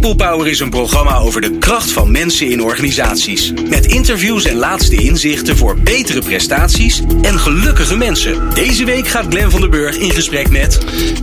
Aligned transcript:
People 0.00 0.26
Power 0.26 0.46
is 0.46 0.60
een 0.60 0.70
programma 0.70 1.16
over 1.16 1.40
de 1.40 1.58
kracht 1.58 1.92
van 1.92 2.10
mensen 2.10 2.50
in 2.50 2.62
organisaties. 2.62 3.52
Met 3.68 3.86
interviews 3.86 4.44
en 4.44 4.56
laatste 4.56 4.96
inzichten 4.96 5.56
voor 5.56 5.78
betere 5.80 6.20
prestaties 6.20 7.02
en 7.22 7.38
gelukkige 7.38 7.96
mensen. 7.96 8.54
Deze 8.54 8.84
week 8.84 9.08
gaat 9.08 9.26
Glen 9.28 9.50
van 9.50 9.60
der 9.60 9.70
Burg 9.70 9.96
in 9.96 10.10
gesprek 10.10 10.50
met. 10.50 10.78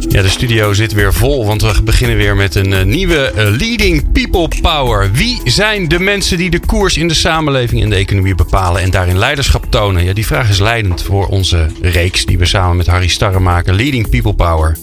Ja, 0.09 0.21
de 0.21 0.29
studio 0.29 0.73
zit 0.73 0.93
weer 0.93 1.13
vol, 1.13 1.45
want 1.45 1.61
we 1.61 1.81
beginnen 1.83 2.17
weer 2.17 2.35
met 2.35 2.55
een 2.55 2.71
uh, 2.71 2.83
nieuwe 2.83 3.31
uh, 3.35 3.43
Leading 3.57 4.11
People 4.11 4.47
Power. 4.61 5.11
Wie 5.11 5.41
zijn 5.43 5.87
de 5.87 5.99
mensen 5.99 6.37
die 6.37 6.49
de 6.49 6.59
koers 6.59 6.97
in 6.97 7.07
de 7.07 7.13
samenleving 7.13 7.81
en 7.81 7.89
de 7.89 7.95
economie 7.95 8.35
bepalen 8.35 8.81
en 8.81 8.91
daarin 8.91 9.17
leiderschap 9.17 9.65
tonen? 9.69 10.03
Ja, 10.03 10.13
die 10.13 10.25
vraag 10.25 10.49
is 10.49 10.59
leidend 10.59 11.01
voor 11.01 11.27
onze 11.27 11.67
reeks 11.81 12.25
die 12.25 12.37
we 12.37 12.45
samen 12.45 12.77
met 12.77 12.87
Harry 12.87 13.07
Starre 13.07 13.39
maken. 13.39 13.75
Leading 13.75 14.09
People 14.09 14.33
Power. 14.33 14.77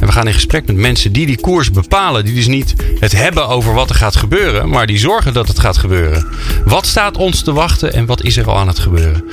En 0.00 0.06
we 0.06 0.12
gaan 0.12 0.26
in 0.26 0.34
gesprek 0.34 0.66
met 0.66 0.76
mensen 0.76 1.12
die 1.12 1.26
die 1.26 1.40
koers 1.40 1.70
bepalen. 1.70 2.24
Die 2.24 2.34
dus 2.34 2.46
niet 2.46 2.74
het 3.00 3.12
hebben 3.12 3.33
over 3.42 3.74
wat 3.74 3.90
er 3.90 3.96
gaat 3.96 4.16
gebeuren, 4.16 4.68
maar 4.68 4.86
die 4.86 4.98
zorgen 4.98 5.32
dat 5.32 5.48
het 5.48 5.58
gaat 5.58 5.78
gebeuren. 5.78 6.26
Wat 6.64 6.86
staat 6.86 7.16
ons 7.16 7.42
te 7.42 7.52
wachten 7.52 7.92
en 7.92 8.06
wat 8.06 8.22
is 8.22 8.36
er 8.36 8.48
al 8.48 8.56
aan 8.56 8.68
het 8.68 8.78
gebeuren? 8.78 9.24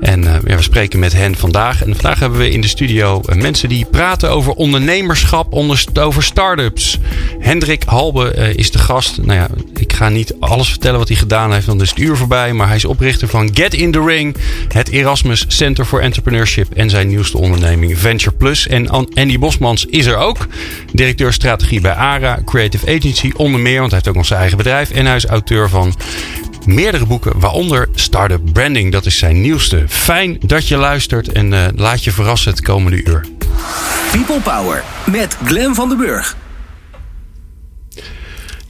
En 0.00 0.22
ja, 0.22 0.56
we 0.56 0.62
spreken 0.62 0.98
met 0.98 1.12
hen 1.12 1.36
vandaag. 1.36 1.82
En 1.82 1.92
vandaag 1.92 2.18
hebben 2.18 2.38
we 2.38 2.50
in 2.50 2.60
de 2.60 2.68
studio 2.68 3.22
uh, 3.26 3.36
mensen 3.36 3.68
die 3.68 3.86
praten 3.90 4.30
over 4.30 4.52
ondernemerschap, 4.52 5.52
onder, 5.52 5.84
over 6.00 6.22
start-ups. 6.22 6.98
Hendrik 7.38 7.82
Halbe 7.86 8.34
uh, 8.36 8.54
is 8.54 8.70
de 8.70 8.78
gast. 8.78 9.18
Nou 9.22 9.38
ja, 9.38 9.48
ik 9.74 9.92
ga 9.92 10.08
niet 10.08 10.34
alles 10.40 10.68
vertellen 10.68 10.98
wat 10.98 11.08
hij 11.08 11.16
gedaan 11.16 11.52
heeft, 11.52 11.66
dan 11.66 11.80
is 11.80 11.90
het 11.90 11.98
uur 11.98 12.16
voorbij. 12.16 12.52
Maar 12.52 12.66
hij 12.66 12.76
is 12.76 12.84
oprichter 12.84 13.28
van 13.28 13.50
Get 13.54 13.74
in 13.74 13.92
the 13.92 14.04
Ring, 14.04 14.36
het 14.68 14.88
Erasmus 14.88 15.44
Center 15.48 15.84
for 15.84 16.00
Entrepreneurship 16.00 16.72
en 16.74 16.90
zijn 16.90 17.08
nieuwste 17.08 17.38
onderneming 17.38 17.98
Venture 17.98 18.36
Plus. 18.36 18.66
En 18.66 18.88
Andy 18.88 19.38
Bosmans 19.38 19.86
is 19.86 20.06
er 20.06 20.16
ook. 20.16 20.46
Directeur 20.92 21.32
strategie 21.32 21.80
bij 21.80 21.94
ARA, 21.94 22.38
Creative 22.44 22.86
Agency, 22.96 23.32
onder 23.44 23.60
meer, 23.60 23.78
want 23.78 23.90
hij 23.90 23.94
heeft 23.94 24.08
ook 24.08 24.14
nog 24.14 24.26
zijn 24.26 24.40
eigen 24.40 24.56
bedrijf. 24.56 24.90
En 24.90 25.06
hij 25.06 25.16
is 25.16 25.26
auteur 25.26 25.68
van 25.68 25.94
meerdere 26.66 27.06
boeken, 27.06 27.40
waaronder 27.40 27.88
Startup 27.94 28.52
Branding. 28.52 28.92
Dat 28.92 29.06
is 29.06 29.18
zijn 29.18 29.40
nieuwste. 29.40 29.84
Fijn 29.88 30.36
dat 30.40 30.68
je 30.68 30.76
luistert 30.76 31.32
en 31.32 31.52
uh, 31.52 31.64
laat 31.74 32.04
je 32.04 32.12
verrassen 32.12 32.50
het 32.50 32.60
komende 32.60 33.02
uur. 33.04 33.24
People 34.12 34.40
Power 34.40 34.82
met 35.10 35.36
Glen 35.44 35.74
van 35.74 35.88
den 35.88 35.98
Burg. 35.98 36.36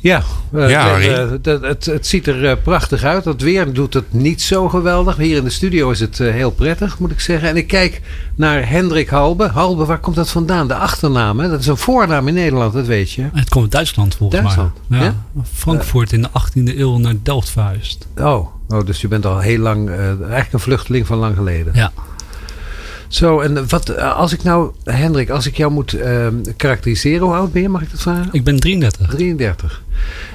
Ja, 0.04 0.22
uh, 0.54 0.70
ja 0.70 0.98
uh, 0.98 1.30
het, 1.30 1.44
het, 1.44 1.84
het, 1.84 2.06
ziet 2.06 2.26
er 2.26 2.42
uh, 2.42 2.52
prachtig 2.62 3.02
uit. 3.02 3.24
Het 3.24 3.42
weer 3.42 3.72
doet 3.72 3.94
het 3.94 4.12
niet 4.12 4.42
zo 4.42 4.68
geweldig. 4.68 5.16
Hier 5.16 5.36
in 5.36 5.44
de 5.44 5.50
studio 5.50 5.90
is 5.90 6.00
het 6.00 6.18
heel 6.18 6.50
prettig, 6.50 6.98
moet 6.98 7.10
ik 7.10 7.20
zeggen. 7.20 7.48
En 7.48 7.56
ik 7.56 7.66
kijk 7.66 8.00
naar 8.34 8.68
Hendrik 8.68 9.08
Halbe. 9.08 9.48
Halbe, 9.48 9.84
waar 9.84 9.98
komt 9.98 10.16
dat 10.16 10.30
vandaan? 10.30 10.68
De 10.68 10.74
achternaam, 10.74 11.40
hè? 11.40 11.48
dat 11.48 11.60
is 11.60 11.66
een 11.66 11.76
voornaam 11.76 12.28
in 12.28 12.34
Nederland, 12.34 12.72
dat 12.72 12.86
weet 12.86 13.12
je. 13.12 13.28
Het 13.32 13.48
komt 13.48 13.62
uit 13.62 13.72
Duitsland 13.72 14.14
volgens 14.14 14.40
Duitsland. 14.40 14.72
mij. 14.86 14.98
Ja. 14.98 15.04
ja? 15.04 15.42
Frankfurt 15.52 16.12
in 16.12 16.22
de 16.22 16.28
18e 16.28 16.78
eeuw 16.78 16.98
naar 16.98 17.14
Delft 17.22 17.50
verhuisd. 17.50 18.06
Oh, 18.16 18.46
oh, 18.68 18.86
dus 18.86 19.00
je 19.00 19.08
bent 19.08 19.26
al 19.26 19.38
heel 19.38 19.58
lang, 19.58 19.90
eigenlijk 19.90 20.52
een 20.52 20.60
vluchteling 20.60 21.06
van 21.06 21.18
lang 21.18 21.36
geleden. 21.36 21.72
Ja. 21.74 21.92
Zo, 23.14 23.40
en 23.40 23.68
wat, 23.68 23.98
als 23.98 24.32
ik 24.32 24.42
nou, 24.42 24.70
Hendrik, 24.84 25.30
als 25.30 25.46
ik 25.46 25.56
jou 25.56 25.72
moet 25.72 25.94
uh, 25.94 26.26
karakteriseren, 26.56 27.20
hoe 27.26 27.34
oud 27.34 27.52
ben 27.52 27.62
je, 27.62 27.68
mag 27.68 27.82
ik 27.82 27.90
dat 27.90 28.00
vragen? 28.00 28.28
Ik 28.32 28.44
ben 28.44 28.60
33. 28.60 29.08
33. 29.14 29.82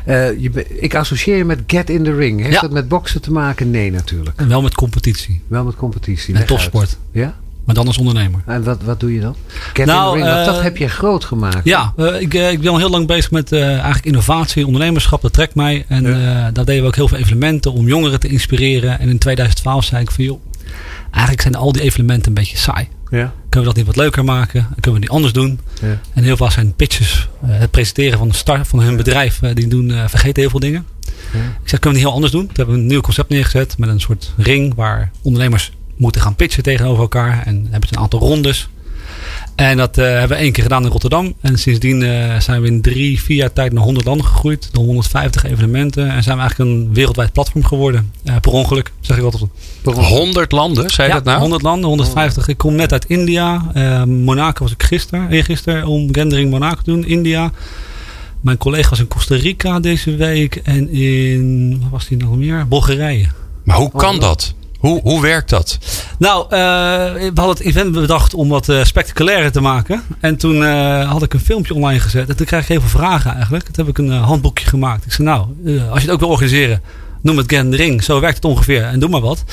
Uh, 0.07 0.39
je, 0.41 0.65
ik 0.79 0.95
associeer 0.95 1.37
je 1.37 1.45
met 1.45 1.59
Get 1.67 1.89
in 1.89 2.03
the 2.03 2.15
Ring. 2.15 2.41
Heeft 2.41 2.53
Ja. 2.53 2.61
dat 2.61 2.71
met 2.71 2.87
boksen 2.87 3.21
te 3.21 3.31
maken? 3.31 3.71
Nee, 3.71 3.91
natuurlijk. 3.91 4.35
En 4.39 4.47
wel 4.47 4.61
met 4.61 4.73
competitie. 4.75 5.41
Wel 5.47 5.63
met 5.63 5.75
competitie. 5.75 6.33
En 6.33 6.39
Leg 6.39 6.47
topsport. 6.49 6.97
Ja? 7.11 7.35
Maar 7.65 7.75
dan 7.75 7.87
als 7.87 7.97
ondernemer. 7.97 8.39
En 8.45 8.63
wat, 8.63 8.77
wat 8.83 8.99
doe 8.99 9.13
je 9.13 9.19
dan? 9.19 9.35
Get 9.73 9.85
Nou, 9.85 10.17
in 10.17 10.23
the 10.23 10.25
Ring, 10.29 10.35
want 10.35 10.47
eh, 10.47 10.53
dat 10.53 10.63
heb 10.63 10.77
je 10.77 10.87
groot 10.87 11.25
gemaakt. 11.25 11.63
Ja, 11.63 11.93
eh, 11.97 12.21
ik, 12.21 12.33
eh, 12.33 12.51
ik 12.51 12.61
ben 12.61 12.71
al 12.71 12.77
heel 12.77 12.89
lang 12.89 13.07
bezig 13.07 13.31
met 13.31 13.51
eh, 13.51 13.71
eigenlijk 13.73 14.05
innovatie, 14.05 14.65
ondernemerschap. 14.65 15.21
Dat 15.21 15.33
trekt 15.33 15.55
mij. 15.55 15.85
En 15.87 16.03
Ja. 16.03 16.09
eh, 16.47 16.53
daar 16.53 16.65
deden 16.65 16.81
we 16.81 16.87
ook 16.87 16.95
heel 16.95 17.07
veel 17.07 17.17
evenementen 17.17 17.73
om 17.73 17.87
jongeren 17.87 18.19
te 18.19 18.27
inspireren. 18.27 18.99
En 18.99 19.09
in 19.09 19.17
2012 19.17 19.83
zei 19.83 20.01
ik 20.01 20.11
van 20.11 20.23
joh, 20.23 20.39
eigenlijk 21.11 21.41
zijn 21.41 21.55
al 21.55 21.71
die 21.71 21.81
evenementen 21.81 22.27
een 22.27 22.33
beetje 22.33 22.57
saai. 22.57 22.87
Ja. 23.09 23.33
Kunnen 23.49 23.69
we 23.69 23.75
dat 23.75 23.75
niet 23.75 23.85
wat 23.85 23.95
leuker 23.95 24.23
maken? 24.23 24.67
Kunnen 24.79 24.93
we 24.93 25.05
die 25.07 25.09
anders 25.15 25.33
doen? 25.33 25.59
Ja. 25.81 25.99
En 26.13 26.23
heel 26.23 26.37
veel 26.37 26.51
zijn 26.51 26.73
pitches. 26.73 27.27
eh, 27.41 27.49
het 27.49 27.71
presenteren 27.71 28.17
van 28.17 28.27
de 28.27 28.33
start 28.33 28.67
van 28.67 28.79
hun 28.79 28.95
bedrijf. 28.97 29.41
eh, 29.41 29.55
die 29.55 29.67
doen, 29.67 29.91
eh, 29.91 30.03
vergeten 30.07 30.41
heel 30.41 30.49
veel 30.49 30.59
dingen. 30.59 30.85
Ik 31.33 31.69
zeg, 31.69 31.79
kunnen 31.79 31.81
we 31.81 31.89
het 31.89 31.97
heel 31.99 32.13
anders 32.13 32.31
doen? 32.31 32.45
Toen 32.47 32.55
hebben 32.55 32.75
we 32.75 32.81
een 32.81 32.87
nieuw 32.87 33.01
concept 33.01 33.29
neergezet. 33.29 33.77
Met 33.77 33.89
een 33.89 33.99
soort 33.99 34.33
ring 34.37 34.73
waar 34.75 35.11
ondernemers 35.21 35.71
moeten 35.95 36.21
gaan 36.21 36.35
pitchen 36.35 36.63
tegenover 36.63 37.01
elkaar. 37.01 37.43
En 37.45 37.67
hebben 37.69 37.89
ze 37.89 37.95
een 37.95 38.01
aantal 38.01 38.19
rondes. 38.19 38.69
En 39.59 39.77
dat 39.77 39.97
eh, 39.97 40.05
hebben 40.05 40.37
we 40.37 40.43
één 40.43 40.51
keer 40.51 40.63
gedaan 40.63 40.83
in 40.83 40.91
Rotterdam. 40.91 41.33
En 41.41 41.57
sindsdien 41.57 42.03
eh, 42.03 42.39
zijn 42.39 42.61
we 42.61 42.67
in 42.67 42.81
drie, 42.81 43.21
vier 43.21 43.37
jaar 43.37 43.53
tijd 43.53 43.73
naar 43.73 43.83
100 43.83 44.05
landen 44.05 44.25
gegroeid. 44.25 44.69
Door 44.71 44.83
150 44.83 45.43
evenementen. 45.43 46.09
En 46.09 46.23
zijn 46.23 46.35
we 46.35 46.41
eigenlijk 46.41 46.71
een 46.71 46.93
wereldwijd 46.93 47.31
platform 47.31 47.65
geworden. 47.65 48.11
Eh, 48.23 48.35
per 48.41 48.51
ongeluk, 48.51 48.91
zeg 48.99 49.17
ik 49.17 49.23
altijd. 49.23 49.43
100 49.83 50.51
landen, 50.51 50.89
zei 50.89 51.07
je 51.07 51.13
ja, 51.13 51.19
dat 51.19 51.27
nou? 51.27 51.39
100 51.39 51.61
landen, 51.61 51.89
150. 51.89 52.47
Ik 52.47 52.57
kom 52.57 52.75
net 52.75 52.91
uit 52.91 53.05
India. 53.05 53.71
Eh, 53.73 54.03
Monaco 54.03 54.63
was 54.63 54.71
ik 54.71 54.83
gisteren, 54.83 55.29
eergisteren 55.29 55.87
om 55.87 56.13
Gendering 56.13 56.49
Monaco 56.49 56.81
te 56.83 56.91
doen. 56.91 57.05
India. 57.05 57.51
Mijn 58.41 58.57
collega 58.57 58.89
was 58.89 58.99
in 58.99 59.07
Costa 59.07 59.35
Rica 59.35 59.79
deze 59.79 60.15
week. 60.15 60.55
En 60.55 60.89
in, 60.89 61.77
waar 61.81 61.89
was 61.89 62.07
die 62.07 62.17
nog 62.17 62.35
meer? 62.35 62.67
Bulgarije. 62.67 63.27
Maar 63.63 63.77
hoe 63.77 63.91
kan 63.91 64.19
dat? 64.19 64.53
Hoe, 64.79 65.01
hoe 65.01 65.21
werkt 65.21 65.49
dat? 65.49 65.77
Nou, 66.17 66.43
eh, 66.43 66.49
we 67.13 67.31
hadden 67.33 67.49
het 67.49 67.59
event 67.59 67.91
bedacht 67.91 68.33
om 68.33 68.49
wat 68.49 68.73
spectaculairer 68.83 69.51
te 69.51 69.61
maken. 69.61 70.03
En 70.19 70.37
toen 70.37 70.63
eh, 70.63 71.11
had 71.11 71.23
ik 71.23 71.33
een 71.33 71.39
filmpje 71.39 71.73
online 71.73 71.99
gezet. 71.99 72.29
En 72.29 72.35
toen 72.35 72.45
kreeg 72.45 72.61
ik 72.61 72.67
heel 72.67 72.79
veel 72.79 72.99
vragen 72.99 73.33
eigenlijk. 73.33 73.65
Toen 73.65 73.85
heb 73.85 73.87
ik 73.87 73.97
een 73.97 74.11
handboekje 74.11 74.65
gemaakt. 74.65 75.05
Ik 75.05 75.11
zei, 75.11 75.27
nou, 75.27 75.45
als 75.89 75.99
je 75.99 76.05
het 76.05 76.09
ook 76.09 76.19
wil 76.19 76.29
organiseren, 76.29 76.81
noem 77.21 77.37
het 77.37 77.51
Gen 77.51 77.75
Ring. 77.75 78.03
Zo 78.03 78.19
werkt 78.19 78.35
het 78.35 78.45
ongeveer. 78.45 78.83
En 78.83 78.99
doe 78.99 79.09
maar 79.09 79.21
wat. 79.21 79.43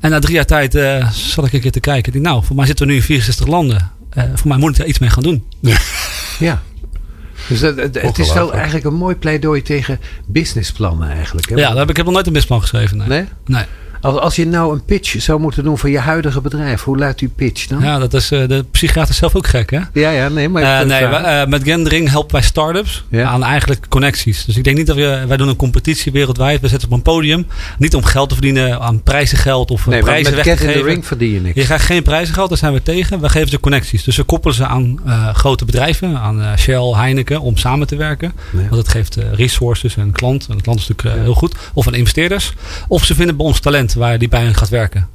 En 0.00 0.10
na 0.10 0.18
drie 0.18 0.34
jaar 0.34 0.44
tijd 0.44 0.74
eh, 0.74 1.10
zat 1.10 1.46
ik 1.46 1.52
een 1.52 1.60
keer 1.60 1.72
te 1.72 1.80
kijken. 1.80 2.14
Ik 2.14 2.22
dacht, 2.22 2.34
nou, 2.34 2.44
voor 2.44 2.56
mij 2.56 2.66
zitten 2.66 2.86
we 2.86 2.92
nu 2.92 2.98
in 2.98 3.04
64 3.04 3.46
landen. 3.46 3.90
Eh, 4.10 4.24
voor 4.34 4.48
mij 4.48 4.58
moet 4.58 4.70
ik 4.70 4.76
daar 4.76 4.86
iets 4.86 4.98
mee 4.98 5.10
gaan 5.10 5.22
doen. 5.22 5.44
Ja. 6.38 6.62
Dus 7.48 7.60
dat, 7.60 7.76
het, 7.76 8.02
het 8.02 8.18
is 8.18 8.32
wel 8.32 8.52
eigenlijk 8.52 8.84
een 8.84 8.94
mooi 8.94 9.14
pleidooi 9.14 9.62
tegen 9.62 10.00
businessplannen 10.26 11.10
eigenlijk. 11.10 11.48
Hè? 11.48 11.56
Ja, 11.56 11.68
daar 11.68 11.78
heb 11.78 11.90
ik 11.90 11.96
heb 11.96 12.04
nog 12.04 12.14
nooit 12.14 12.26
een 12.26 12.32
misplan 12.32 12.60
geschreven. 12.60 12.96
Nee. 12.96 13.08
Nee? 13.08 13.26
nee. 13.46 13.64
Als, 14.06 14.18
als 14.18 14.36
je 14.36 14.46
nou 14.46 14.72
een 14.72 14.84
pitch 14.84 15.22
zou 15.22 15.40
moeten 15.40 15.64
doen 15.64 15.78
voor 15.78 15.90
je 15.90 15.98
huidige 15.98 16.40
bedrijf, 16.40 16.82
hoe 16.82 16.98
luidt 16.98 17.18
die 17.18 17.28
pitch 17.28 17.66
dan? 17.66 17.82
Ja, 17.82 17.98
dat 17.98 18.14
is 18.14 18.30
eh, 18.30 18.48
de 18.48 18.64
psychiater 18.70 19.14
zelf 19.14 19.34
ook 19.34 19.46
gek, 19.46 19.70
hè? 19.70 19.80
ja, 19.92 20.10
ja, 20.10 20.28
nee, 20.28 20.48
maar... 20.48 20.62
Eh, 20.62 20.86
nee, 20.86 21.06
wij, 21.06 21.22
eh, 21.22 21.46
met 21.46 21.62
Gendering 21.62 22.10
helpen 22.10 22.32
wij 22.32 22.42
startups 22.42 23.04
Ja. 23.10 23.28
aan 23.28 23.44
eigenlijk 23.44 23.86
connecties. 23.88 24.44
Dus 24.44 24.56
ik 24.56 24.64
denk 24.64 24.76
niet 24.76 24.86
dat 24.86 24.96
we, 24.96 25.24
wij 25.28 25.36
doen 25.36 25.48
een 25.48 25.56
competitie 25.56 26.12
wereldwijd. 26.12 26.60
We 26.60 26.68
zetten 26.68 26.88
op 26.88 26.94
een 26.94 27.02
podium. 27.02 27.46
Niet 27.78 27.94
om 27.94 28.04
geld 28.04 28.28
te 28.28 28.34
verdienen 28.34 28.80
aan 28.80 29.02
prijzengeld 29.02 29.70
of 29.70 29.86
nee, 29.86 30.02
prijzen 30.02 30.34
met 30.34 30.44
weg 30.44 30.56
te 30.56 30.66
geven. 30.66 30.82
Ring 30.82 31.06
verdien 31.06 31.32
je 31.32 31.40
niks. 31.40 31.54
Je 31.54 31.64
krijgt 31.64 31.84
geen 31.84 32.02
prijzengeld, 32.02 32.48
daar 32.48 32.58
zijn 32.58 32.72
we 32.72 32.82
tegen. 32.82 33.20
We 33.20 33.28
geven 33.28 33.48
ze 33.48 33.60
connecties. 33.60 34.04
Dus 34.04 34.16
we 34.16 34.22
koppelen 34.22 34.56
ze 34.56 34.66
aan 34.66 35.00
grote 35.32 35.64
bedrijven, 35.64 36.18
aan 36.18 36.58
Shell, 36.58 36.92
Heineken, 36.94 37.40
om 37.40 37.56
samen 37.56 37.86
te 37.86 37.96
werken. 37.96 38.32
Ja. 38.52 38.58
Want 38.58 38.76
het 38.76 38.88
geeft 38.88 39.18
resources 39.32 39.96
en 39.96 40.12
klant. 40.12 40.46
En 40.48 40.56
de 40.56 40.62
klant 40.62 40.80
is 40.80 40.88
natuurlijk 40.88 41.22
heel 41.22 41.34
goed. 41.34 41.54
Of 41.74 41.86
aan 41.86 41.94
investeerders. 41.94 42.52
Of 42.88 43.04
ze 43.04 43.14
vinden 43.14 43.36
bij 43.36 43.46
ons 43.46 43.60
talent 43.60 43.94
waar 43.96 44.18
die 44.18 44.28
bij 44.28 44.42
hen 44.42 44.54
gaat 44.54 44.68
werken. 44.68 45.08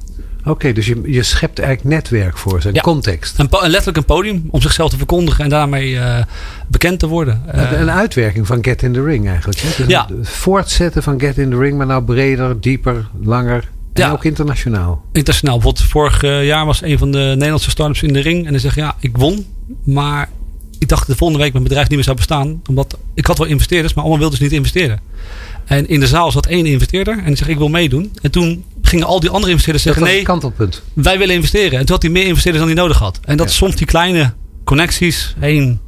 Oké, 0.44 0.72
dus 0.72 0.86
je, 0.86 1.00
je 1.04 1.22
schept 1.22 1.58
eigenlijk 1.58 1.94
netwerk 1.94 2.38
voor 2.38 2.60
Ja. 2.72 2.80
context. 2.80 3.38
Een, 3.38 3.48
letterlijk 3.50 3.96
een 3.96 4.04
podium 4.04 4.44
om 4.50 4.60
zichzelf 4.60 4.90
te 4.90 4.96
verkondigen 4.96 5.44
en 5.44 5.50
daarmee 5.50 5.98
eh, 5.98 6.24
bekend 6.68 6.98
te 6.98 7.06
worden. 7.06 7.42
Eh, 7.46 7.80
een, 7.80 7.90
uitwerking 7.90 8.46
van 8.46 8.64
Get 8.64 8.82
in 8.82 8.92
the 8.92 9.02
Ring 9.04 9.28
eigenlijk. 9.28 9.60
Hè? 9.60 9.68
Dus 9.76 9.86
Ja. 9.86 10.08
voortzetten 10.22 11.02
van 11.02 11.20
Get 11.20 11.38
in 11.38 11.50
the 11.50 11.58
Ring, 11.58 11.76
maar 11.76 11.86
nou 11.86 12.04
breder, 12.04 12.60
dieper, 12.60 13.08
langer. 13.20 13.68
En 13.92 14.02
Ja. 14.02 14.10
ook 14.12 14.24
internationaal. 14.24 15.02
internationaal. 15.12 15.54
Bijvoorbeeld 15.58 15.86
vorig 15.88 16.22
eh, 16.22 16.46
jaar 16.46 16.66
was 16.66 16.82
een 16.82 16.98
van 16.98 17.12
de 17.12 17.18
Nederlandse 17.18 17.70
startups 17.70 18.02
in 18.02 18.12
de 18.12 18.20
ring. 18.20 18.44
En 18.46 18.50
dan 18.50 18.60
zeg 18.60 18.74
ja, 18.74 18.94
ik 18.98 19.16
won. 19.16 19.46
Maar 19.84 20.28
ik 20.78 20.88
dacht 20.88 21.06
de 21.06 21.16
volgende 21.16 21.42
week 21.42 21.52
mijn 21.52 21.64
bedrijf 21.64 21.86
niet 21.86 21.94
meer 21.96 22.04
zou 22.04 22.16
bestaan. 22.16 22.62
Omdat 22.68 22.98
ik 23.14 23.26
had 23.26 23.38
wel 23.38 23.46
investeerders, 23.46 23.94
maar 23.94 24.02
allemaal 24.02 24.20
wilden 24.20 24.38
ze 24.38 24.44
niet 24.44 24.52
investeren. 24.52 25.00
En 25.72 25.88
in 25.88 26.00
de 26.00 26.06
zaal 26.06 26.30
zat 26.30 26.46
één 26.46 26.66
investeerder. 26.66 27.18
En 27.18 27.24
die 27.24 27.36
zegt 27.36 27.50
ik 27.50 27.58
wil 27.58 27.68
meedoen. 27.68 28.12
En 28.22 28.30
toen 28.30 28.64
gingen 28.82 29.06
al 29.06 29.20
die 29.20 29.30
andere 29.30 29.50
investeerders 29.50 29.84
Dat 29.84 29.94
zeggen 29.94 30.14
nee, 30.14 30.24
kantelpunt. 30.24 30.82
wij 30.92 31.18
willen 31.18 31.34
investeren. 31.34 31.78
En 31.78 31.84
toen 31.84 31.94
had 31.94 32.02
hij 32.02 32.10
meer 32.12 32.26
investeerders 32.26 32.64
dan 32.64 32.74
hij 32.74 32.82
nodig 32.82 32.98
had. 32.98 33.20
En 33.24 33.36
dat 33.36 33.46
Ja. 33.48 33.52
soms 33.52 33.76
die 33.76 33.86
kleine 33.86 34.32
connecties, 34.64 35.34
één 35.40 35.80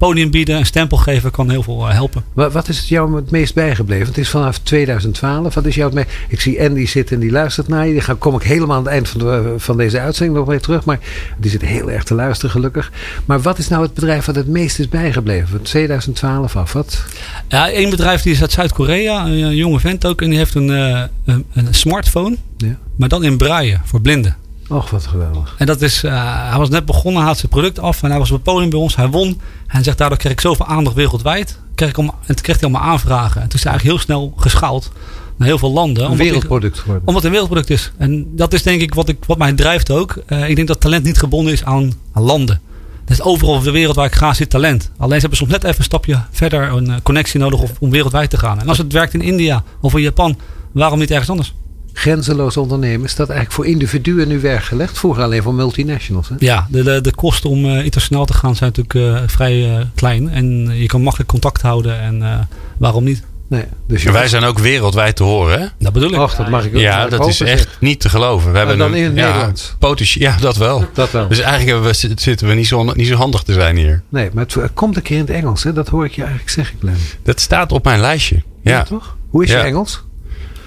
podium 0.00 0.30
bieden, 0.30 0.56
een 0.56 0.66
stempel 0.66 0.96
geven, 0.96 1.30
kan 1.30 1.50
heel 1.50 1.62
veel 1.62 1.88
eh, 1.88 1.92
helpen. 1.94 2.24
Wat, 2.32 2.52
wat 2.52 2.68
is 2.68 2.78
het 2.78 2.88
jou 2.88 3.16
het 3.16 3.30
meest 3.30 3.54
bijgebleven? 3.54 4.06
Het 4.06 4.18
is 4.18 4.28
vanaf 4.28 4.58
2012. 4.58 5.54
Wat 5.54 5.66
is 5.66 5.74
jou 5.74 5.86
het 5.86 5.94
me- 6.08 6.12
Ik 6.28 6.40
zie 6.40 6.62
Andy 6.62 6.86
zitten 6.86 7.14
en 7.16 7.22
die 7.22 7.30
luistert 7.30 7.68
naar 7.68 7.86
je. 7.88 8.00
Ga, 8.00 8.14
kom 8.18 8.34
ik 8.34 8.42
helemaal 8.42 8.76
aan 8.76 8.82
het 8.84 8.92
eind 8.92 9.08
van, 9.08 9.20
de, 9.20 9.54
van 9.58 9.76
deze 9.76 10.00
uitzending 10.00 10.38
nog 10.38 10.46
weer 10.48 10.60
terug. 10.60 10.84
Maar 10.84 10.98
die 11.38 11.50
zit 11.50 11.62
heel 11.62 11.90
erg 11.90 12.04
te 12.04 12.14
luisteren, 12.14 12.50
gelukkig. 12.50 12.92
Maar 13.24 13.40
wat 13.40 13.58
is 13.58 13.68
nou 13.68 13.82
het 13.82 13.94
bedrijf 13.94 14.24
wat 14.24 14.34
het 14.34 14.48
meest 14.48 14.78
is 14.78 14.88
bijgebleven? 14.88 15.48
Van 15.48 15.62
2012 15.62 16.56
af. 16.56 16.72
Wat? 16.72 17.04
Ja, 17.48 17.70
één 17.70 17.90
bedrijf 17.90 18.22
die 18.22 18.32
is 18.32 18.40
uit 18.40 18.52
Zuid-Korea, 18.52 19.26
een, 19.26 19.42
een 19.42 19.56
jonge 19.56 19.80
vent 19.80 20.06
ook. 20.06 20.22
En 20.22 20.28
die 20.28 20.38
heeft 20.38 20.54
een, 20.54 20.70
eh, 20.70 21.02
een, 21.24 21.44
een 21.54 21.74
smartphone, 21.74 22.36
Ja. 22.56 22.78
maar 22.96 23.08
dan 23.08 23.24
in 23.24 23.36
braille 23.36 23.78
voor 23.84 24.00
blinden. 24.00 24.36
Och, 24.70 24.90
wat 24.90 25.06
geweldig. 25.06 25.54
En 25.58 25.66
dat 25.66 25.80
is, 25.82 26.02
eh, 26.04 26.48
hij 26.48 26.58
was 26.58 26.68
net 26.68 26.84
begonnen, 26.84 27.22
had 27.22 27.38
zijn 27.38 27.50
product 27.50 27.78
af 27.78 28.02
en 28.02 28.10
hij 28.10 28.18
was 28.18 28.30
op 28.30 28.34
het 28.34 28.44
podium 28.44 28.70
bij 28.70 28.78
ons. 28.78 28.96
Hij 28.96 29.08
won. 29.08 29.28
En 29.28 29.38
hij 29.66 29.82
zegt, 29.82 29.98
daardoor 29.98 30.18
kreeg 30.18 30.32
ik 30.32 30.40
zoveel 30.40 30.66
aandacht 30.66 30.96
wereldwijd. 30.96 31.58
Kreeg 31.74 31.88
ik 31.88 31.96
om, 31.98 32.06
en 32.06 32.26
toen 32.26 32.34
kreeg 32.44 32.60
hij 32.60 32.68
allemaal 32.68 32.88
aanvragen. 32.90 33.42
En 33.42 33.48
toen 33.48 33.58
is 33.58 33.64
hij 33.64 33.72
eigenlijk 33.72 33.82
heel 33.82 34.14
snel 34.16 34.32
geschaald 34.36 34.90
naar 35.36 35.48
heel 35.48 35.58
veel 35.58 35.72
landen. 35.72 36.04
Een 36.04 36.12
ik- 36.12 36.18
wereldproduct 36.18 36.78
geworden. 36.78 37.08
omdat 37.08 37.14
het 37.14 37.24
een 37.24 37.30
wereldproduct 37.30 37.70
is. 37.70 37.92
En 37.96 38.36
dat 38.36 38.52
is 38.52 38.62
denk 38.62 38.80
ik 38.80 38.94
wat, 38.94 39.08
ik, 39.08 39.24
wat 39.26 39.38
mij 39.38 39.52
drijft 39.52 39.90
ook. 39.90 40.18
Eh, 40.26 40.48
ik 40.48 40.56
denk 40.56 40.68
dat 40.68 40.80
talent 40.80 41.04
niet 41.04 41.18
gebonden 41.18 41.52
is 41.52 41.64
aan, 41.64 41.92
aan 42.12 42.22
landen. 42.22 42.60
Er 43.04 43.12
is 43.12 43.22
overal 43.22 43.54
op 43.54 43.62
de 43.64 43.70
wereld 43.70 43.96
waar 43.96 44.06
ik 44.06 44.14
ga 44.14 44.34
zit 44.34 44.50
talent. 44.50 44.90
Alleen 44.96 45.14
ze 45.14 45.20
hebben 45.20 45.38
soms 45.38 45.50
net 45.50 45.64
even 45.64 45.78
een 45.78 45.84
stapje 45.84 46.22
verder 46.30 46.72
een 46.72 46.90
eh, 46.90 46.96
connectie 47.02 47.40
nodig 47.40 47.60
om 47.78 47.90
wereldwijd 47.90 48.30
te 48.30 48.38
gaan. 48.38 48.60
En 48.60 48.68
als 48.68 48.78
het 48.78 48.92
werkt 48.92 49.14
in 49.14 49.20
India 49.22 49.62
of 49.80 49.94
in 49.94 50.00
Japan, 50.02 50.38
waarom 50.72 50.98
niet 50.98 51.10
ergens 51.10 51.30
anders? 51.30 51.54
Grenzeloos 51.92 52.56
ondernemen, 52.56 53.06
is 53.06 53.14
dat 53.14 53.28
eigenlijk 53.28 53.56
voor 53.56 53.66
individuen 53.66 54.28
nu 54.28 54.40
weggelegd? 54.40 54.98
Vroeger 54.98 55.22
alleen 55.22 55.42
voor 55.42 55.54
multinationals. 55.54 56.28
Hè? 56.28 56.34
Ja, 56.38 56.66
de, 56.70 56.82
de, 56.82 57.00
de 57.00 57.14
kosten 57.14 57.50
om 57.50 57.64
eh, 57.64 57.84
internationaal 57.84 58.24
te 58.26 58.34
gaan 58.34 58.56
zijn 58.56 58.72
natuurlijk 58.76 59.18
eh, 59.22 59.28
vrij 59.28 59.76
eh, 59.78 59.84
klein. 59.94 60.28
En 60.30 60.70
je 60.78 60.86
kan 60.86 61.02
makkelijk 61.02 61.30
contact 61.30 61.62
houden. 61.62 62.00
En 62.00 62.22
eh, 62.22 62.38
waarom 62.78 63.04
niet? 63.04 63.22
Nee, 63.48 63.64
dus 63.86 64.02
wij 64.02 64.28
zijn 64.28 64.44
ook 64.44 64.58
wereldwijd 64.58 65.16
te 65.16 65.22
horen, 65.22 65.60
hè? 65.60 65.66
Dat 65.78 65.92
bedoel 65.92 66.10
ik. 66.12 66.18
Och, 66.20 66.34
dat 66.36 66.48
mag 66.48 66.64
ik 66.64 66.74
ook 66.74 66.80
Ja, 66.80 67.06
dat 67.08 67.26
is 67.26 67.40
echt 67.40 67.58
zeg. 67.62 67.76
niet 67.80 68.00
te 68.00 68.08
geloven. 68.08 68.52
We 68.52 68.58
hebben 68.58 68.78
dan 68.78 68.92
een- 68.92 68.98
in 68.98 69.04
het 69.04 69.14
ja, 69.16 69.26
Nederlands. 69.26 69.76
Ja, 70.14 70.36
dat 70.40 70.56
wel. 70.56 70.84
Dat 70.94 71.10
wel. 71.10 71.28
Dus 71.28 71.38
eigenlijk 71.38 71.70
hebben 71.70 71.90
we, 71.90 72.14
zitten 72.20 72.48
we 72.48 72.54
niet 72.54 72.66
zo, 72.66 72.82
niet 72.94 73.06
zo 73.06 73.14
handig 73.14 73.42
te 73.42 73.52
zijn 73.52 73.76
hier. 73.76 74.02
Nee, 74.08 74.30
maar 74.32 74.44
het, 74.44 74.54
het 74.54 74.70
komt 74.74 74.96
een 74.96 75.02
keer 75.02 75.16
in 75.16 75.22
het 75.22 75.30
Engels. 75.30 75.62
Hè? 75.62 75.72
Dat 75.72 75.88
hoor 75.88 76.04
ik 76.04 76.12
je 76.14 76.20
eigenlijk 76.22 76.50
zeggen, 76.50 76.76
Glenn. 76.80 76.96
Dat 77.22 77.40
staat 77.40 77.72
op 77.72 77.84
mijn 77.84 78.00
lijstje. 78.00 78.42
Ja, 78.62 78.82
toch? 78.82 79.16
Hoe 79.30 79.44
is 79.44 79.50
Ja. 79.50 79.58
je 79.58 79.64
Engels? 79.64 80.02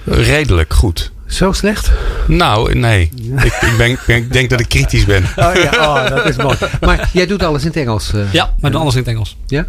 redelijk 0.04 0.72
goed. 0.72 1.12
Zo 1.26 1.52
slecht? 1.52 1.90
Nou, 2.28 2.74
nee. 2.78 3.10
Ik, 3.36 3.52
ik, 3.52 3.74
ben, 3.78 4.16
ik 4.16 4.32
denk 4.32 4.50
dat 4.50 4.60
ik 4.60 4.68
kritisch 4.68 5.04
ben. 5.04 5.22
Oh 5.36 5.50
ja, 5.54 5.70
oh, 5.70 6.08
dat 6.08 6.24
is 6.28 6.36
mooi. 6.36 6.56
Maar 6.80 7.10
jij 7.12 7.26
doet 7.26 7.42
alles 7.42 7.60
in 7.62 7.68
het 7.68 7.76
Engels. 7.76 8.12
eh, 8.14 8.32
Ja, 8.32 8.54
maar 8.60 8.70
dan 8.70 8.78
anders 8.80 8.96
in 8.96 9.02
het 9.02 9.10
Engels. 9.12 9.36
ja? 9.46 9.66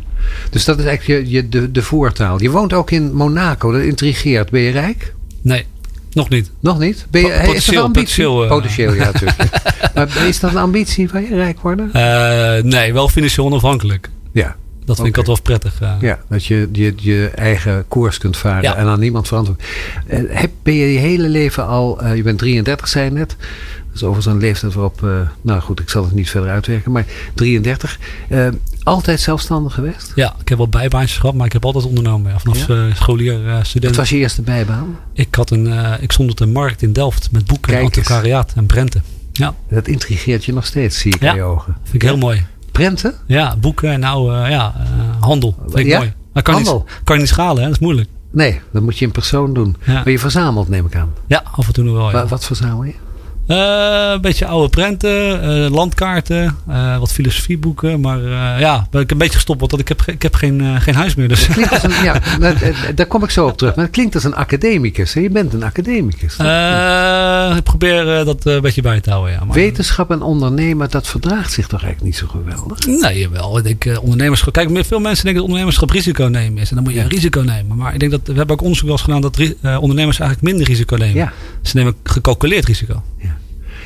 Dus 0.50 0.66
dat 0.66 0.80
is 0.80 0.86
eigenlijk 0.86 1.26
je, 1.28 1.32
je, 1.32 1.50
de, 1.50 1.72
de 1.72 1.82
voertaal. 1.82 2.42
Je 2.42 2.50
woont 2.50 2.74
ook 2.74 2.92
in 2.92 3.14
Monaco. 3.14 3.72
Dat 3.72 3.82
intrigeert. 3.82 4.50
Ben 4.50 4.62
je 4.62 4.72
rijk? 4.72 5.14
Nee, 5.42 5.66
nog 6.14 6.30
niet. 6.30 6.52
Nog 6.60 6.80
niet? 6.80 7.06
Ben 7.10 7.22
je, 7.22 7.28
Po- 7.28 7.34
is 7.34 7.38
dat 7.38 7.46
een 7.48 7.52
potentieel, 7.52 7.84
ambitie? 7.84 8.24
potentieel, 8.26 8.44
eh. 8.44 8.50
Potentieel, 8.50 8.94
ja, 8.94 9.06
natuurlijk. 9.12 9.50
maar 9.96 10.28
is 10.28 10.40
dat 10.40 10.52
een 10.52 10.58
ambitie 10.58 11.10
van 11.10 11.22
je 11.22 11.36
rijk 11.36 11.60
worden? 11.60 11.90
Eh, 11.94 12.64
nee, 12.64 12.94
wel 12.94 13.10
financieel 13.10 13.46
onafhankelijk. 13.46 14.10
Ja. 14.34 14.56
Dat 14.86 14.96
vind 14.96 15.08
ik 15.08 15.18
altijd 15.18 15.26
wel 15.38 15.58
prettig. 15.58 15.82
eh. 15.82 15.94
Ja, 16.02 16.20
dat 16.30 16.46
je 16.46 16.70
je, 16.72 16.94
je 16.98 17.28
eigen 17.36 17.86
koers 17.88 18.18
kunt 18.18 18.38
varen 18.38 18.62
Ja. 18.64 18.76
en 18.76 18.88
aan 18.88 19.00
niemand 19.00 19.28
verantwoord. 19.28 19.64
Eh, 20.08 20.20
heb, 20.30 20.52
ben 20.64 20.74
je 20.74 20.94
je 20.94 21.00
hele 21.00 21.30
leven 21.30 21.68
al, 21.68 22.02
eh, 22.02 22.16
je 22.16 22.24
bent 22.24 22.38
33 22.40 22.88
zei 22.88 23.06
je 23.06 23.12
net. 23.12 23.30
Dat 23.88 23.96
is 23.96 24.04
overigens 24.04 24.26
een 24.36 24.42
leeftijd 24.42 24.74
waarop, 24.74 25.08
nou 25.42 25.62
goed, 25.62 25.80
ik 25.80 25.90
zal 25.90 26.04
het 26.04 26.14
niet 26.14 26.30
verder 26.30 26.50
uitwerken, 26.50 26.92
maar 26.92 27.06
33. 27.34 28.00
eh, 28.30 28.48
altijd 28.84 29.20
zelfstandig 29.22 29.74
geweest? 29.74 30.12
Ja, 30.16 30.36
ik 30.42 30.50
heb 30.50 30.58
wel 30.58 30.68
bijbaantjes 30.70 31.18
gehad, 31.18 31.36
maar 31.36 31.46
ik 31.46 31.54
heb 31.54 31.66
altijd 31.66 31.86
ondernomen. 31.86 32.32
Ja, 32.32 32.40
vanaf 32.40 32.68
Ja? 32.68 32.94
scholier, 32.94 33.48
eh, 33.48 33.54
Wat 33.56 33.68
student. 33.68 33.96
was 33.96 34.10
je 34.10 34.18
eerste 34.18 34.42
bijbaan? 34.42 34.98
Ik, 35.14 35.36
had 35.36 35.50
een, 35.52 35.74
ik 36.02 36.12
stond 36.12 36.32
op 36.32 36.38
de 36.38 36.46
markt 36.46 36.82
in 36.82 36.94
Delft 36.94 37.32
met 37.32 37.46
boeken 37.46 37.78
en 37.78 37.84
antiquariaat 37.84 38.54
en 38.56 38.66
prenten. 38.66 39.04
Ja, 39.32 39.56
Dat 39.70 39.88
intrigeert 39.88 40.46
je 40.46 40.54
nog 40.54 40.66
steeds, 40.66 41.00
zie 41.00 41.16
ik 41.16 41.22
in 41.22 41.36
je 41.36 41.42
ogen. 41.44 41.76
vind 41.84 41.94
ik 41.96 42.02
heel 42.02 42.18
mooi. 42.18 42.46
Prenten? 42.76 43.14
Ja, 43.26 43.56
boeken 43.58 43.90
en 43.92 44.00
nou 44.00 44.50
ja, 44.50 44.74
eh, 44.78 44.84
handel. 45.24 45.56
Vind 45.66 45.78
ik 45.78 45.86
Ja? 45.86 45.98
mooi. 45.98 46.14
Maar 46.34 46.44
kan, 46.44 46.54
Handel? 46.54 46.78
Niet, 46.88 47.02
kan 47.04 47.16
je 47.16 47.22
niet 47.22 47.32
schalen, 47.32 47.58
hè? 47.58 47.64
dat 47.68 47.76
is 47.76 47.80
moeilijk. 47.82 48.10
Nee, 48.32 48.62
dat 48.72 48.82
moet 48.82 48.98
je 48.98 49.06
in 49.06 49.12
persoon 49.12 49.54
doen. 49.54 49.76
Ja. 49.86 49.94
Maar 49.94 50.10
je 50.10 50.20
verzamelt, 50.20 50.70
neem 50.70 50.86
ik 50.86 50.96
aan. 50.96 51.14
Ja, 51.28 51.44
af 51.56 51.68
en 51.68 51.74
toe 51.74 51.84
nog 51.84 51.94
wel. 51.96 52.06
Ja. 52.06 52.12
Wa- 52.12 52.28
Wat 52.28 52.46
verzamel 52.46 52.84
je? 52.84 52.94
Eh, 53.48 54.12
een 54.14 54.22
beetje 54.22 54.46
oude 54.46 54.70
prenten, 54.70 55.42
eh, 55.42 55.72
landkaarten, 55.72 56.58
eh, 56.68 56.98
wat 56.98 57.12
filosofieboeken. 57.12 58.00
Maar 58.00 58.20
ja, 58.60 58.88
ben 58.92 59.02
ik 59.02 59.12
een 59.12 59.18
beetje 59.18 59.34
gestopt, 59.34 59.60
want 59.60 59.80
ik 59.80 59.88
heb, 59.88 60.02
ik 60.06 60.22
heb 60.22 60.36
geen, 60.36 60.82
geen 60.82 60.96
huis 60.96 61.16
meer. 61.16 61.28
Dus. 61.28 61.48
Een, 61.48 62.04
ja, 62.04 62.20
daar 62.96 63.06
kom 63.06 63.24
ik 63.24 63.30
zo 63.30 63.48
op 63.48 63.58
terug. 63.58 63.76
Maar 63.76 63.86
het 63.86 63.94
klinkt 63.94 64.16
als 64.16 64.24
een 64.24 64.36
academicus. 64.36 65.14
Hè? 65.14 65.20
Je 65.22 65.30
bent 65.30 65.54
een 65.54 65.64
academicus. 65.64 66.34
ik 67.58 67.64
probeer 67.64 68.26
dat 68.26 68.46
een 68.46 68.62
beetje 68.62 68.82
bij 68.82 69.02
te 69.02 69.10
houden. 69.10 69.34
Ja. 69.34 69.44
Maar, 69.46 69.56
Wetenschap 69.56 70.12
en 70.12 70.22
ondernemen, 70.22 70.90
dat 70.90 71.08
verdraagt 71.08 71.52
zich 71.52 71.68
toch 71.68 71.84
eigenlijk 71.84 72.04
niet 72.04 72.30
zo 72.30 72.40
geweldig? 72.40 72.86
Nee, 72.86 73.20
jawel. 73.20 73.58
Ik 73.58 73.64
denk 73.64 74.00
ondernemerschap. 74.02 74.54
Kijk, 74.54 74.70
veel 74.86 75.00
mensen 75.00 75.24
denken 75.24 75.34
dat 75.34 75.44
ondernemerschap 75.44 75.90
risico 75.90 76.24
nemen 76.24 76.62
is. 76.62 76.70
En 76.70 76.76
dan 76.76 76.84
moet 76.84 76.94
je 76.94 77.00
Ja. 77.00 77.06
een 77.06 77.12
risico 77.12 77.42
nemen. 77.42 77.78
Maar 77.78 77.94
ik 77.94 78.00
denk 78.00 78.12
dat 78.12 78.22
we 78.24 78.34
hebben 78.34 78.56
ook 78.56 78.62
onderzoek 78.62 78.86
wel 78.88 78.96
eens 78.96 79.06
gedaan 79.06 79.22
dat 79.22 79.40
ondernemers 79.82 80.20
eigenlijk 80.20 80.52
minder 80.52 80.68
risico 80.68 80.96
nemen. 80.96 81.16
Ja. 81.16 81.34
Ze 81.62 81.78
nemen 81.78 81.96
gecalculeerd 82.04 82.66
risico. 82.66 83.04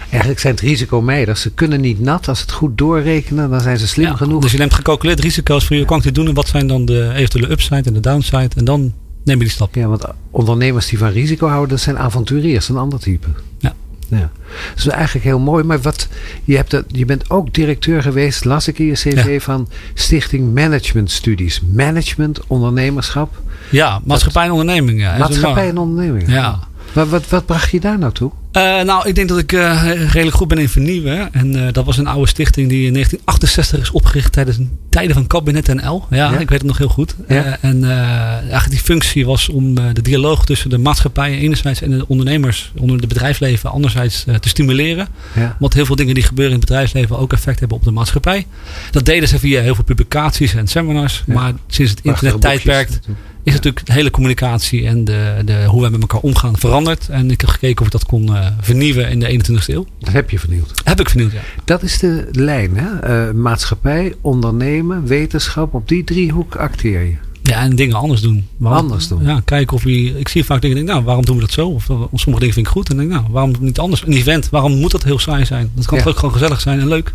Eigenlijk 0.10 0.40
zijn 0.40 0.54
het 0.54 0.64
risicomeiders. 0.64 1.42
Ze 1.42 1.52
kunnen 1.52 1.82
niet 1.82 2.00
nat. 2.00 2.28
Als 2.28 2.38
ze 2.38 2.44
het 2.44 2.54
goed 2.54 2.78
doorrekenen, 2.78 3.50
dan 3.50 3.62
zijn 3.62 3.78
ze 3.78 3.88
slim 3.88 4.08
Ja, 4.08 4.16
genoeg. 4.16 4.42
Dus 4.42 4.52
je 4.52 4.58
neemt 4.58 4.74
gecalculeerd 4.74 5.20
risico's 5.20 5.66
voor 5.66 5.76
je 5.76 5.86
kan 5.86 6.00
dit 6.00 6.16
doen 6.16 6.28
en 6.28 6.34
wat 6.34 6.48
zijn 6.48 6.68
dan 6.68 6.86
de 6.86 7.12
eventuele 7.14 7.52
upside 7.52 7.84
en 7.84 7.94
de 7.94 8.00
downside. 8.00 8.50
En 8.56 8.66
dan 8.66 8.94
neem 9.24 9.38
je 9.38 9.44
die 9.44 9.54
stap. 9.54 9.76
Ja, 9.76 9.88
want 9.88 10.06
ondernemers 10.32 10.88
die 10.88 10.98
van 10.98 11.10
risico 11.10 11.48
houden, 11.48 11.70
dat 11.70 11.80
zijn 11.80 11.98
avonturiers, 11.98 12.70
een 12.70 12.78
ander 12.78 13.00
type. 13.00 13.28
Ja. 13.60 13.74
ja. 14.08 14.32
Dat 14.76 14.78
is 14.78 14.88
eigenlijk 14.88 15.26
heel 15.26 15.40
mooi. 15.40 15.64
Maar 15.64 15.82
wat, 15.82 16.08
je, 16.44 16.56
hebt 16.56 16.72
dat, 16.72 16.84
je 16.88 17.06
bent 17.06 17.30
ook 17.30 17.54
directeur 17.54 18.02
geweest, 18.02 18.46
las 18.46 18.68
ik 18.68 18.80
in 18.80 18.86
je 18.86 18.94
cv, 18.94 19.42
van 19.42 19.70
Stichting 19.94 20.54
Management 20.54 21.12
Studies. 21.12 21.62
Management, 21.74 22.40
ondernemerschap, 22.48 23.42
Ja, 23.72 24.02
maatschappij 24.04 24.44
en 24.44 24.52
onderneming. 24.52 25.00
Ja. 25.00 25.18
maatschappij 25.18 25.70
en 25.70 25.78
onderneming. 25.78 26.32
Ja. 26.32 26.60
Wat, 26.94 27.08
wat, 27.08 27.30
wat 27.30 27.46
bracht 27.46 27.72
je 27.72 27.80
daar 27.80 28.00
nou 28.00 28.14
Eh, 28.52 28.82
nou, 28.82 29.08
ik 29.08 29.16
denk 29.16 29.30
dat 29.30 29.38
ik 29.38 29.52
eh, 29.54 29.92
redelijk 30.12 30.36
goed 30.36 30.48
ben 30.48 30.58
in 30.58 30.70
vernieuwen. 30.70 31.34
En 31.34 31.66
eh, 31.66 31.74
dat 31.74 31.86
was 31.86 31.98
een 31.98 32.08
oude 32.08 32.28
stichting 32.28 32.70
die 32.70 32.86
in 32.86 32.94
1968 32.94 33.80
is 33.80 33.92
opgericht 33.92 34.32
tijdens 34.32 34.58
een 34.58 34.78
tijden 34.90 35.14
van 35.14 35.28
kabinet 35.28 35.74
NL. 35.74 36.06
Ja, 36.10 36.18
Ja. 36.18 36.40
ik 36.40 36.50
weet 36.50 36.60
het 36.60 36.68
nog 36.68 36.78
heel 36.78 36.88
goed. 36.88 37.16
Ja. 37.28 37.58
En 37.62 37.84
eigenlijk 37.84 38.70
die 38.70 38.80
functie 38.80 39.26
was 39.26 39.50
om 39.50 39.76
de 39.76 40.02
dialoog 40.02 40.46
tussen 40.46 40.70
de 40.70 40.78
maatschappijen 40.78 41.40
enerzijds 41.40 41.82
en 41.82 41.90
de 41.90 42.08
ondernemers, 42.08 42.72
onder 42.78 42.98
het 42.98 43.08
bedrijfsleven 43.08 43.72
anderzijds 43.72 44.26
te 44.40 44.50
stimuleren. 44.50 45.08
Ja. 45.36 45.56
Want 45.60 45.74
heel 45.74 45.86
veel 45.86 45.96
dingen 45.96 46.14
die 46.14 46.24
gebeuren 46.24 46.54
in 46.54 46.60
het 46.60 46.70
bedrijfsleven 46.70 47.18
ook 47.18 47.34
effect 47.34 47.60
hebben 47.60 47.78
op 47.78 47.84
de 47.84 47.92
maatschappij. 47.92 48.46
Dat 48.92 49.06
deden 49.06 49.30
ze 49.30 49.40
via 49.40 49.62
heel 49.62 49.76
veel 49.76 49.84
publicaties 49.84 50.54
en 50.54 50.68
seminars. 50.68 51.24
Maar 51.28 51.54
sinds 51.68 51.92
het 51.92 52.02
Prachtige 52.02 52.34
internettijdperk 52.34 52.88
boekjes. 52.88 53.16
Is 53.44 53.54
natuurlijk 53.54 53.86
de 53.86 53.94
hele 53.94 54.12
communicatie 54.12 54.88
en 54.88 55.06
de, 55.06 55.42
de, 55.46 55.66
hoe 55.66 55.82
wij 55.82 55.90
met 55.90 56.02
elkaar 56.02 56.22
omgaan 56.22 56.58
veranderd. 56.58 57.10
En 57.10 57.32
ik 57.32 57.42
heb 57.42 57.50
gekeken 57.50 57.80
of 57.80 57.86
ik 57.86 57.92
dat 57.92 58.06
kon 58.06 58.36
eh, 58.36 58.48
vernieuwen 58.62 59.10
in 59.10 59.20
de 59.20 59.32
21ste 59.32 59.74
eeuw. 59.74 59.86
Dat 60.00 60.14
heb 60.14 60.30
je 60.30 60.40
vernieuwd. 60.40 60.72
Heb 60.84 61.00
ik 61.00 61.10
vernieuwd, 61.10 61.32
ja. 61.32 61.42
Dat 61.66 61.84
is 61.84 62.00
de 62.00 62.28
lijn. 62.32 62.78
Hè? 62.78 63.00
Eh, 63.00 63.34
maatschappij, 63.34 64.16
ondernemen, 64.22 65.06
wetenschap. 65.06 65.74
Op 65.74 65.88
die 65.88 66.04
driehoek 66.04 66.56
acteer 66.56 67.02
je. 67.02 67.16
Ja, 67.50 67.62
en 67.62 67.76
dingen 67.76 67.96
anders 67.96 68.22
doen. 68.22 68.48
Anders 68.64 69.08
doen. 69.08 69.24
Ja, 69.24 69.42
kijken 69.46 69.76
of 69.76 69.84
je... 69.84 70.20
Ik 70.20 70.28
zie 70.28 70.46
vaak 70.46 70.62
dingen, 70.62 70.76
denk, 70.76 70.88
nou, 70.88 71.04
waarom 71.04 71.26
doen 71.26 71.36
we 71.36 71.42
dat 71.42 71.52
zo? 71.52 71.68
Of, 71.68 71.84
sommige 72.14 72.40
dingen 72.40 72.54
vind 72.54 72.58
ik 72.66 72.68
goed. 72.68 72.90
En 72.90 72.98
denk, 72.98 73.10
nou, 73.10 73.24
waarom 73.30 73.54
niet 73.60 73.80
anders? 73.80 74.04
Een 74.06 74.14
event, 74.14 74.50
waarom 74.50 74.72
moet 74.80 74.92
dat 74.92 75.04
heel 75.04 75.20
saai 75.20 75.46
zijn? 75.46 75.72
Dat 75.76 75.86
kan 75.86 75.98
Ja. 75.98 76.04
toch 76.04 76.14
ook 76.14 76.20
gewoon 76.20 76.34
gezellig 76.34 76.62
zijn 76.62 76.80
en 76.80 76.88
leuk. 76.88 77.14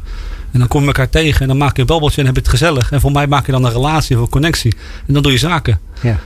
En 0.53 0.59
dan 0.59 0.69
kom 0.69 0.81
je 0.81 0.87
elkaar 0.87 1.11
tegen 1.11 1.41
en 1.41 1.49
dan 1.49 1.57
maak 1.57 1.75
je 1.75 1.81
een 1.81 1.87
babbeltje 1.87 2.21
en 2.21 2.27
heb 2.27 2.35
je 2.35 2.41
het 2.41 2.51
gezellig. 2.51 2.93
En 2.93 3.01
voor 3.01 3.13
mij 3.13 3.27
maak 3.27 3.47
je 3.47 3.53
dan 3.53 3.65
een 3.65 3.73
relatie 3.73 4.17
of 4.17 4.23
een 4.23 4.29
connectie. 4.29 4.75
En 5.07 5.15
dan 5.15 5.23
doe 5.23 5.33
je 5.33 5.39
zaken. 5.39 5.79
Ja. 6.03 6.19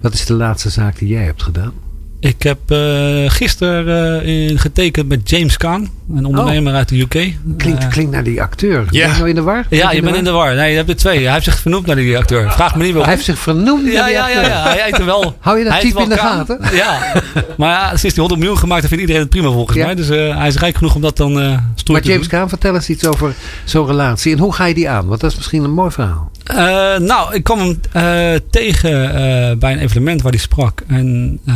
Wat 0.00 0.14
is 0.14 0.26
de 0.26 0.34
laatste 0.34 0.70
zaak 0.70 0.98
die 0.98 1.08
jij 1.08 1.24
hebt 1.24 1.42
gedaan? 1.42 1.72
Ik 2.20 2.42
heb 2.42 2.58
eh 2.70 3.30
gisteren 3.30 4.22
eh, 4.22 4.48
in- 4.50 4.58
getekend 4.58 5.08
met 5.08 5.30
James 5.30 5.56
Caan, 5.56 5.88
een 6.14 6.24
ondernemer 6.24 6.74
uit 6.74 6.88
de 6.88 7.00
UK. 7.00 7.08
Klinkt, 7.56 7.82
Eh, 7.82 7.88
klinkt 7.88 8.12
naar 8.12 8.22
die 8.24 8.42
acteur. 8.42 8.86
Ja. 8.90 9.06
Ben 9.06 9.08
je 9.12 9.16
nou 9.16 9.28
in 9.28 9.34
de 9.34 9.42
war? 9.42 9.64
Ja, 9.70 9.90
je 9.92 10.02
bent 10.02 10.16
in 10.16 10.24
de 10.24 10.30
war. 10.30 10.54
Nee, 10.54 10.70
je 10.70 10.76
hebt 10.76 10.88
er 10.88 10.96
twee. 10.96 11.22
Hij 11.24 11.32
heeft 11.32 11.44
zich 11.44 11.58
vernoemd 11.58 11.86
naar 11.86 11.96
die 11.96 12.18
acteur. 12.18 12.52
Vraag 12.52 12.76
me 12.76 12.82
niet 12.82 12.86
waarom. 12.92 13.02
Hij 13.04 13.12
heeft 13.14 13.24
zich 13.24 13.38
vernoemd 13.38 13.84
naar 13.84 13.92
ja, 13.92 14.04
die 14.04 14.14
ja, 14.14 14.28
ja, 14.28 14.40
ja, 14.40 14.62
hij 14.62 14.90
hem 14.96 15.04
wel. 15.06 15.36
Hou 15.40 15.58
je 15.58 15.64
dat 15.64 15.80
type 15.80 15.86
in 16.02 16.08
wel 16.08 16.16
de 16.16 16.22
Kaan. 16.22 16.36
gaten? 16.46 16.76
Ja, 16.76 16.98
maar 17.58 17.70
ja, 17.70 17.86
sinds 17.88 18.02
hij 18.02 18.12
100 18.16 18.40
miljoen 18.40 18.58
gemaakt 18.58 18.80
heeft, 18.80 18.94
vindt 18.94 19.00
iedereen 19.08 19.22
het 19.22 19.30
prima 19.30 19.50
volgens 19.52 19.76
Ja. 19.76 19.84
mij. 19.84 19.94
Dus 19.94 20.08
eh, 20.10 20.38
hij 20.38 20.48
is 20.48 20.56
rijk 20.58 20.76
genoeg 20.76 20.94
om 20.94 21.00
dat 21.00 21.16
dan 21.16 21.40
eh 21.40 21.58
stoer 21.74 21.94
Maar 21.94 22.02
te 22.04 22.08
James 22.10 22.28
doen. 22.28 22.38
Caan, 22.38 22.48
vertel 22.48 22.74
eens 22.74 22.88
iets 22.88 23.06
over 23.06 23.34
zo'n 23.64 23.86
relatie. 23.86 24.32
En 24.32 24.38
hoe 24.38 24.52
ga 24.52 24.64
je 24.66 24.74
die 24.74 24.88
aan? 24.88 25.06
Want 25.06 25.20
dat 25.20 25.30
is 25.30 25.36
misschien 25.36 25.64
een 25.64 25.72
mooi 25.74 25.90
verhaal. 25.90 26.30
Nou, 27.00 27.34
ik 27.34 27.44
kwam 27.44 27.58
hem 27.58 27.80
tegen 28.50 28.90
bij 29.58 29.72
een 29.72 29.78
evenement 29.78 30.22
waar 30.22 30.32
hij 30.32 30.40
sprak. 30.40 30.82
En 30.86 31.38
uh, 31.48 31.54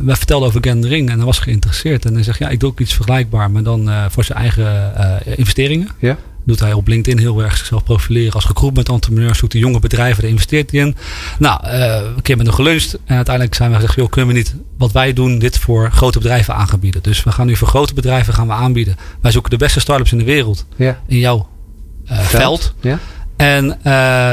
wij 0.00 0.16
vertelden 0.16 0.48
over 0.48 0.60
Gen 0.62 0.86
Ring 0.86 1.10
en 1.10 1.16
hij 1.16 1.24
was 1.24 1.38
geïnteresseerd. 1.38 2.04
En 2.04 2.14
hij 2.14 2.22
zegt, 2.22 2.38
ja, 2.38 2.48
ik 2.48 2.60
doe 2.60 2.70
ook 2.70 2.80
iets 2.80 2.94
vergelijkbaar, 2.94 3.50
maar 3.50 3.62
dan 3.62 3.88
uh, 3.88 3.97
voor 4.10 4.24
zijn 4.24 4.38
eigen 4.38 4.92
uh, 5.26 5.38
investeringen. 5.38 5.88
Ja. 5.98 6.16
Doet 6.44 6.60
hij 6.60 6.72
op 6.72 6.88
LinkedIn 6.88 7.18
heel 7.18 7.42
erg 7.42 7.56
zichzelf 7.56 7.84
profileren 7.84 8.32
als 8.32 8.46
recruitment 8.46 8.88
entrepreneur. 8.88 9.34
Zoekt 9.34 9.52
hij 9.52 9.62
jonge 9.62 9.78
bedrijven, 9.78 10.22
daar 10.22 10.30
investeert 10.30 10.70
hij 10.70 10.80
in. 10.80 10.96
Nou, 11.38 11.66
uh, 11.66 11.96
een 12.16 12.22
keer 12.22 12.36
met 12.36 12.46
hem 12.46 12.54
geluncht. 12.54 12.98
En 13.04 13.16
uiteindelijk 13.16 13.54
zijn 13.54 13.70
we 13.70 13.76
gezegd, 13.76 13.94
joh, 13.94 14.08
kunnen 14.10 14.30
we 14.30 14.36
niet 14.36 14.54
wat 14.78 14.92
wij 14.92 15.12
doen, 15.12 15.38
dit 15.38 15.58
voor 15.58 15.90
grote 15.90 16.18
bedrijven 16.18 16.54
aangebieden. 16.54 17.02
Dus 17.02 17.24
we 17.24 17.32
gaan 17.32 17.46
nu 17.46 17.56
voor 17.56 17.68
grote 17.68 17.94
bedrijven 17.94 18.34
gaan 18.34 18.46
we 18.46 18.52
aanbieden. 18.52 18.96
Wij 19.20 19.30
zoeken 19.30 19.50
de 19.50 19.56
beste 19.56 19.80
start-ups 19.80 20.12
in 20.12 20.18
de 20.18 20.24
wereld. 20.24 20.66
Ja. 20.76 21.00
In 21.06 21.18
jouw 21.18 21.48
uh, 22.10 22.18
veld. 22.18 22.28
veld. 22.28 22.74
Ja. 22.80 22.98
En 23.38 23.72
eh, 23.78 23.82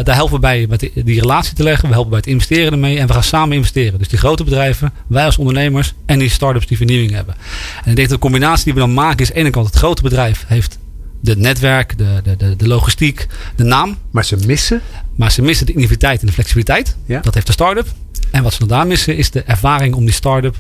daar 0.04 0.16
helpen 0.16 0.34
we 0.34 0.40
bij 0.40 0.66
met 0.70 0.80
die, 0.80 1.20
relatie 1.20 1.56
te 1.56 1.64
leggen. 1.64 1.88
We 1.88 1.94
helpen 1.94 2.10
bij 2.10 2.20
het 2.20 2.28
investeren 2.28 2.72
ermee. 2.72 3.00
En 3.00 3.08
we 3.08 3.14
gaan 3.14 3.24
samen 3.24 3.56
investeren. 3.56 4.00
Dus 4.00 4.08
die 4.08 4.20
grote 4.20 4.44
bedrijven, 4.44 4.94
wij 5.08 5.26
als 5.26 5.38
ondernemers 5.38 5.94
en 6.06 6.20
die 6.20 6.30
start-ups 6.30 6.68
die 6.68 6.78
vernieuwing 6.78 7.12
hebben. 7.12 7.36
En 7.84 7.90
ik 7.90 7.96
denk 7.96 7.98
dat 7.98 8.10
de 8.10 8.24
combinatie 8.24 8.64
die 8.64 8.74
we 8.74 8.80
dan 8.80 8.94
maken 8.94 9.20
is 9.20 9.28
aan 9.28 9.34
de 9.34 9.40
ene 9.40 9.50
kant 9.50 9.66
het 9.66 9.76
grote 9.76 10.02
bedrijf 10.02 10.44
heeft 10.48 10.80
het 11.24 11.38
netwerk, 11.38 11.98
de, 11.98 12.36
de, 12.38 12.56
de, 12.56 12.68
logistiek, 12.68 13.28
de 13.56 13.64
naam. 13.64 13.98
Maar 14.12 14.26
ze 14.26 14.38
missen? 14.46 14.82
Maar 15.16 15.32
ze 15.32 15.42
missen 15.42 15.66
de 15.66 15.72
innovativiteit 15.72 16.22
en 16.22 16.28
de 16.28 16.34
flexibiliteit. 16.34 16.96
Ja. 17.06 17.20
Dat 17.20 17.34
heeft 17.34 17.48
de 17.48 17.54
start-up. 17.54 17.88
En 18.32 18.44
wat 18.44 18.54
ze 18.54 18.60
dan 18.60 18.68
daar 18.68 18.88
missen 18.88 19.18
is 19.18 19.32
de 19.32 19.44
ervaring 19.44 19.96
om 19.96 20.06
die 20.06 20.14
start-up 20.14 20.56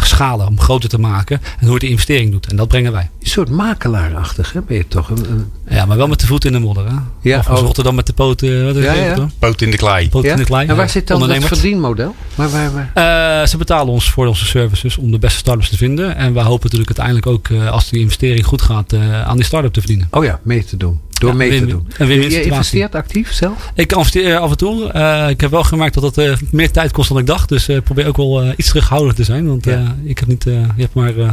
te 0.00 0.06
schalen, 0.06 0.46
om 0.46 0.60
groter 0.60 0.88
te 0.88 0.98
maken. 0.98 1.40
En 1.58 1.64
hoe 1.64 1.72
het 1.72 1.80
de 1.80 1.88
investering 1.88 2.30
doet. 2.30 2.50
En 2.50 2.56
dat 2.56 2.68
brengen 2.68 2.92
wij. 2.92 3.10
Een 3.20 3.28
soort 3.28 3.50
makelaarachtig, 3.50 4.52
hè? 4.52 4.60
Ben 4.60 4.76
je 4.76 4.88
toch? 4.88 5.10
Een, 5.10 5.30
een... 5.30 5.50
Ja, 5.68 5.86
maar 5.86 5.96
wel 5.96 6.08
met 6.08 6.20
de 6.20 6.26
voet 6.26 6.44
in 6.44 6.52
de 6.52 6.58
modder. 6.58 6.86
Hè? 6.86 6.96
Ja, 7.20 7.38
of 7.38 7.48
als 7.48 7.60
oh. 7.60 7.66
Rotterdam 7.66 7.94
met 7.94 8.06
de 8.06 8.12
poten. 8.12 8.64
Wat 8.64 8.76
is 8.76 8.84
Ja? 8.84 9.28
Poot 9.38 9.60
in 9.62 9.70
de 9.70 9.76
klei. 9.76 10.08
Poot 10.08 10.24
in 10.24 10.36
de 10.36 10.44
klei. 10.44 10.68
En 10.68 10.76
waar 10.76 10.84
Ja, 10.84 10.90
zit 10.90 11.06
dan 11.06 11.30
het 11.30 11.44
verdienmodel? 11.44 12.14
Maar 12.34 12.50
waar, 12.50 12.72
waar? 12.72 12.90
Eh, 13.42 13.46
ze 13.46 13.56
betalen 13.56 13.92
ons 13.92 14.10
voor 14.10 14.26
onze 14.26 14.46
services 14.46 14.96
om 14.96 15.10
de 15.10 15.18
beste 15.18 15.38
startups 15.38 15.68
te 15.68 15.76
vinden. 15.76 16.16
En 16.16 16.34
wij 16.34 16.42
hopen 16.42 16.70
natuurlijk 16.70 16.98
uiteindelijk 16.98 17.26
ook, 17.26 17.48
eh, 17.48 17.70
als 17.70 17.88
die 17.88 18.00
investering 18.00 18.46
goed 18.46 18.62
gaat, 18.62 18.92
eh, 18.92 19.22
aan 19.22 19.36
die 19.36 19.44
start-up 19.44 19.72
te 19.72 19.80
verdienen. 19.80 20.08
Oh 20.10 20.24
ja, 20.24 20.40
mee 20.42 20.64
te 20.64 20.76
doen. 20.76 21.00
Door 21.18 21.30
Ja, 21.30 21.36
mee 21.36 21.60
te 21.60 21.66
doen. 21.66 21.86
een 21.98 22.06
win-win 22.06 22.30
je 22.30 22.42
investeert 22.42 22.94
actief 22.94 23.32
zelf? 23.32 23.70
Ik 23.74 23.92
investeer 23.92 24.38
af 24.38 24.50
en 24.50 24.56
toe. 24.56 24.90
Eh, 24.92 25.28
ik 25.28 25.40
heb 25.40 25.50
wel 25.50 25.62
gemerkt 25.64 25.94
dat 25.94 26.02
het 26.02 26.18
eh, 26.18 26.36
meer 26.50 26.70
tijd 26.70 26.92
kost 26.92 27.08
dan 27.08 27.18
ik 27.18 27.26
dacht. 27.26 27.48
Dus 27.48 27.68
eh, 27.68 27.76
ik 27.76 27.82
probeer 27.84 28.06
ook 28.06 28.16
wel 28.16 28.42
eh, 28.42 28.52
iets 28.56 28.68
terughoudend 28.68 29.16
te 29.16 29.24
zijn. 29.24 29.46
Want 29.46 29.64
Ja. 29.64 29.72
eh, 29.72 30.10
ik 30.10 30.18
heb 30.18 30.28
niet, 30.28 30.46
eh, 30.46 30.52
je 30.54 30.82
hebt 30.82 30.94
maar, 30.94 31.16
eh, 31.18 31.30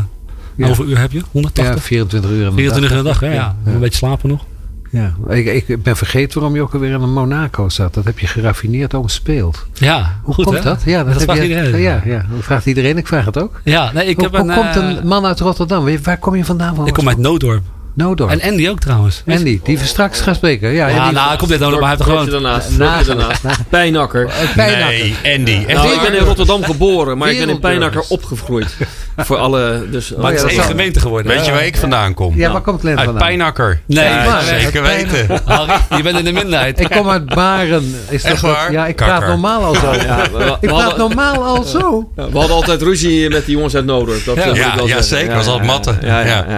hoeveel 0.56 0.86
uur 0.86 1.00
heb 1.00 1.12
je? 1.12 1.22
180? 1.32 1.76
Ja, 1.76 1.82
24 1.82 2.32
uur 2.32 2.42
in 2.42 2.50
de 2.50 2.56
24 2.56 2.92
uur 2.92 2.98
de 2.98 3.04
dag, 3.10 3.20
hè? 3.20 3.34
Ja. 3.34 3.56
Een 3.66 3.80
beetje 3.80 3.98
slapen 3.98 4.30
nog. 4.30 4.46
Ja. 4.92 5.14
Ik, 5.30 5.66
ik 5.68 5.84
ben 5.84 5.98
vergeten 5.98 6.40
waarom 6.40 6.56
je 6.58 6.62
ook 6.64 6.74
alweer 6.74 6.92
in 6.92 7.14
Monaco 7.14 7.70
zat. 7.70 7.94
Dat 7.94 8.04
heb 8.04 8.20
je 8.20 8.28
geraffineerd 8.28 8.94
om 8.94 9.08
speelt. 9.08 9.66
Ja, 9.74 10.20
Hoe 10.24 10.34
goed 10.34 10.46
komt 10.46 10.58
hè? 10.58 10.64
dat? 10.64 10.82
Ja, 10.86 11.04
dat, 11.04 11.14
heb 11.14 11.22
vraagt 11.24 11.40
je, 11.42 11.48
iedereen. 11.48 11.82
Ja, 11.82 12.02
ja, 12.06 12.26
dat 12.34 12.44
vraagt 12.44 12.66
iedereen. 12.66 12.98
Ik 12.98 13.08
vraag 13.08 13.26
het 13.26 13.38
ook. 13.42 13.62
Ja, 13.64 13.92
nee, 13.94 14.06
ik 14.08 14.16
hoe 14.16 14.24
heb 14.24 14.36
hoe 14.36 14.50
een... 14.50 14.56
komt 14.56 14.76
eh, 14.76 14.90
een 15.02 15.08
man 15.08 15.26
uit 15.26 15.40
Rotterdam? 15.40 15.84
Waar- 15.86 16.00
Waar 16.04 16.18
kom 16.18 16.36
je 16.36 16.46
vandaan? 16.46 16.76
Van 16.76 16.88
ik 16.88 16.94
kom 16.94 17.08
uit 17.08 17.18
Noodorp. 17.18 17.64
Noodorp. 17.96 18.30
En 18.30 18.42
Andy 18.42 18.70
ook 18.70 18.80
trouwens. 18.80 19.24
Andy, 19.28 19.60
die 19.64 19.78
we 19.80 19.86
straks 19.86 20.22
gaan 20.22 20.36
spreken. 20.36 20.70
Ja, 20.72 20.88
Ja, 20.88 20.98
Andy- 21.02 21.14
nou, 21.14 21.28
hij 21.28 21.38
komt 21.38 21.50
dit 21.50 21.60
Noodorp, 21.60 21.82
maar 21.82 21.90
hij 21.90 21.98
heeft 21.98 22.10
er 22.10 22.16
Dorpje 22.16 22.32
gewoon... 22.32 22.44
daarnaast. 22.52 22.78
Naast- 22.78 23.08
daarnaast. 23.08 23.70
Pijnakker. 23.70 24.30
Pijnakker. 24.56 24.88
Nee, 25.24 25.38
Andy. 25.38 25.52
Echt 25.68 25.78
Nou, 25.78 25.88
ik 25.90 25.96
waar? 26.02 26.10
ben 26.12 26.20
in 26.20 26.26
Rotterdam 26.26 26.64
geboren, 26.74 27.18
maar 27.18 27.30
ik 27.32 27.40
ben 27.40 27.50
in. 27.50 27.60
Pijnakker 27.60 28.04
opgegroeid. 28.10 28.76
Voor 29.18 29.38
alle... 29.38 29.86
Dus, 29.92 30.14
Maar 30.18 30.32
het 30.32 30.42
ja, 30.42 30.48
is 30.48 30.54
één 30.54 30.64
gemeente 30.64 31.00
geworden. 31.00 31.32
Weet 31.32 31.46
je 31.46 31.52
waar 31.52 31.66
ik 31.66 31.78
vandaan 31.78 32.14
kom? 32.14 32.36
Ja, 32.36 32.52
waar 32.52 32.62
komt 32.62 32.80
Glenn 32.80 32.98
Uit 32.98 33.06
vandaan? 33.06 33.28
Pijnakker. 33.28 33.82
Nee, 33.86 34.06
Ja, 34.06 34.26
maar, 34.26 34.42
zeker 34.44 34.84
uit 34.84 35.12
weten. 35.12 35.42
Harry, 35.46 35.74
je 35.98 36.04
bent 36.04 36.18
in 36.18 36.26
de 36.26 36.32
minderheid. 36.32 36.80
Ik 36.80 36.90
kom 36.90 37.10
uit 37.10 37.26
Baren. 37.26 37.96
Is 38.10 38.22
dat 38.24 38.32
Echt 38.32 38.42
waar? 38.42 38.72
Ja, 38.72 38.86
ik 38.88 38.96
praat 38.96 39.28
normaal 39.28 39.64
al 39.64 39.76
zo. 39.76 39.92
Ik 39.92 40.68
praat 40.70 40.98
normaal 40.98 41.44
al 41.44 41.64
zo. 41.64 42.12
we 42.16 42.22
hadden 42.38 42.56
altijd 42.56 42.82
ruzie 42.82 43.30
met 43.30 43.46
die 43.46 43.56
jongens 43.56 43.76
uit 43.76 43.86
Noordorp. 43.86 44.26
Dat, 44.26 44.36
Ja. 44.36 44.42
eh, 44.44 44.98
ik 44.98 45.04
zeker. 45.04 45.28
Dat 45.28 45.36
was 45.36 45.48
altijd 45.48 45.68
matten. 45.68 46.00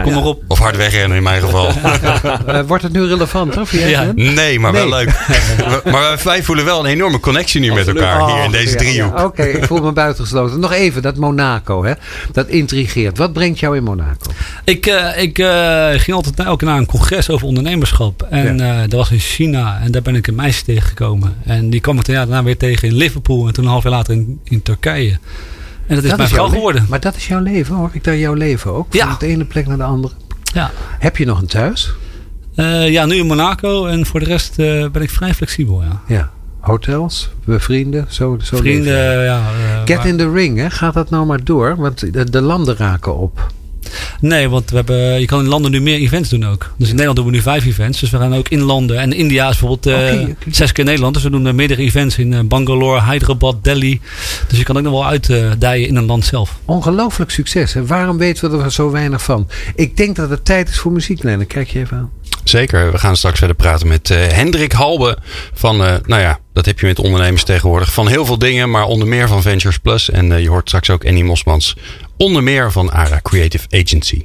Kom 0.04 0.14
maar 0.14 0.24
op. 0.24 0.44
Of 0.48 0.60
hard 0.60 0.78
wegrennen 0.78 1.18
in 1.18 1.24
mijn 1.26 1.42
geval. 1.42 1.72
Eh, 2.46 2.60
wordt 2.68 2.84
het 2.84 2.92
nu 2.94 3.06
relevant, 3.06 3.56
jij, 3.72 3.90
Ja. 3.90 4.12
Nee, 4.16 4.60
maar 4.60 4.72
wel 4.72 4.90
leuk. 4.90 5.10
Maar 5.92 6.02
wij- 6.02 6.18
wij 6.24 6.44
voelen 6.44 6.66
wel 6.66 6.80
een 6.80 6.86
enorme 6.92 7.20
connectie 7.20 7.60
nu 7.62 7.74
met 7.74 7.88
elkaar 7.88 8.26
hier 8.26 8.38
in 8.40 8.46
Oh, 8.46 8.52
deze 8.52 8.72
ja, 8.72 8.78
driehoek. 8.78 9.18
ja. 9.18 9.24
Oké, 9.26 9.44
ik 9.44 9.66
voel 9.66 9.82
me 9.82 9.92
buitengesloten. 10.04 10.60
Nog 10.60 10.72
even, 10.74 11.02
dat 11.02 11.18
Monaco, 11.18 11.84
hè? 11.84 11.94
dat 12.32 12.48
intrigeert. 12.48 13.18
Wat 13.18 13.34
brengt 13.34 13.60
jou 13.60 13.76
in 13.78 13.84
Monaco? 13.84 14.32
Ik, 14.64 14.86
eh, 14.86 15.22
ik 15.24 15.40
eh, 15.40 15.88
ging 15.90 16.16
altijd 16.18 16.40
elke 16.40 16.58
keer 16.58 16.68
naar 16.68 16.78
een 16.78 16.86
congres 16.86 17.30
over 17.30 17.48
ondernemerschap. 17.48 18.28
En 18.30 18.60
eh, 18.60 18.78
dat 18.82 18.92
was 19.00 19.12
in 19.12 19.20
China. 19.20 19.80
En 19.84 19.92
daar 19.92 20.02
ben 20.02 20.16
ik 20.16 20.28
een 20.28 20.36
meisje 20.36 20.64
tegengekomen. 20.64 21.34
En 21.46 21.70
die 21.70 21.80
kwam 21.82 21.98
ik 22.00 22.06
daarna 22.06 22.26
daarna 22.26 22.44
weer 22.44 22.58
tegen 22.58 22.88
in 22.88 22.96
Liverpool. 22.96 23.48
En 23.48 23.54
toen 23.54 23.64
een 23.64 23.70
half 23.70 23.84
jaar 23.84 23.92
later 23.92 24.14
in, 24.14 24.40
in 24.44 24.62
Turkije. 24.62 25.18
En 25.88 25.96
dat 25.96 26.04
is 26.04 26.16
mijn 26.16 26.30
vrouw 26.30 26.46
le- 26.48 26.52
geworden. 26.54 26.86
Maar 26.90 27.00
dat 27.00 27.16
is 27.16 27.28
jouw 27.28 27.40
leven, 27.42 27.76
hoor 27.76 27.90
ik 27.94 28.04
daar 28.04 28.18
jouw 28.18 28.34
leven 28.34 28.72
ook? 28.74 28.94
Ja. 28.94 29.08
Van 29.08 29.16
de 29.20 29.26
ene 29.28 29.46
plek 29.46 29.68
naar 29.68 29.78
de 29.78 29.84
andere. 29.84 30.14
Ja. 30.56 30.72
Heb 31.00 31.18
je 31.18 31.26
nog 31.26 31.42
een 31.42 31.48
thuis? 31.48 31.94
Eh, 32.56 32.90
ja, 32.90 33.06
nu 33.06 33.16
in 33.16 33.26
Monaco. 33.26 33.86
En 33.86 34.06
voor 34.06 34.20
de 34.20 34.26
rest 34.26 34.60
eh, 34.60 34.90
ben 34.90 35.02
ik 35.02 35.10
vrij 35.10 35.34
flexibel. 35.34 35.84
Ja. 35.84 36.02
Ja. 36.08 36.30
Hotels, 36.60 37.30
vrienden, 37.48 38.06
zo, 38.10 38.38
zo. 38.42 38.58
Vrienden, 38.58 39.24
ja. 39.24 39.38
eh, 39.40 39.82
Get 39.86 40.06
in 40.06 40.18
the 40.18 40.32
ring, 40.32 40.58
hè? 40.58 40.70
gaat 40.70 40.94
dat 40.94 41.10
nou 41.10 41.26
maar 41.26 41.44
door? 41.44 41.76
Want 41.76 42.14
de, 42.14 42.30
de 42.30 42.42
landen 42.42 42.78
raken 42.78 43.18
op. 43.18 43.52
Nee, 44.22 44.50
want 44.50 44.70
we 44.70 44.76
hebben, 44.76 45.20
je 45.20 45.26
kan 45.26 45.40
in 45.40 45.48
landen 45.48 45.72
nu 45.72 45.82
meer 45.82 46.00
events 46.00 46.30
doen 46.30 46.46
ook. 46.46 46.74
Dus 46.78 46.88
in 46.90 46.94
Nederland 46.94 47.18
doen 47.18 47.26
we 47.26 47.32
nu 47.32 47.42
vijf 47.42 47.66
events. 47.66 48.00
Dus 48.00 48.10
we 48.10 48.18
gaan 48.18 48.36
ook 48.36 48.50
in 48.50 48.62
landen. 48.62 49.00
En 49.00 49.14
India 49.14 49.50
is 49.50 49.58
bijvoorbeeld 49.58 49.86
eh, 49.86 50.36
zes 50.50 50.72
keer 50.72 50.86
Nederland. 50.86 51.14
Dus 51.14 51.24
we 51.24 51.30
doen 51.30 51.48
eh, 51.48 51.54
meerdere 51.54 51.82
events 51.82 52.18
in 52.18 52.34
eh, 52.34 52.40
Bangalore, 52.40 53.02
Hyderabad, 53.02 53.64
Delhi. 53.64 54.02
Dus 54.48 54.58
je 54.58 54.64
kan 54.64 54.78
ook 54.78 54.84
nog 54.84 54.94
wel 54.94 55.06
uitdijen 55.06 55.88
in 55.88 55.96
een 55.96 56.06
land 56.06 56.26
zelf. 56.26 56.60
Ongelooflijk 56.66 57.32
succes. 57.32 57.74
Hè? 57.74 57.86
Waarom 57.86 58.18
weten 58.18 58.52
we 58.52 58.64
er 58.64 58.72
zo 58.72 58.92
weinig 58.92 59.22
van? 59.22 59.48
Ik 59.76 59.98
denk 59.98 60.16
dat 60.16 60.30
het 60.30 60.46
tijd 60.46 60.70
is 60.70 60.80
voor 60.80 60.92
muziek, 60.92 61.24
Lennon. 61.24 61.48
Kijk 61.48 61.70
je 61.70 61.80
even 61.80 61.98
aan. 61.98 62.12
Zeker. 62.46 62.92
We 62.92 62.98
gaan 62.98 63.18
straks 63.18 63.38
verder 63.40 63.56
praten 63.56 63.88
met 63.88 64.10
eh, 64.10 64.28
Hendrik 64.28 64.72
Halbe. 64.72 65.18
Van, 65.54 65.84
eh, 65.84 65.96
nou 66.06 66.22
ja, 66.22 66.40
dat 66.54 66.66
heb 66.66 66.80
je 66.80 66.86
met 66.86 67.00
ondernemers 67.00 67.44
tegenwoordig. 67.44 67.94
Van 67.94 68.08
heel 68.08 68.26
veel 68.26 68.38
dingen, 68.38 68.70
maar 68.70 68.86
onder 68.86 69.08
meer 69.08 69.28
van 69.28 69.42
Ventures 69.42 69.78
Plus. 69.78 70.10
En 70.10 70.42
je 70.42 70.50
hoort 70.50 70.68
straks 70.68 70.90
ook 70.90 71.06
Annie 71.06 71.24
Mosmans. 71.24 71.76
Onder 72.18 72.44
meer 72.44 72.72
van 72.72 72.92
ARA 72.92 73.20
Creative 73.22 73.68
Agency. 73.70 74.22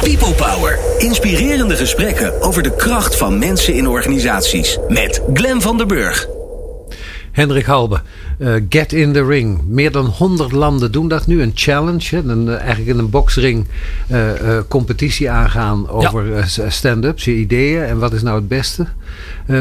People 0.00 0.32
Power. 0.32 0.78
Inspirerende 0.98 1.76
gesprekken 1.76 2.42
over 2.42 2.62
de 2.62 2.76
kracht 2.76 3.16
van 3.16 3.38
mensen 3.38 3.74
in 3.74 3.88
organisaties. 3.88 4.78
Met 4.88 5.22
Glen 5.34 5.60
van 5.60 5.76
der 5.76 5.86
Burg. 5.86 6.41
Hendrik 7.32 7.64
Halbe, 7.66 8.00
eh, 8.38 8.52
Get 8.68 8.92
in 8.92 9.12
the 9.12 9.24
Ring. 9.24 9.60
Meer 9.66 9.92
dan 9.92 10.06
100 10.06 10.52
landen 10.52 10.92
doen 10.92 11.08
dat 11.08 11.26
nu. 11.26 11.42
Een 11.42 11.52
challenge. 11.54 12.08
Hè? 12.16 12.18
Een, 12.18 12.48
eh, 12.48 12.56
eigenlijk 12.58 12.86
in 12.90 12.98
een 12.98 13.10
boxring 13.10 13.66
eh, 14.08 14.18
competitie 14.68 15.30
aangaan 15.30 15.88
over 15.88 16.44
stand-ups, 16.68 17.24
je 17.24 17.34
ideeën. 17.34 17.82
En 17.84 17.98
wat 17.98 18.12
is 18.12 18.22
nou 18.22 18.36
het 18.36 18.48
beste? 18.48 18.86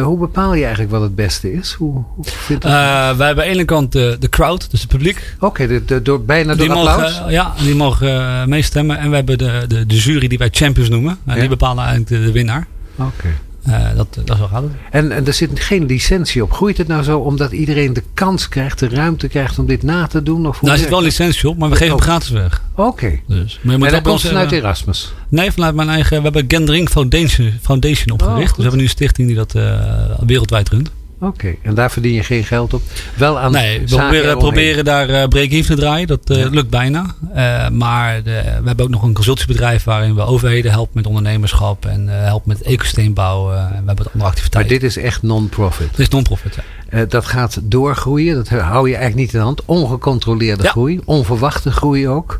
Hoe 0.03 0.17
bepaal 0.17 0.53
je 0.53 0.61
eigenlijk 0.61 0.91
wat 0.91 1.01
het 1.01 1.15
beste 1.15 1.53
is? 1.53 1.73
Hoe, 1.73 2.03
hoe 2.15 2.25
vindt 2.25 2.63
wij 2.63 3.05
hebben 3.05 3.27
aan 3.29 3.35
de 3.35 3.43
ene 3.43 3.65
kant 3.65 3.91
de, 3.91 4.17
crowd, 4.29 4.71
dus 4.71 4.79
het 4.81 4.89
publiek. 4.89 5.35
Oké, 5.39 5.67
de- 5.67 5.85
de- 5.85 6.01
door, 6.01 6.23
bijna 6.23 6.55
door 6.55 6.67
Die 6.67 6.75
applaus? 6.75 7.17
mogen, 7.19 7.31
ja, 7.31 7.53
die 7.63 7.75
mogen 7.75 8.49
meestemmen. 8.49 8.97
En 8.97 9.09
we 9.09 9.15
hebben 9.15 9.37
de, 9.37 9.65
de, 9.67 9.85
de 9.85 9.95
jury 9.97 10.27
die 10.27 10.37
wij 10.37 10.49
champions 10.51 10.89
noemen. 10.89 11.17
En 11.25 11.33
Ja. 11.33 11.39
Die 11.39 11.49
bepalen 11.49 11.83
eigenlijk 11.85 12.09
de, 12.09 12.25
de 12.25 12.31
winnaar. 12.31 12.67
Oké. 12.95 13.27
Eh, 13.63 13.95
dat, 13.95 14.07
dat 14.25 14.29
is 14.29 14.39
wel 14.39 14.47
het. 14.47 14.71
En, 14.91 15.11
en 15.11 15.27
er 15.27 15.33
zit 15.33 15.59
geen 15.59 15.85
licentie 15.85 16.43
op. 16.43 16.51
Groeit 16.53 16.77
het 16.77 16.87
nou 16.87 17.03
zo 17.03 17.19
omdat 17.19 17.51
iedereen 17.51 17.93
de 17.93 18.03
kans 18.13 18.49
krijgt, 18.49 18.79
de 18.79 18.89
ruimte 18.89 19.27
krijgt 19.27 19.59
om 19.59 19.65
dit 19.65 19.83
na 19.83 20.07
te 20.07 20.23
doen? 20.23 20.47
Of 20.47 20.59
hoe 20.59 20.69
Daar 20.69 20.77
zit 20.77 20.89
wel 20.89 21.01
licentie 21.01 21.49
op, 21.49 21.57
maar 21.57 21.69
we 21.69 21.75
geven 21.75 21.93
Oh. 21.93 21.99
hem 21.99 22.09
gratis 22.09 22.29
weg. 22.29 22.61
het? 22.75 22.85
Oké. 22.85 23.19
Dus, 23.27 23.59
maar 23.61 23.71
je 23.73 23.77
moet 23.79 23.87
En 23.87 23.93
dat 23.93 24.01
komt 24.01 24.21
vanuit 24.21 24.51
Erasmus. 24.51 25.13
Nee, 25.29 25.51
vanuit 25.51 25.75
mijn 25.75 25.89
eigen. 25.89 26.17
We 26.17 26.23
hebben 26.23 26.45
Gendring 26.47 26.89
Foundation, 26.89 27.53
Foundation 27.61 28.11
opgericht. 28.11 28.39
Oh, 28.41 28.45
dus 28.47 28.55
we 28.55 28.61
hebben 28.61 28.77
nu 28.79 28.83
een 28.85 28.89
stichting 28.89 29.27
die 29.27 29.35
dat 29.37 29.55
eh, 29.55 29.79
wereldwijd 30.25 30.69
runt. 30.69 30.91
Oké. 31.21 31.55
En 31.61 31.73
daar 31.75 31.91
verdien 31.91 32.13
je 32.13 32.23
geen 32.23 32.43
geld 32.43 32.73
op? 32.73 32.81
Wel 33.17 33.39
aan 33.39 33.51
Nee, 33.51 33.79
we 33.87 34.35
proberen, 34.37 34.85
daar 34.85 35.09
eh 35.09 35.27
break-even 35.27 35.75
te 35.75 35.81
draaien. 35.81 36.07
Dat 36.07 36.29
eh, 36.29 36.37
Ja. 36.37 36.47
lukt 36.49 36.69
bijna. 36.69 37.05
Eh, 37.33 37.69
maar 37.69 38.23
de, 38.23 38.41
we 38.61 38.67
hebben 38.67 38.85
ook 38.85 38.91
nog 38.91 39.03
een 39.03 39.13
consultiebedrijf 39.13 39.83
waarin 39.83 40.15
we 40.15 40.21
overheden 40.21 40.71
helpen 40.71 40.91
met 40.93 41.07
ondernemerschap 41.07 41.85
en 41.85 42.07
helpen 42.07 42.47
met 42.49 42.61
ecosysteembouw. 42.61 43.51
en 43.51 43.55
we 43.55 43.61
hebben 43.61 43.85
wat 43.85 43.97
andere 43.97 44.17
Maar 44.17 44.27
activiteiten. 44.27 44.79
dit 44.79 44.83
is 44.83 44.97
echt 44.97 45.21
non-profit. 45.21 45.87
Het 45.89 45.99
is 45.99 46.09
non-profit. 46.09 46.57
Ja. 46.89 47.05
Dat 47.05 47.25
gaat 47.25 47.59
doorgroeien. 47.63 48.35
Dat 48.35 48.47
hou 48.49 48.87
je 48.89 48.95
eigenlijk 48.95 49.15
niet 49.15 49.33
in 49.33 49.39
de 49.39 49.45
hand. 49.45 49.65
Ongecontroleerde 49.65 50.63
Ja. 50.63 50.69
groei. 50.69 50.99
Onverwachte 51.05 51.71
groei 51.71 52.07
ook. 52.07 52.39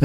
W- 0.00 0.04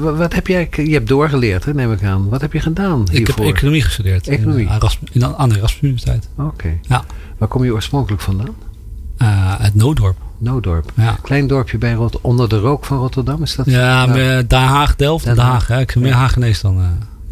wat 0.00 0.32
heb 0.34 0.46
jij... 0.46 0.68
Je 0.72 0.92
hebt 0.92 1.08
doorgeleerd, 1.08 1.64
hè, 1.64 1.74
neem 1.74 1.92
ik 1.92 2.04
aan. 2.04 2.28
Wat 2.28 2.40
heb 2.40 2.52
je 2.52 2.60
gedaan 2.60 3.00
Ik 3.00 3.06
heb 3.06 3.16
hiervoor? 3.16 3.44
economie 3.46 3.82
gestudeerd. 3.82 4.28
Economie. 4.28 4.66
In, 4.66 4.72
Erasmus, 4.72 5.10
in, 5.12 5.36
aan 5.36 5.48
de 5.48 5.56
Erasmus 5.56 5.82
Universiteit. 5.82 6.28
Oké. 6.38 6.78
Ja. 6.82 7.04
Waar 7.38 7.48
kom 7.48 7.64
je 7.64 7.72
oorspronkelijk 7.72 8.22
vandaan? 8.22 8.54
Eh, 9.16 9.54
uit 9.60 9.74
Noodorp. 9.74 10.16
Noodorp. 10.38 10.92
Ja. 10.94 11.16
Klein 11.22 11.46
dorpje 11.46 11.78
bij 11.78 11.92
Rot 11.92 12.20
onder 12.20 12.48
de 12.48 12.58
rook 12.58 12.84
van 12.84 12.98
Rotterdam. 12.98 13.42
Is 13.42 13.54
dat 13.54 13.66
Ja, 13.66 14.06
Nou, 14.06 14.46
Den 14.46 14.58
Haag, 14.60 14.96
Delft. 14.96 15.24
Den 15.24 15.34
Den 15.34 15.44
Haag. 15.44 15.52
Haag. 15.52 15.66
Hè. 15.68 15.80
Ik 15.80 15.90
ben 15.94 16.02
meer 16.02 16.12
Haagenees 16.12 16.60
dan... 16.60 16.78
eh, 16.80 16.86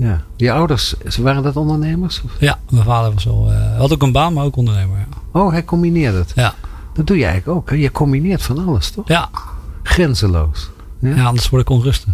ja. 0.07 0.23
Je 0.37 0.53
ouders, 0.53 0.95
ze- 1.09 1.23
waren 1.23 1.43
dat 1.43 1.57
ondernemers? 1.57 2.23
Of? 2.25 2.31
ja, 2.41 2.59
mijn 2.71 2.85
vader 2.85 3.13
was 3.15 3.29
al... 3.29 3.51
eh, 3.53 3.79
had 3.79 3.93
ook 3.93 4.03
een 4.03 4.13
baan, 4.13 4.33
maar 4.33 4.45
ook 4.45 4.57
ondernemer. 4.57 4.99
Ja. 4.99 5.41
Oh, 5.41 5.51
hij 5.53 5.65
combineert 5.65 6.15
het. 6.15 6.33
Ja. 6.35 6.55
Dat 6.95 7.07
doe 7.07 7.17
je 7.17 7.25
eigenlijk 7.25 7.59
ook. 7.59 7.71
Hè? 7.71 7.77
Je 7.77 7.91
combineert 7.93 8.43
van 8.43 8.67
alles, 8.67 8.91
toch? 8.91 9.09
Ja. 9.09 9.29
Grenzeloos. 9.83 10.71
Ja? 10.99 11.15
ja, 11.15 11.25
anders 11.25 11.49
word 11.49 11.63
ik 11.63 11.69
onrustig. 11.71 12.13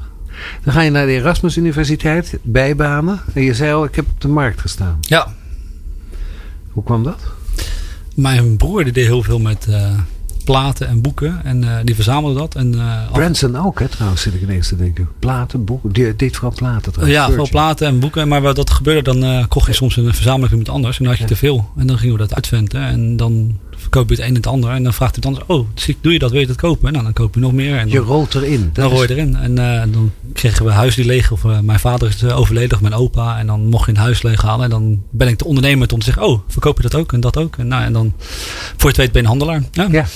Dan 0.65 0.73
ga 0.75 0.81
je 0.81 0.91
naar 0.91 1.07
de 1.07 1.13
Erasmus 1.13 1.57
Universiteit, 1.57 2.39
bijbanen. 2.43 3.21
En 3.35 3.43
je 3.43 3.55
zei 3.55 3.73
al, 3.73 3.85
ik 3.85 3.95
heb 3.95 4.05
op 4.11 4.21
de 4.21 4.29
markt 4.29 4.61
gestaan. 4.61 4.99
Ja. 5.01 5.35
Hoe 6.71 6.85
kwam 6.85 7.03
dat? 7.03 7.21
Mijn 8.17 8.57
broer 8.57 8.85
die 8.85 8.93
deed 8.93 9.07
heel 9.07 9.23
veel 9.23 9.39
met, 9.39 9.67
eh, 9.69 9.91
platen 10.45 10.89
en 10.89 11.01
boeken. 11.01 11.41
En 11.45 11.65
eh, 11.65 11.77
die 11.85 11.95
verzamelde 11.95 12.39
dat. 12.39 12.55
En, 12.55 12.75
eh, 12.75 13.07
af- 13.07 13.13
Branson 13.13 13.57
ook, 13.57 13.79
hè, 13.81 13.89
trouwens, 13.89 14.23
zit 14.23 14.35
ik 14.35 14.43
ineens 14.43 14.69
te 14.69 14.77
denken. 14.77 15.09
Platen, 15.19 15.65
boeken. 15.65 15.93
Die 15.93 16.17
deed 16.17 16.35
vooral 16.37 16.55
platen 16.57 16.93
trouwens. 16.93 17.19
ja, 17.19 17.25
veel 17.27 17.35
Virgin. 17.35 17.53
platen 17.53 17.87
en 17.87 18.01
boeken. 18.01 18.29
Maar 18.29 18.41
wat 18.41 18.57
dat 18.57 18.71
gebeurde, 18.71 19.19
dan 19.19 19.49
kocht 19.49 19.67
je 19.67 19.73
soms 19.73 19.97
een 19.97 20.15
verzameling 20.15 20.49
van 20.49 20.59
iemand 20.59 20.77
anders. 20.77 20.99
En 20.99 21.05
dan 21.05 21.13
had 21.13 21.23
je 21.23 21.29
te 21.29 21.37
veel. 21.37 21.71
En 21.77 21.87
dan 21.87 21.99
gingen 21.99 22.15
we 22.15 22.21
dat 22.21 22.35
uitventen. 22.35 22.81
En 22.83 23.17
dan 23.17 23.59
verkoop 23.83 24.09
je 24.09 24.15
het 24.15 24.23
een 24.25 24.29
en 24.29 24.35
het 24.35 24.47
ander. 24.47 24.71
En 24.71 24.83
dan 24.83 24.93
vraagt 24.95 25.17
het 25.17 25.27
anders, 25.27 25.45
oh, 25.49 25.67
zie- 25.75 25.97
doe 26.01 26.13
je 26.13 26.19
dat? 26.19 26.31
Wil 26.31 26.41
je 26.41 26.47
dat 26.47 26.57
kopen? 26.57 26.93
Nou, 26.93 27.05
dan 27.05 27.13
koop 27.13 27.35
je 27.35 27.41
nog 27.41 27.53
meer. 27.53 27.77
En 27.79 27.89
Je 27.89 27.95
dan, 27.95 28.05
rolt 28.05 28.35
erin. 28.35 28.71
Dan 28.73 28.91
rooi 28.91 29.09
je 29.09 29.15
erin. 29.15 29.37
En 29.37 29.59
eh, 29.59 29.83
dan 29.93 30.11
kregen 30.33 30.65
we 30.65 30.71
huis 30.73 30.95
die 30.95 31.05
leeg. 31.05 31.31
Of 31.33 31.45
eh, 31.45 31.59
mijn 31.59 31.79
vader 31.81 32.09
is 32.09 32.23
eh, 32.23 32.39
overleden, 32.39 32.75
of 32.77 32.81
mijn 32.81 32.95
opa. 32.95 33.39
En 33.39 33.47
dan 33.47 33.67
mocht 33.67 33.87
je 33.87 33.93
een 33.93 33.99
huis 33.99 34.23
leeghalen. 34.23 34.65
En 34.65 34.71
dan 34.71 35.03
ben 35.11 35.29
ik 35.29 35.39
de 35.39 35.45
ondernemer 35.45 35.93
om 35.93 35.99
te 35.99 36.05
zeggen, 36.05 36.23
oh, 36.23 36.41
verkoop 36.49 36.77
je 36.77 36.83
dat 36.83 36.95
ook? 36.95 37.13
En 37.13 37.21
dat 37.21 37.37
ook? 37.37 37.57
En, 37.57 37.67
nou, 37.69 37.85
en 37.85 37.93
dan, 37.93 38.13
voor 38.77 38.77
je 38.81 38.87
het 38.87 38.97
weet, 38.97 39.13
ben 39.13 39.23
je 39.23 39.29
een 39.29 39.39
handelaar. 39.39 39.63
Ja. 39.73 39.89
Ja, 39.91 40.07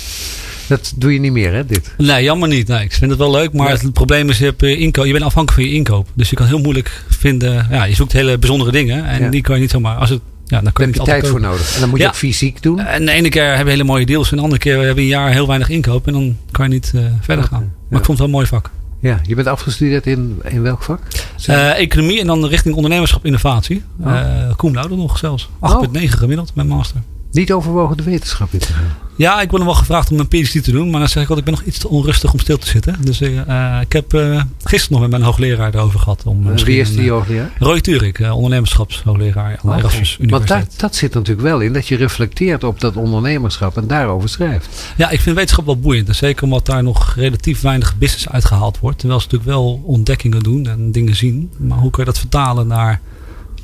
dat 0.69 0.93
doe 0.97 1.13
je 1.13 1.21
niet 1.21 1.33
meer, 1.33 1.53
hè, 1.53 1.67
dit. 1.67 1.95
Nee, 1.99 2.23
jammer 2.25 2.49
niet. 2.49 2.69
Nee, 2.69 2.85
ik 2.85 2.93
vind 2.93 3.11
het 3.11 3.21
wel 3.21 3.31
leuk, 3.31 3.53
maar 3.53 3.69
Nee. 3.73 3.77
het 3.79 3.93
probleem 3.93 4.29
is, 4.31 4.39
je, 4.39 4.45
hebt, 4.45 4.63
eh, 4.63 4.81
inko- 4.81 5.05
je 5.05 5.13
bent 5.13 5.25
afhankelijk 5.25 5.63
van 5.63 5.71
je 5.73 5.77
inkoop. 5.79 6.09
Dus 6.15 6.31
je 6.31 6.37
kan 6.37 6.47
heel 6.47 6.59
moeilijk 6.61 7.05
vinden, 7.09 7.67
ja, 7.71 7.85
je 7.85 7.95
zoekt 7.95 8.13
hele 8.13 8.39
bijzondere 8.39 8.73
dingen. 8.73 9.05
En 9.07 9.23
Ja. 9.23 9.29
die 9.31 9.41
kan 9.41 9.55
je 9.55 9.61
niet 9.61 9.71
zomaar, 9.71 9.97
als 9.97 10.11
het, 10.11 10.21
ja, 10.47 10.61
dan 10.61 10.73
heb 10.75 10.95
je 10.95 11.03
tijd 11.03 11.27
voor 11.27 11.41
nodig. 11.41 11.75
En 11.75 11.81
dan 11.81 11.89
moet 11.89 11.99
je 11.99 12.05
Ja. 12.05 12.11
ook 12.11 12.17
fysiek 12.17 12.63
doen. 12.63 12.79
En 12.81 13.05
de 13.07 13.13
ene 13.13 13.29
keer 13.29 13.57
heb 13.57 13.65
je 13.65 13.71
hele 13.71 13.85
mooie 13.85 14.07
deals, 14.07 14.31
en 14.31 14.37
de 14.37 14.43
andere 14.43 14.61
keer 14.61 14.79
heb 14.87 14.97
je 14.97 15.03
een 15.03 15.07
jaar 15.09 15.31
heel 15.31 15.47
weinig 15.47 15.69
inkoop. 15.69 16.07
En 16.07 16.13
dan 16.13 16.37
kan 16.51 16.69
je 16.69 16.73
niet 16.75 16.93
eh, 16.95 17.01
verder 17.21 17.45
gaan. 17.45 17.61
Maar 17.61 17.71
Ja. 17.91 17.99
ik 17.99 18.05
vond 18.05 18.07
het 18.07 18.17
wel 18.19 18.27
een 18.27 18.33
mooi 18.33 18.47
vak. 18.47 18.71
Ja, 19.01 19.21
je 19.27 19.35
bent 19.35 19.47
afgestudeerd 19.47 20.07
in, 20.07 20.41
in 20.45 20.63
welk 20.63 20.83
vak? 20.83 21.01
Eh, 21.47 21.79
economie 21.79 22.21
en 22.21 22.27
dan 22.27 22.47
richting 22.47 22.75
ondernemerschap 22.75 23.25
innovatie. 23.25 23.83
Oh. 24.01 24.73
Laude 24.73 24.97
nog 24.97 25.19
zelfs. 25.19 25.49
8,9 25.61 26.19
gemiddeld 26.19 26.55
met 26.55 26.67
master. 26.67 27.01
Niet 27.37 27.53
overwogen 27.53 27.97
de 27.97 28.03
wetenschap 28.03 28.53
in 28.53 28.59
te 28.59 28.73
gaan. 28.73 28.97
Ja, 29.17 29.41
ik 29.41 29.49
ben 29.49 29.59
nog 29.59 29.69
wel 29.69 29.77
gevraagd 29.77 30.11
om 30.11 30.19
een 30.19 30.29
PhD 30.29 30.65
te 30.65 30.71
doen. 30.71 30.91
Maar 30.91 31.01
dan 31.01 31.09
zeg 31.09 31.23
ik 31.23 31.29
wel, 31.29 31.39
ik 31.39 31.45
ben 31.45 31.55
nog 31.55 31.63
iets 31.63 31.79
te 31.79 31.89
onrustig 31.89 32.33
om 32.33 32.39
stil 32.39 32.59
te 32.59 32.67
zitten. 32.67 32.97
Dus 33.01 33.21
eh, 33.21 33.39
eh, 33.39 33.81
ik 33.81 33.93
heb 33.93 34.15
eh, 34.15 34.43
gisteren 34.65 34.93
nog 34.93 35.01
met 35.01 35.11
mijn 35.11 35.23
hoogleraar 35.23 35.75
erover 35.75 36.01
gehad. 36.01 36.23
Om 36.25 36.43
misschien 36.43 36.73
wie 36.73 36.81
is 36.81 36.95
die 36.95 37.11
hoogleraar? 37.11 37.51
Roy 37.59 37.81
Turik, 37.81 38.19
ondernemerschapshoogleraar 38.19 39.59
aan 39.63 39.71
de 39.71 39.79
Erasmus 39.79 40.17
Want 40.17 40.31
Universiteit. 40.31 40.71
dat, 40.71 40.81
dat 40.81 40.95
zit 40.95 41.15
natuurlijk 41.15 41.47
wel 41.47 41.61
in. 41.61 41.73
Dat 41.73 41.89
je 41.89 41.97
reflecteert 41.97 42.65
op 42.65 42.81
dat 42.81 42.97
ondernemerschap 42.97 43.77
en 43.77 43.87
daarover 43.87 44.29
schrijft. 44.29 44.69
Ja, 44.97 45.11
ik 45.11 45.21
vind 45.21 45.37
wetenschap 45.37 45.65
wel 45.65 45.79
boeiend. 45.79 46.09
En 46.09 46.15
zeker 46.15 46.45
omdat 46.45 46.67
daar 46.67 46.83
nog 46.83 47.15
relatief 47.15 47.61
weinig 47.61 47.97
business 47.99 48.29
uitgehaald 48.29 48.79
wordt. 48.79 48.99
Terwijl 48.99 49.21
ze 49.21 49.27
natuurlijk 49.27 49.51
wel 49.51 49.83
ontdekkingen 49.85 50.43
doen 50.43 50.67
en 50.67 50.93
dingen 50.93 51.17
zien. 51.17 51.51
Maar 51.57 51.79
hoe 51.79 51.91
kan 51.91 52.05
je 52.05 52.11
dat 52.11 52.19
vertalen 52.19 52.67
naar 52.67 53.01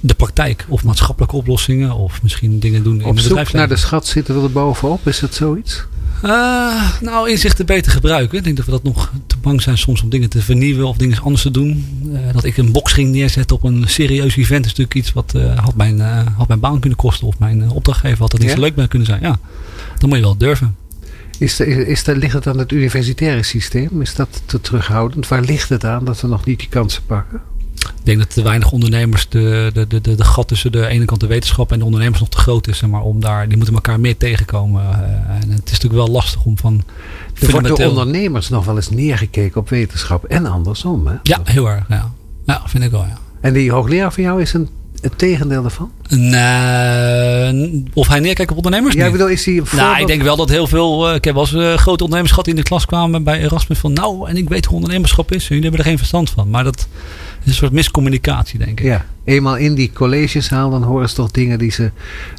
de 0.02 0.14
praktijk? 0.14 0.66
Of 0.68 0.84
maatschappelijke 0.84 1.36
oplossingen. 1.36 1.94
Of 1.94 2.22
misschien 2.22 2.58
dingen 2.58 2.82
doen 2.82 3.00
in 3.00 3.06
Op 3.06 3.16
het 3.16 3.24
zoek 3.24 3.52
naar 3.52 3.68
de 3.68 3.76
schat 3.76 4.06
zitten 4.06 4.36
we 4.36 4.42
er 4.42 4.52
bovenop. 4.52 5.06
Is 5.06 5.18
dat 5.18 5.34
zoiets? 5.34 5.84
Eh, 6.22 7.00
nou, 7.00 7.30
inzichten 7.30 7.66
beter 7.66 7.92
gebruiken. 7.92 8.38
Ik 8.38 8.44
denk 8.44 8.56
dat 8.56 8.66
we 8.66 8.72
dat 8.72 8.82
nog 8.82 9.12
te 9.26 9.36
bang 9.36 9.62
zijn 9.62 9.78
soms 9.78 10.02
om 10.02 10.10
dingen 10.10 10.28
te 10.28 10.42
vernieuwen 10.42 10.86
of 10.86 10.96
dingen 10.96 11.22
anders 11.22 11.42
te 11.42 11.50
doen. 11.50 11.86
Eh, 12.12 12.32
dat 12.32 12.44
ik 12.44 12.56
een 12.56 12.72
boxring 12.72 13.10
neerzet 13.10 13.52
op 13.52 13.64
een 13.64 13.84
serieus 13.86 14.36
event 14.36 14.64
is 14.64 14.70
natuurlijk 14.70 14.96
iets 14.96 15.12
wat 15.12 15.34
eh, 15.34 15.58
had, 15.58 15.74
mijn, 15.74 16.00
had 16.36 16.48
mijn 16.48 16.60
baan 16.60 16.80
kunnen 16.80 16.98
kosten. 16.98 17.26
Of 17.26 17.38
mijn 17.38 17.70
opdrachtgever 17.70 18.18
had 18.18 18.30
dat 18.30 18.40
niet 18.40 18.48
Ja? 18.48 18.54
zo 18.54 18.60
leuk 18.60 18.74
bij 18.74 18.88
kunnen 18.88 19.08
zijn. 19.08 19.20
Ja, 19.20 19.38
dan 19.98 20.08
moet 20.08 20.18
je 20.18 20.24
wel 20.24 20.36
durven. 20.36 20.76
Is 21.38 21.56
de, 21.56 21.86
is 21.86 22.04
de, 22.04 22.16
ligt 22.16 22.32
het 22.32 22.46
aan 22.46 22.58
het 22.58 22.72
universitaire 22.72 23.42
systeem? 23.42 24.00
Is 24.00 24.14
dat 24.14 24.42
te 24.44 24.60
terughoudend? 24.60 25.28
Waar 25.28 25.42
ligt 25.42 25.68
het 25.68 25.84
aan 25.84 26.04
dat 26.04 26.20
we 26.20 26.28
nog 26.28 26.44
niet 26.44 26.58
die 26.58 26.68
kansen 26.68 27.02
pakken? 27.06 27.40
Ik 28.02 28.08
denk 28.08 28.18
dat 28.18 28.30
te 28.34 28.42
weinig 28.42 28.72
ondernemers 28.72 29.28
de, 29.28 29.70
de, 29.74 29.86
de, 29.86 30.00
de, 30.00 30.14
de 30.14 30.24
gat 30.24 30.48
tussen 30.48 30.72
de 30.72 30.86
ene 30.86 31.04
kant 31.04 31.20
de 31.20 31.26
wetenschap 31.26 31.72
en 31.72 31.78
de 31.78 31.84
ondernemers 31.84 32.20
nog 32.20 32.28
te 32.28 32.36
groot 32.36 32.68
is. 32.68 32.78
zeg 32.78 32.90
Maar 32.90 33.02
om 33.02 33.20
daar, 33.20 33.48
die 33.48 33.56
moeten 33.56 33.74
elkaar 33.74 34.00
meer 34.00 34.16
tegenkomen. 34.16 34.82
Eh, 34.82 35.34
en 35.42 35.50
het 35.50 35.64
is 35.64 35.70
natuurlijk 35.70 35.92
wel 35.92 36.08
lastig 36.08 36.44
om 36.44 36.58
van 36.58 36.82
Er 37.40 37.50
wordt 37.50 37.68
door 37.68 37.86
ondernemers 37.86 38.48
nog 38.48 38.64
wel 38.64 38.76
eens 38.76 38.90
neergekeken 38.90 39.60
op 39.60 39.68
wetenschap. 39.68 40.24
En 40.24 40.46
andersom. 40.46 41.06
Hè? 41.06 41.14
Ja, 41.22 41.40
heel 41.44 41.66
erg. 41.68 41.84
Ja. 41.88 42.12
ja, 42.46 42.62
vind 42.66 42.84
ik 42.84 42.90
wel. 42.90 43.00
Ja. 43.04 43.18
En 43.40 43.52
die 43.52 43.70
hoogleraar 43.70 44.12
van 44.12 44.22
jou 44.22 44.40
is 44.40 44.52
een, 44.52 44.68
het 45.00 45.18
tegendeel 45.18 45.62
daarvan? 45.62 45.90
Nee, 46.08 47.84
of 47.94 48.08
hij 48.08 48.20
neerkijkt 48.20 48.50
op 48.50 48.56
ondernemers? 48.56 48.94
Ja, 48.94 49.06
ik 49.06 49.12
bedoel, 49.12 49.28
is 49.28 49.46
een 49.46 49.64
Nou, 49.76 50.00
ik 50.00 50.06
denk 50.06 50.22
wel 50.22 50.36
dat 50.36 50.48
heel 50.48 50.66
veel. 50.66 51.08
eh, 51.08 51.14
ik 51.14 51.24
heb 51.24 51.34
wel 51.34 51.42
eens 51.42 51.54
eh, 51.54 51.74
grote 51.74 52.04
ondernemers 52.04 52.30
gehad 52.30 52.44
die 52.44 52.54
in 52.54 52.60
de 52.60 52.66
klas 52.68 52.86
kwamen 52.86 53.24
bij 53.24 53.40
Erasmus. 53.40 53.78
Van 53.78 53.92
nou, 53.92 54.28
en 54.28 54.36
ik 54.36 54.48
weet 54.48 54.64
hoe 54.64 54.74
ondernemerschap 54.74 55.32
is. 55.32 55.48
Jullie 55.48 55.62
hebben 55.62 55.80
er 55.80 55.86
geen 55.86 55.98
verstand 55.98 56.30
van. 56.30 56.50
Maar 56.50 56.64
dat 56.64 56.88
een 57.46 57.54
soort 57.54 57.72
miscommunicatie, 57.72 58.58
denk 58.58 58.80
ik. 58.80 58.86
Ja, 58.86 59.04
eenmaal 59.24 59.56
in 59.56 59.74
die 59.74 59.90
collegezaal, 59.92 60.70
dan 60.70 60.82
horen 60.82 61.08
ze 61.08 61.14
toch 61.14 61.30
dingen 61.30 61.58
die 61.58 61.70
ze 61.70 61.90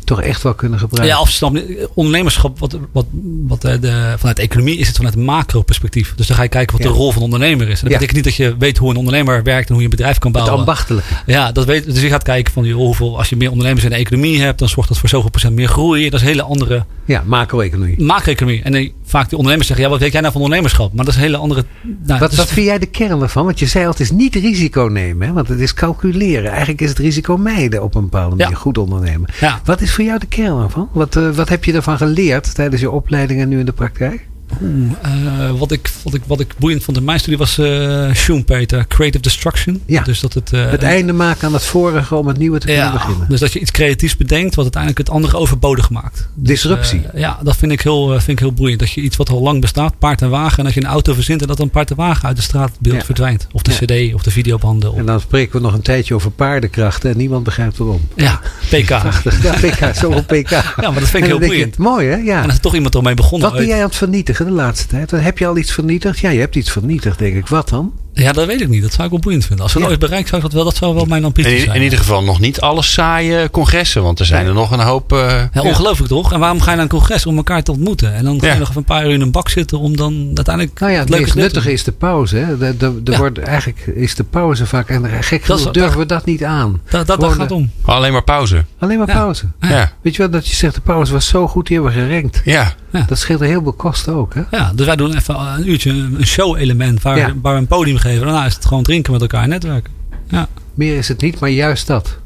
toch 0.03 0.21
echt 0.21 0.41
wel 0.43 0.53
kunnen 0.53 0.79
gebruiken. 0.79 1.15
Ja, 1.15 1.21
of 1.21 1.29
snap 1.29 1.55
je, 1.55 1.89
ondernemerschap, 1.93 2.59
wat, 2.59 2.77
wat, 2.91 3.05
wat 3.47 3.63
eh, 3.63 3.81
de, 3.81 4.13
vanuit 4.17 4.35
de 4.37 4.41
economie 4.41 4.77
is 4.77 4.87
het 4.87 4.95
vanuit 4.95 5.15
macro-perspectief. 5.15 6.13
Dus 6.15 6.27
dan 6.27 6.35
ga 6.37 6.43
je 6.43 6.49
kijken 6.49 6.77
wat 6.77 6.85
Ja. 6.85 6.91
de 6.91 6.95
rol 6.97 7.11
van 7.11 7.17
een 7.21 7.23
ondernemer 7.33 7.69
is. 7.69 7.81
En 7.81 7.89
dat 7.89 7.91
Ja. 7.91 7.97
betekent 7.99 8.15
niet 8.15 8.23
dat 8.23 8.35
je 8.35 8.55
weet 8.57 8.77
hoe 8.77 8.89
een 8.89 8.95
ondernemer 8.97 9.43
werkt 9.43 9.67
en 9.67 9.73
hoe 9.73 9.83
je 9.83 9.89
een 9.89 9.95
bedrijf 9.95 10.17
kan 10.17 10.31
het 10.31 10.39
bouwen. 10.39 10.59
ambachtelijke. 10.59 11.13
Ja, 11.25 11.51
dat 11.51 11.65
weet, 11.65 11.85
dus 11.85 12.01
je 12.01 12.07
gaat 12.09 12.23
kijken 12.23 12.53
van 12.53 12.69
hoeveel, 12.69 13.17
als 13.17 13.29
je 13.29 13.35
meer 13.35 13.49
ondernemers 13.51 13.83
in 13.83 13.89
de 13.89 13.95
economie 13.95 14.41
hebt, 14.41 14.59
dan 14.59 14.69
zorgt 14.69 14.89
dat 14.89 14.97
voor 14.97 15.09
zoveel 15.09 15.29
procent 15.29 15.53
meer 15.55 15.67
groei. 15.67 16.03
Dat 16.03 16.13
is 16.13 16.21
een 16.21 16.27
hele 16.31 16.43
andere 16.43 16.85
Ja, 17.05 17.23
macro-economie. 17.25 18.03
macro-economie. 18.03 18.61
En 18.63 18.73
eh, 18.75 18.89
vaak 19.05 19.27
die 19.29 19.37
ondernemers 19.37 19.67
zeggen, 19.67 19.85
ja, 19.85 19.91
wat 19.91 20.01
weet 20.01 20.11
jij 20.11 20.21
nou 20.21 20.33
van 20.33 20.41
ondernemerschap? 20.41 20.93
Maar 20.93 21.05
dat 21.05 21.13
is 21.13 21.19
een 21.19 21.25
hele 21.25 21.37
andere... 21.37 21.65
Nou, 22.05 22.19
Wat, 22.19 22.29
dus- 22.29 22.39
wat 22.39 22.51
vind 22.51 22.65
jij 22.65 22.79
de 22.79 22.85
kern 22.85 23.21
ervan? 23.21 23.45
Want 23.45 23.59
je 23.59 23.65
zei 23.65 23.85
altijd 23.85 24.11
niet 24.11 24.35
risico 24.35 24.87
nemen, 24.93 25.27
hè? 25.27 25.33
want 25.33 25.47
het 25.47 25.59
is 25.59 25.73
calculeren. 25.73 26.49
Eigenlijk 26.49 26.81
is 26.81 26.89
het 26.89 26.97
risico 26.97 27.37
mijden 27.37 27.83
op 27.83 27.95
een 27.95 28.01
bepaalde 28.01 28.35
manier. 28.35 28.53
Ja. 28.53 28.59
Goed 28.59 28.77
ondernemen. 28.77 29.29
ja. 29.39 29.59
Wat 29.63 29.81
is 29.81 29.93
voor 29.93 30.03
jou 30.03 30.19
de 30.19 30.25
kern 30.25 30.61
ervan? 30.61 30.89
Wat, 30.91 31.15
eh, 31.15 31.29
wat 31.29 31.49
heb 31.49 31.63
je 31.63 31.73
ervan 31.73 31.97
geleerd 31.97 32.55
tijdens 32.55 32.81
je 32.81 32.91
opleiding 32.91 33.41
en 33.41 33.49
nu 33.49 33.59
in 33.59 33.65
de 33.65 33.71
praktijk? 33.71 34.27
Oeh, 34.61 34.91
eh, 35.01 35.51
wat, 35.57 35.71
ik, 35.71 35.91
wat, 36.03 36.13
ik, 36.13 36.21
wat 36.27 36.39
ik 36.39 36.53
boeiend 36.57 36.83
vond 36.83 36.97
in 36.97 37.03
mijn 37.03 37.19
studie 37.19 37.37
was 37.37 37.57
eh 37.57 38.09
Schumpeter, 38.13 38.87
Creative 38.87 39.23
Destruction. 39.23 39.81
Ja. 39.85 40.01
Dus 40.03 40.19
dat 40.19 40.33
het... 40.33 40.53
eh, 40.53 40.69
Het 40.71 40.83
einde 40.83 41.13
maken 41.13 41.47
aan 41.47 41.53
het 41.53 41.63
vorige 41.65 42.15
om 42.15 42.27
het 42.27 42.37
nieuwe 42.37 42.59
te 42.59 42.65
kunnen 42.65 42.83
ja, 42.85 42.91
beginnen. 42.91 43.29
dus 43.29 43.39
dat 43.39 43.53
je 43.53 43.59
iets 43.59 43.71
creatiefs 43.71 44.17
bedenkt 44.17 44.55
wat 44.55 44.63
uiteindelijk 44.63 45.07
het 45.07 45.15
andere 45.15 45.37
overbodig 45.37 45.89
maakt. 45.89 46.27
Dus, 46.35 46.47
Disruptie. 46.61 47.01
ja, 47.15 47.39
dat 47.43 47.55
vind 47.57 47.71
ik, 47.71 47.81
heel, 47.81 48.07
vind 48.09 48.27
ik 48.27 48.39
heel 48.39 48.53
boeiend. 48.53 48.79
Dat 48.79 48.91
je 48.91 49.01
iets 49.01 49.17
wat 49.17 49.29
al 49.29 49.41
lang 49.41 49.61
bestaat, 49.61 49.99
paard 49.99 50.21
en 50.21 50.29
wagen. 50.29 50.57
En 50.57 50.63
dat 50.63 50.73
je 50.73 50.79
een 50.81 50.87
auto 50.87 51.13
verzint 51.13 51.41
en 51.41 51.47
dat 51.47 51.59
een 51.59 51.69
paard 51.69 51.89
en 51.89 51.95
wagen 51.95 52.27
uit 52.27 52.35
de 52.35 52.41
straatbeeld 52.41 52.95
Ja. 52.95 53.03
verdwijnt. 53.05 53.47
Of 53.51 53.61
de 53.61 53.71
cd 53.71 54.13
of 54.13 54.23
de 54.23 54.31
videobanden. 54.31 54.91
Of, 54.91 54.97
En 54.97 55.05
dan 55.05 55.19
spreken 55.19 55.55
we 55.55 55.59
nog 55.61 55.73
een 55.73 55.81
tijdje 55.81 56.13
over 56.15 56.31
paardenkrachten 56.31 57.11
en 57.11 57.17
niemand 57.17 57.43
begrijpt 57.43 57.77
waarom. 57.77 58.01
ja, 58.15 58.39
PK. 58.69 58.85
Prachtig. 59.03 59.43
Ja, 59.43 59.51
PK, 59.53 59.95
zoveel 59.95 60.23
PK. 60.23 60.49
Ja, 60.49 60.73
maar 60.77 60.93
dat 60.99 61.09
vind 61.09 61.23
ik 61.23 61.29
heel 61.29 61.39
je, 61.41 61.45
boeiend. 61.47 61.77
mooi 61.77 62.07
hè? 62.07 62.15
Ja. 62.15 62.37
En 62.37 62.43
er 62.47 62.49
is 62.53 62.59
toch 62.59 62.75
iemand 62.75 62.95
ermee 62.95 63.13
begonnen. 63.13 63.49
Wat 63.49 63.57
ben 63.57 63.67
jij 63.67 63.77
aan 63.79 63.85
het 63.87 63.95
vernietigen 63.95 64.42
de 64.45 64.51
laatste 64.51 64.87
tijd? 64.87 65.11
Heb 65.11 65.37
je 65.37 65.47
al 65.47 65.57
iets 65.57 65.73
vernietigd? 65.73 66.19
Ja, 66.19 66.29
je 66.29 66.39
hebt 66.39 66.55
iets 66.55 66.71
vernietigd, 66.71 67.19
denk 67.19 67.35
ik. 67.35 67.47
Wat 67.47 67.69
dan? 67.69 67.93
Ja, 68.13 68.31
dat 68.31 68.45
weet 68.45 68.61
ik 68.61 68.67
niet. 68.69 68.81
Dat 68.81 68.91
zou 68.93 69.03
ik 69.03 69.09
wel 69.11 69.19
boeiend 69.19 69.45
vinden. 69.45 69.63
Als 69.63 69.73
we 69.73 69.79
Ja. 69.79 69.85
dat 69.85 69.93
ooit 69.93 70.03
bereikt, 70.05 70.27
zou 70.29 70.37
ik 70.41 70.47
dat 70.47 70.55
wel, 70.55 70.63
dat 70.65 70.75
zou 70.75 70.95
wel 70.95 71.05
mijn 71.05 71.23
ambitie 71.25 71.55
In, 71.55 71.61
zijn. 71.61 71.75
in 71.75 71.81
ieder 71.81 71.97
geval 71.99 72.23
nog 72.23 72.39
niet 72.39 72.61
alle 72.61 72.81
saaie 72.81 73.49
congressen, 73.49 74.03
want 74.03 74.19
er 74.19 74.25
zijn 74.25 74.45
er 74.45 74.53
nog 74.53 74.71
een 74.71 74.79
hoop. 74.79 75.11
eh, 75.13 75.41
Ja, 75.53 75.61
ongelooflijk 75.61 76.09
toch? 76.09 76.33
En 76.33 76.39
waarom 76.39 76.59
ga 76.61 76.69
je 76.69 76.75
naar 76.75 76.85
een 76.85 76.91
congres 76.91 77.25
om 77.25 77.37
elkaar 77.37 77.63
te 77.63 77.71
ontmoeten? 77.71 78.13
En 78.13 78.23
dan 78.23 78.39
ga 78.39 78.45
je 78.47 78.53
Ja. 78.53 78.59
nog 78.59 78.67
even 78.69 78.79
een 78.79 78.87
paar 78.87 79.05
uur 79.05 79.11
in 79.11 79.21
een 79.21 79.31
bak 79.31 79.49
zitten 79.49 79.79
om 79.79 79.95
dan 79.97 80.31
uiteindelijk 80.35 80.79
Nou 80.79 80.91
ja, 80.91 80.99
het 80.99 81.09
leuke 81.09 81.23
meest 81.23 81.35
nuttige 81.35 81.71
is 81.71 81.83
de 81.83 81.91
pauze. 81.91 82.37
Hè? 82.37 82.57
De, 82.57 82.77
de, 82.77 83.03
de 83.03 83.11
Ja. 83.11 83.17
wordt, 83.17 83.39
eigenlijk 83.39 83.85
is 83.95 84.15
de 84.15 84.23
pauze 84.23 84.65
vaak. 84.65 84.89
En 84.89 85.23
gek 85.23 85.45
Dat 85.45 85.57
genoeg 85.59 85.73
durven 85.73 85.99
we 85.99 86.05
dat 86.05 86.25
niet 86.25 86.43
aan. 86.43 86.81
Dat, 86.89 87.07
dat, 87.07 87.19
dat 87.21 87.33
gaat 87.33 87.51
om. 87.51 87.71
alleen 87.85 88.11
maar 88.11 88.23
pauze. 88.23 88.63
Alleen 88.79 88.97
maar 88.97 89.07
Ja. 89.07 89.13
pauze. 89.13 89.45
Ja. 89.61 89.69
Ja, 89.69 89.91
Weet 90.01 90.15
je 90.15 90.21
wel 90.21 90.31
dat 90.31 90.47
je 90.47 90.55
zegt 90.55 90.75
de 90.75 90.81
pauze 90.81 91.13
was 91.13 91.27
zo 91.27 91.47
goed, 91.47 91.67
die 91.67 91.75
hebben 91.79 91.95
we 91.95 92.01
gerenkt. 92.01 92.41
ja. 92.45 92.73
Dat 93.07 93.17
scheelt 93.19 93.41
een 93.41 93.47
heleboel 93.47 93.73
kosten 93.73 94.13
ook. 94.15 94.33
Hè? 94.33 94.41
Ja, 94.51 94.71
dus 94.75 94.85
wij 94.85 94.95
doen 94.95 95.15
even 95.15 95.35
een 95.39 95.69
uurtje 95.69 95.89
een 95.91 96.25
show-element 96.27 97.01
waar, 97.01 97.17
Ja. 97.17 97.33
waar 97.41 97.55
een 97.57 97.67
podium 97.67 97.97
geven. 98.03 98.25
Daarna 98.25 98.45
is 98.45 98.53
het 98.55 98.65
gewoon 98.65 98.83
drinken 98.83 99.11
met 99.11 99.21
elkaar 99.21 99.43
en 99.43 99.49
netwerken. 99.49 99.93
Ja. 100.27 100.47
Meer 100.73 100.97
is 100.97 101.07
het 101.07 101.21
niet, 101.21 101.39
maar 101.39 101.49
juist 101.49 101.87
dat. 101.87 102.17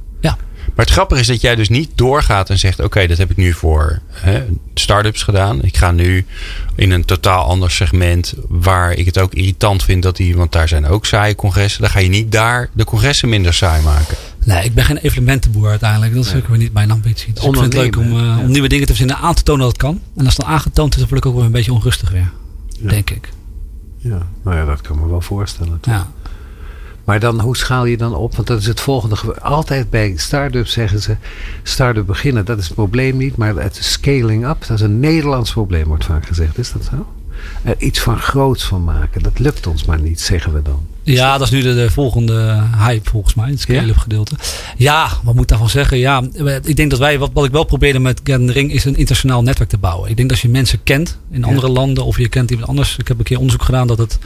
Maar 0.76 0.86
het 0.86 0.96
grappige 0.96 1.22
is 1.22 1.28
dat 1.28 1.42
jij 1.42 1.56
dus 1.56 1.70
niet 1.70 1.92
doorgaat 1.96 2.50
en 2.50 2.60
zegt: 2.60 2.80
Oké, 2.80 3.08
dat 3.08 3.18
heb 3.18 3.32
ik 3.32 3.38
nu 3.38 3.54
voor 3.54 4.00
hè, 4.10 4.46
start-ups 4.74 5.24
gedaan. 5.24 5.64
Ik 5.64 5.78
ga 5.78 5.92
nu 5.92 6.26
in 6.76 6.92
een 6.92 7.06
totaal 7.06 7.44
ander 7.44 7.72
segment 7.72 8.34
waar 8.48 8.94
ik 8.94 9.06
het 9.06 9.20
ook 9.20 9.34
irritant 9.34 9.84
vind 9.84 10.04
dat 10.04 10.16
die, 10.16 10.36
want 10.36 10.52
daar 10.52 10.68
zijn 10.68 10.86
ook 10.86 11.06
saaie 11.06 11.36
congressen. 11.36 11.82
Dan 11.82 11.90
ga 11.90 12.00
je 12.00 12.10
niet 12.10 12.32
daar 12.32 12.70
de 12.74 12.84
congressen 12.84 13.30
minder 13.30 13.54
saai 13.54 13.84
maken. 13.84 14.16
Nee, 14.46 14.64
ik 14.64 14.74
ben 14.74 14.86
geen 14.86 14.98
evenementenboer 14.98 15.70
uiteindelijk. 15.70 16.14
Dat 16.14 16.26
is 16.26 16.36
ook 16.36 16.48
weer 16.48 16.58
niet 16.58 16.74
mijn 16.74 16.92
ambitie. 16.92 17.34
Dus 17.34 17.44
ik 17.44 17.54
vind 17.54 17.66
het 17.66 17.74
leuk 17.74 17.98
om, 17.98 18.12
eh, 18.12 18.26
ja. 18.26 18.40
om 18.40 18.52
nieuwe 18.52 18.68
dingen 18.68 18.86
te 18.86 18.96
verzinnen, 18.96 19.18
aan 19.18 19.34
te 19.34 19.44
tonen 19.44 19.62
dat 19.62 19.72
het 19.72 19.82
kan. 19.82 20.02
En 20.18 20.26
als 20.26 20.38
het 20.38 20.46
dan 20.46 20.56
aangetoond 20.56 20.94
is, 20.94 21.00
dan 21.00 21.10
word 21.10 21.24
ik 21.24 21.30
ook 21.30 21.36
weer 21.36 21.46
een 21.46 21.52
beetje 21.52 21.74
onrustig 21.74 22.10
weer. 22.10 22.32
Ja. 22.80 22.90
Denk 22.90 23.10
ik. 23.10 23.30
Ja, 23.98 24.28
nou 24.44 24.58
ja, 24.58 24.66
dat 24.66 24.82
kan 24.82 25.00
me 25.00 25.08
wel 25.08 25.22
voorstellen. 25.22 25.80
toch? 25.80 25.94
Ja. 25.94 26.08
Maar 27.04 27.20
dan, 27.20 27.40
hoe 27.40 27.58
schaal 27.58 27.86
je 27.86 27.98
dan 27.98 28.16
op? 28.16 28.36
Want 28.36 28.48
dat 28.48 28.60
is 28.60 28.66
het 28.68 28.80
volgende. 28.80 29.16
ge- 29.16 29.42
Altijd 29.42 29.90
bij 29.90 30.14
start-ups 30.18 30.72
zeggen 30.72 31.02
ze: 31.02 31.16
start-up 31.64 32.06
beginnen, 32.06 32.46
dat 32.46 32.58
is 32.58 32.66
het 32.66 32.76
probleem 32.76 33.18
niet. 33.18 33.36
Maar 33.38 33.56
het 33.56 33.78
is 33.80 33.92
scaling 33.92 34.48
up, 34.48 34.60
dat 34.68 34.70
is 34.78 34.82
een 34.82 35.00
Nederlands 35.00 35.52
probleem, 35.52 35.86
wordt 35.86 36.06
vaak 36.06 36.26
gezegd. 36.26 36.58
Is 36.58 36.72
dat 36.72 36.84
zo? 36.84 37.06
Er 37.64 37.76
iets 37.78 38.00
van 38.00 38.20
groots 38.20 38.64
van 38.64 38.84
maken. 38.84 39.24
Dat 39.24 39.40
lukt 39.40 39.68
ons 39.68 39.86
maar 39.86 40.00
niet, 40.00 40.22
zeggen 40.22 40.54
we 40.54 40.62
dan. 40.62 40.86
Ja, 41.04 41.38
dat 41.38 41.48
is 41.48 41.54
nu 41.54 41.62
de, 41.62 41.76
de 41.76 41.92
volgende 41.92 42.64
hype 42.78 43.10
volgens 43.10 43.34
mij. 43.34 43.50
Het 43.50 43.60
scale-up 43.60 43.98
gedeelte. 43.98 44.36
Ja, 44.78 45.10
wat 45.24 45.34
moet 45.34 45.44
ik 45.44 45.50
daarvan 45.50 45.70
zeggen? 45.70 45.98
Ja, 45.98 46.24
ik 46.64 46.76
denk 46.76 46.90
dat 46.90 47.00
wij, 47.00 47.20
wat, 47.20 47.30
wat 47.34 47.46
ik 47.46 47.52
wel 47.52 47.64
probeerde 47.64 48.00
met 48.00 48.22
Gathering, 48.24 48.72
is 48.72 48.86
een 48.86 48.96
internationaal 48.96 49.44
netwerk 49.44 49.70
te 49.70 49.78
bouwen. 49.78 50.10
Ik 50.10 50.16
denk 50.16 50.30
dat 50.30 50.38
als 50.38 50.48
je 50.48 50.52
mensen 50.54 50.84
kent 50.84 51.18
in 51.32 51.44
andere 51.44 51.70
landen 51.70 52.06
of 52.06 52.18
je 52.18 52.30
kent 52.30 52.52
iemand 52.52 52.70
anders. 52.70 52.98
Ik 52.98 53.08
heb 53.08 53.18
een 53.18 53.24
keer 53.24 53.38
onderzoek 53.38 53.64
gedaan 53.64 53.88
dat 53.88 53.98
het 53.98 54.20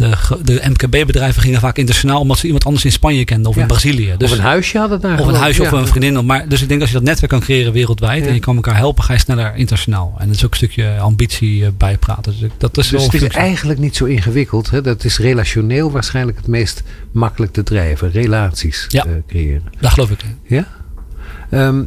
de, 0.00 0.38
de 0.42 0.60
MKB-bedrijven 0.68 1.42
gingen 1.42 1.60
vaak 1.60 1.76
internationaal 1.76 2.20
omdat 2.20 2.38
ze 2.38 2.44
iemand 2.46 2.64
anders 2.64 2.84
in 2.84 2.92
Spanje 2.92 3.24
kenden 3.24 3.48
of 3.50 3.54
Ja. 3.54 3.60
in 3.60 3.66
Brazilië. 3.66 4.14
Dus, 4.18 4.30
of 4.32 4.38
een 4.38 4.44
huisje 4.44 4.78
hadden 4.78 5.00
daar. 5.00 5.20
of 5.20 5.26
een 5.26 5.34
huisje 5.34 5.62
of 5.62 5.72
een 5.72 5.86
vriendin. 5.86 6.26
Maar, 6.26 6.48
dus 6.48 6.62
ik 6.62 6.68
denk 6.68 6.80
als 6.80 6.90
je 6.90 6.96
dat 6.96 7.04
netwerk 7.04 7.30
kan 7.30 7.40
creëren 7.40 7.72
wereldwijd 7.72 8.22
Ja. 8.22 8.28
en 8.28 8.34
je 8.34 8.40
kan 8.40 8.54
elkaar 8.56 8.76
helpen, 8.76 9.04
ga 9.04 9.12
je 9.12 9.18
sneller 9.18 9.52
internationaal. 9.56 10.14
En 10.18 10.26
dat 10.26 10.36
is 10.36 10.44
ook 10.44 10.50
een 10.50 10.56
stukje 10.56 10.98
ambitie 10.98 11.64
eh, 11.64 11.70
bijpraten. 11.76 12.34
Dus 12.40 12.50
dat 12.58 12.78
is 12.78 12.88
Dus 12.88 13.02
het 13.04 13.14
is 13.14 13.22
eigenlijk 13.28 13.78
niet 13.78 13.96
zo 13.96 14.04
ingewikkeld. 14.04 14.70
Hè? 14.70 14.80
Dat 14.82 15.04
is 15.04 15.18
relationeel 15.18 15.90
waarschijnlijk 15.90 16.36
het 16.38 16.46
meest 16.46 16.82
makkelijk 17.12 17.52
te 17.52 17.62
drijven. 17.62 18.10
Relaties 18.10 18.84
Ja. 18.88 19.04
eh, 19.04 19.10
creëren. 19.28 19.62
Daar 19.80 19.90
geloof 19.90 20.10
ik 20.10 20.22
in. 20.22 20.56
Ja? 20.56 20.66
Ehm, 21.50 21.82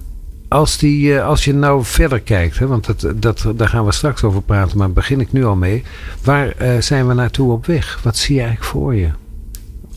als, 0.53 0.77
die, 0.77 1.15
eh, 1.17 1.25
als 1.25 1.43
je 1.45 1.53
nou 1.53 1.83
verder 1.83 2.19
kijkt, 2.19 2.59
hè, 2.59 2.67
want 2.67 2.85
dat, 2.85 3.07
dat, 3.15 3.45
daar 3.55 3.67
gaan 3.67 3.85
we 3.85 3.91
straks 3.91 4.23
over 4.23 4.41
praten, 4.41 4.77
maar 4.77 4.91
begin 4.91 5.19
ik 5.19 5.31
nu 5.31 5.45
al 5.45 5.55
mee. 5.55 5.83
Waar 6.23 6.49
eh, 6.49 6.81
zijn 6.81 7.07
we 7.07 7.13
naartoe 7.13 7.51
op 7.51 7.65
weg? 7.65 7.99
Wat 8.03 8.17
zie 8.17 8.35
je 8.35 8.41
eigenlijk 8.41 8.71
voor 8.71 8.95
je? 8.95 9.09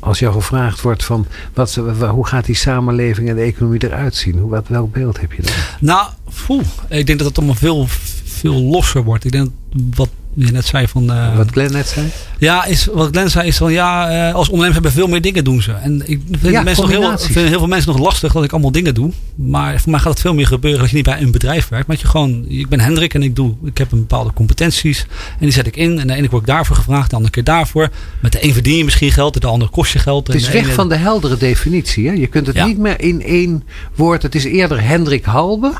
Als 0.01 0.19
jou 0.19 0.33
gevraagd 0.35 0.81
wordt 0.81 1.05
van 1.05 1.27
wat, 1.55 1.75
wa- 1.75 2.11
hoe 2.11 2.27
gaat 2.27 2.45
die 2.45 2.55
samenleving 2.55 3.29
en 3.29 3.35
de 3.37 3.40
economie 3.42 3.85
eruit 3.85 4.14
zien? 4.14 4.38
Hoe, 4.38 4.51
wat, 4.51 4.69
welk 4.69 4.92
beeld 4.92 5.21
heb 5.21 5.33
je 5.33 5.42
dan? 5.42 5.53
Nou, 5.81 6.09
poeh, 6.47 6.64
ik 6.88 7.07
denk 7.07 7.19
dat 7.19 7.29
het 7.29 7.37
allemaal 7.38 7.55
veel, 7.57 7.87
veel 8.25 8.55
losser 8.62 9.03
wordt. 9.05 9.25
Ik 9.25 9.33
denk 9.33 9.51
wat 9.95 10.09
net 10.37 10.66
zei 10.66 10.88
van... 10.88 11.12
eh, 11.12 11.37
wat 11.37 11.51
Glenn 11.51 11.72
net 11.72 11.87
zei? 11.88 12.07
Ja, 12.38 12.64
is, 12.64 12.87
wat 12.92 13.09
Glenn 13.11 13.31
zei 13.31 13.46
is 13.49 13.57
van 13.57 13.72
ja, 13.72 14.09
eh, 14.29 14.35
als 14.35 14.46
ondernemers 14.49 14.75
hebben 14.75 14.92
veel 14.92 15.07
meer 15.07 15.20
dingen 15.20 15.44
doen 15.44 15.62
ze. 15.62 15.72
En 15.72 16.03
ik 16.05 16.20
vind, 16.31 16.53
Ja, 16.53 16.62
mensen 16.62 16.83
nog 16.85 16.92
heel, 16.92 17.18
vind 17.18 17.49
heel 17.49 17.59
veel 17.59 17.66
mensen 17.66 17.92
nog 17.92 18.01
lastig 18.01 18.33
dat 18.33 18.44
ik 18.44 18.53
allemaal 18.53 18.72
dingen 18.72 18.94
doe. 18.94 19.11
Maar 19.35 19.81
voor 19.81 19.90
mij 19.90 20.01
gaat 20.01 20.11
het 20.12 20.20
veel 20.20 20.35
meer 20.35 20.46
gebeuren 20.46 20.81
als 20.81 20.90
je 20.90 20.96
niet 20.96 21.05
bij 21.05 21.20
een 21.20 21.31
bedrijf 21.31 21.68
werkt. 21.68 21.87
Maar 21.87 21.96
dat 21.96 22.05
je 22.05 22.11
gewoon, 22.11 22.44
ik 22.49 22.68
ben 22.68 22.81
Hendrik 22.81 23.14
en 23.14 23.22
ik 23.22 23.37
doe, 23.37 23.55
ik 23.64 23.79
heb 23.79 23.92
een 23.92 23.99
bepaalde 23.99 24.33
competenties. 24.33 25.07
En 25.31 25.37
die 25.38 25.51
zet 25.51 25.66
ik 25.66 25.77
in. 25.77 25.99
En 25.99 26.07
de 26.07 26.14
ene 26.14 26.29
word 26.29 26.42
ik 26.42 26.49
daarvoor 26.49 26.77
gevraagd, 26.77 27.11
de 27.11 27.16
andere 27.16 27.33
keer 27.35 27.44
daarvoor. 27.44 27.88
Met 28.20 28.33
de 28.33 28.44
een 28.44 28.53
verdien 28.53 28.77
je 28.77 28.85
misschien 28.85 29.12
geld, 29.12 29.35
en 29.35 29.40
de 29.40 29.46
ander 29.46 29.68
kost 29.68 29.92
je 29.92 29.99
geld. 29.99 30.27
Het 30.27 30.37
is 30.37 30.49
weg 30.49 30.64
ene- 30.64 30.72
van 30.72 30.88
de 30.88 30.96
heldere 30.96 31.37
definitie. 31.37 32.07
Hè? 32.09 32.12
Je 32.12 32.27
kunt 32.27 32.46
het 32.46 32.57
Ja. 32.57 32.66
niet 32.66 32.79
meer 32.79 33.01
in 33.01 33.22
één 33.22 33.62
woord. 33.94 34.22
Het 34.22 34.35
is 34.35 34.44
eerder 34.44 34.83
Hendrik 34.83 35.25
Halbe. 35.25 35.72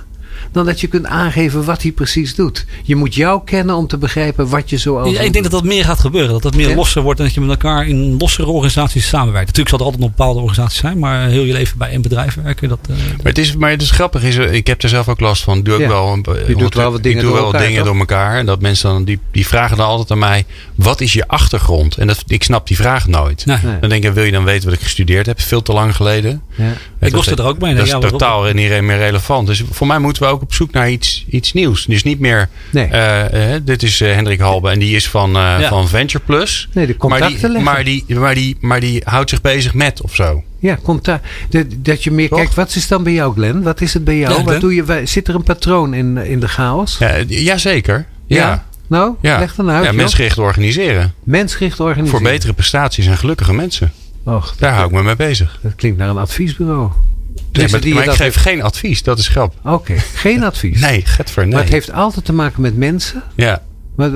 Dan 0.57 0.66
dat 0.66 0.81
je 0.81 0.87
kunt 0.87 1.07
aangeven 1.07 1.64
wat 1.64 1.83
hij 1.83 1.92
precies 1.92 2.35
doet. 2.35 2.64
Je 2.83 2.97
moet 2.97 3.14
jou 3.14 3.40
kennen 3.45 3.75
om 3.77 3.87
te 3.87 3.99
begrijpen 3.99 4.49
wat 4.49 4.71
je 4.71 4.77
zo 4.79 5.09
Ja, 5.09 5.21
ik 5.21 5.33
denk 5.33 5.42
dat 5.45 5.53
dat 5.53 5.64
meer 5.64 5.85
gaat 5.85 6.01
gebeuren. 6.01 6.33
Dat 6.33 6.42
dat 6.42 6.55
meer 6.55 6.69
Ja? 6.69 6.75
losser 6.75 7.03
wordt 7.03 7.19
en 7.19 7.25
dat 7.25 7.35
je 7.35 7.40
met 7.40 7.51
elkaar 7.51 7.87
in 7.88 8.16
lossere 8.19 8.47
organisaties 8.47 9.09
samenwerkt. 9.09 9.47
Natuurlijk 9.47 9.69
zal 9.69 9.79
er 9.79 9.85
altijd 9.85 10.03
nog 10.03 10.11
bepaalde 10.16 10.40
organisaties 10.40 10.81
zijn, 10.81 10.99
maar 10.99 11.29
heel 11.29 11.42
je 11.42 11.53
leven 11.53 11.79
bij 11.79 11.90
één 11.90 12.03
bedrijf 12.03 12.35
werken. 12.42 12.69
Dat, 12.69 12.79
eh, 12.90 12.97
Maar 12.97 13.16
het 13.23 13.38
is, 13.38 13.57
maar 13.57 13.71
het 13.71 13.83
is 13.83 13.90
grappig. 13.90 14.23
Is, 14.23 14.37
er- 14.37 14.53
ik 14.53 14.66
heb 14.66 14.83
er 14.83 14.88
zelf 14.88 15.09
ook 15.09 15.21
last 15.21 15.42
van. 15.42 15.62
Doe 15.62 15.75
ik 15.75 15.81
Ja. 15.81 15.88
wel, 15.88 16.12
een- 16.12 16.57
doet 16.59 16.75
wel 16.75 16.92
wat 16.92 17.03
dingen 17.03 17.19
ik 17.19 17.25
doe 17.25 17.33
door 17.33 17.40
wel 17.42 17.53
elkaar, 17.53 17.66
dingen 17.69 17.85
door 17.85 17.97
elkaar. 17.99 18.38
En 18.38 18.47
dat 18.47 18.61
mensen 18.61 18.90
dan, 18.90 19.05
die, 19.05 19.19
die 19.33 19.47
vragen 19.47 19.77
dan 19.77 19.87
altijd 19.87 20.11
aan 20.11 20.19
mij. 20.19 20.45
Wat 20.75 21.01
is 21.01 21.12
je 21.12 21.29
achtergrond? 21.29 21.97
En 21.97 22.07
dat, 22.07 22.23
ik 22.27 22.42
snap 22.42 22.66
die 22.66 22.77
vraag 22.77 23.07
nooit. 23.07 23.47
nee. 23.47 23.57
Nee. 23.62 23.79
Dan 23.81 23.88
denk 23.88 24.05
ik, 24.05 24.12
wil 24.12 24.25
je 24.25 24.33
dan 24.33 24.45
weten 24.45 24.64
wat 24.64 24.75
ik 24.79 24.83
gestudeerd 24.83 25.27
heb? 25.27 25.40
Veel 25.40 25.62
te 25.62 25.73
lang 25.73 25.97
geleden. 25.97 26.42
Ja. 26.57 26.73
Ik 27.01 27.12
was 27.14 27.27
er 27.27 27.45
ook 27.45 27.59
mee. 27.59 27.75
Dat 27.75 27.87
is 27.87 27.90
totaal 27.90 28.42
niet 28.42 28.55
meer 28.83 28.97
relevant. 28.99 29.47
Dus 29.47 29.62
voor 29.71 29.87
mij 29.87 29.99
moeten 29.99 30.23
we 30.23 30.29
ook 30.29 30.42
op 30.47 30.55
zoek 30.55 30.73
naar 30.73 30.91
iets, 30.91 31.25
iets 31.29 31.53
nieuws. 31.53 31.85
Dus 31.87 32.03
niet 32.03 32.21
meer, 32.21 32.49
Nee. 32.73 32.87
eh, 32.87 33.55
eh, 33.55 33.61
dit 33.65 33.83
is 33.83 34.01
eh, 34.01 34.15
Hendrik 34.15 34.41
Halbe 34.41 34.71
en 34.71 34.79
die 34.79 34.97
is 34.97 35.09
van, 35.09 35.29
eh, 35.37 35.57
Ja. 35.61 35.69
van 35.69 35.89
Venture 35.89 36.25
Plus. 36.25 36.69
Nee, 36.73 36.87
de 36.87 36.93
Maar 36.99 37.01
contacten 37.11 37.39
die, 37.39 37.41
leggen. 37.49 37.63
maar, 37.63 37.85
die, 37.85 38.05
maar, 38.09 38.35
die, 38.35 38.57
maar 38.61 38.81
die 38.81 39.03
houdt 39.05 39.31
zich 39.31 39.41
bezig 39.41 39.75
met 39.75 40.03
of 40.03 40.15
zo. 40.15 40.43
Ja, 40.59 40.79
contact. 40.83 41.27
Dat, 41.51 41.65
dat 41.77 42.05
je 42.05 42.11
meer 42.11 42.29
Toch? 42.29 42.39
kijkt, 42.39 42.55
wat 42.55 42.75
is 42.75 42.89
dan 42.89 43.03
bij 43.03 43.13
jou, 43.13 43.35
Glenn? 43.35 43.63
Wat 43.63 43.81
is 43.81 43.95
het 43.95 44.05
bij 44.05 44.17
jou? 44.19 44.35
Ja, 44.35 44.43
wat 44.45 44.61
doe 44.61 44.75
je? 44.75 45.01
Zit 45.05 45.29
er 45.29 45.35
een 45.35 45.43
patroon 45.43 45.95
in, 45.95 46.17
in 46.17 46.41
de 46.41 46.49
chaos? 46.49 46.97
Ja, 46.99 47.19
jazeker. 47.29 48.07
Ja. 48.27 48.37
Ja. 48.37 48.67
Nou, 48.89 49.15
Ja. 49.21 49.39
leg 49.39 49.55
dan 49.55 49.71
uit. 49.71 49.85
Ja, 49.85 49.93
mensgericht 49.93 50.39
organiseren. 50.39 51.15
Mensgericht 51.25 51.81
organiseren. 51.81 52.21
Voor 52.21 52.31
betere 52.31 52.53
prestaties 52.53 53.07
en 53.07 53.17
gelukkige 53.19 53.53
mensen. 53.55 53.93
Och, 54.25 54.55
Daar 54.59 54.73
hou 54.73 54.87
ik 54.87 54.93
me 54.93 55.03
mee 55.03 55.17
bezig. 55.17 55.59
dat 55.63 55.75
klinkt 55.75 55.99
naar 55.99 56.09
een 56.09 56.17
adviesbureau. 56.19 56.91
Nee, 57.37 57.46
Mensen 57.53 57.70
maar 57.70 57.81
die 57.81 57.94
maar 57.94 58.05
je 58.05 58.11
ik 58.11 58.16
geef 58.16 58.35
geen 58.35 58.62
advies. 58.62 59.03
Dat 59.03 59.18
is 59.18 59.29
grap. 59.29 59.55
Oké, 59.64 59.94
geen 59.99 60.44
advies. 60.44 60.81
Nee, 60.87 61.03
getver, 61.05 61.42
nee. 61.42 61.53
Maar 61.53 61.62
het 61.62 61.72
heeft 61.72 61.92
altijd 61.92 62.25
te 62.25 62.33
maken 62.33 62.61
met 62.61 62.77
mensen. 62.77 63.22
Ja, 63.35 63.62
Maar, 63.96 64.11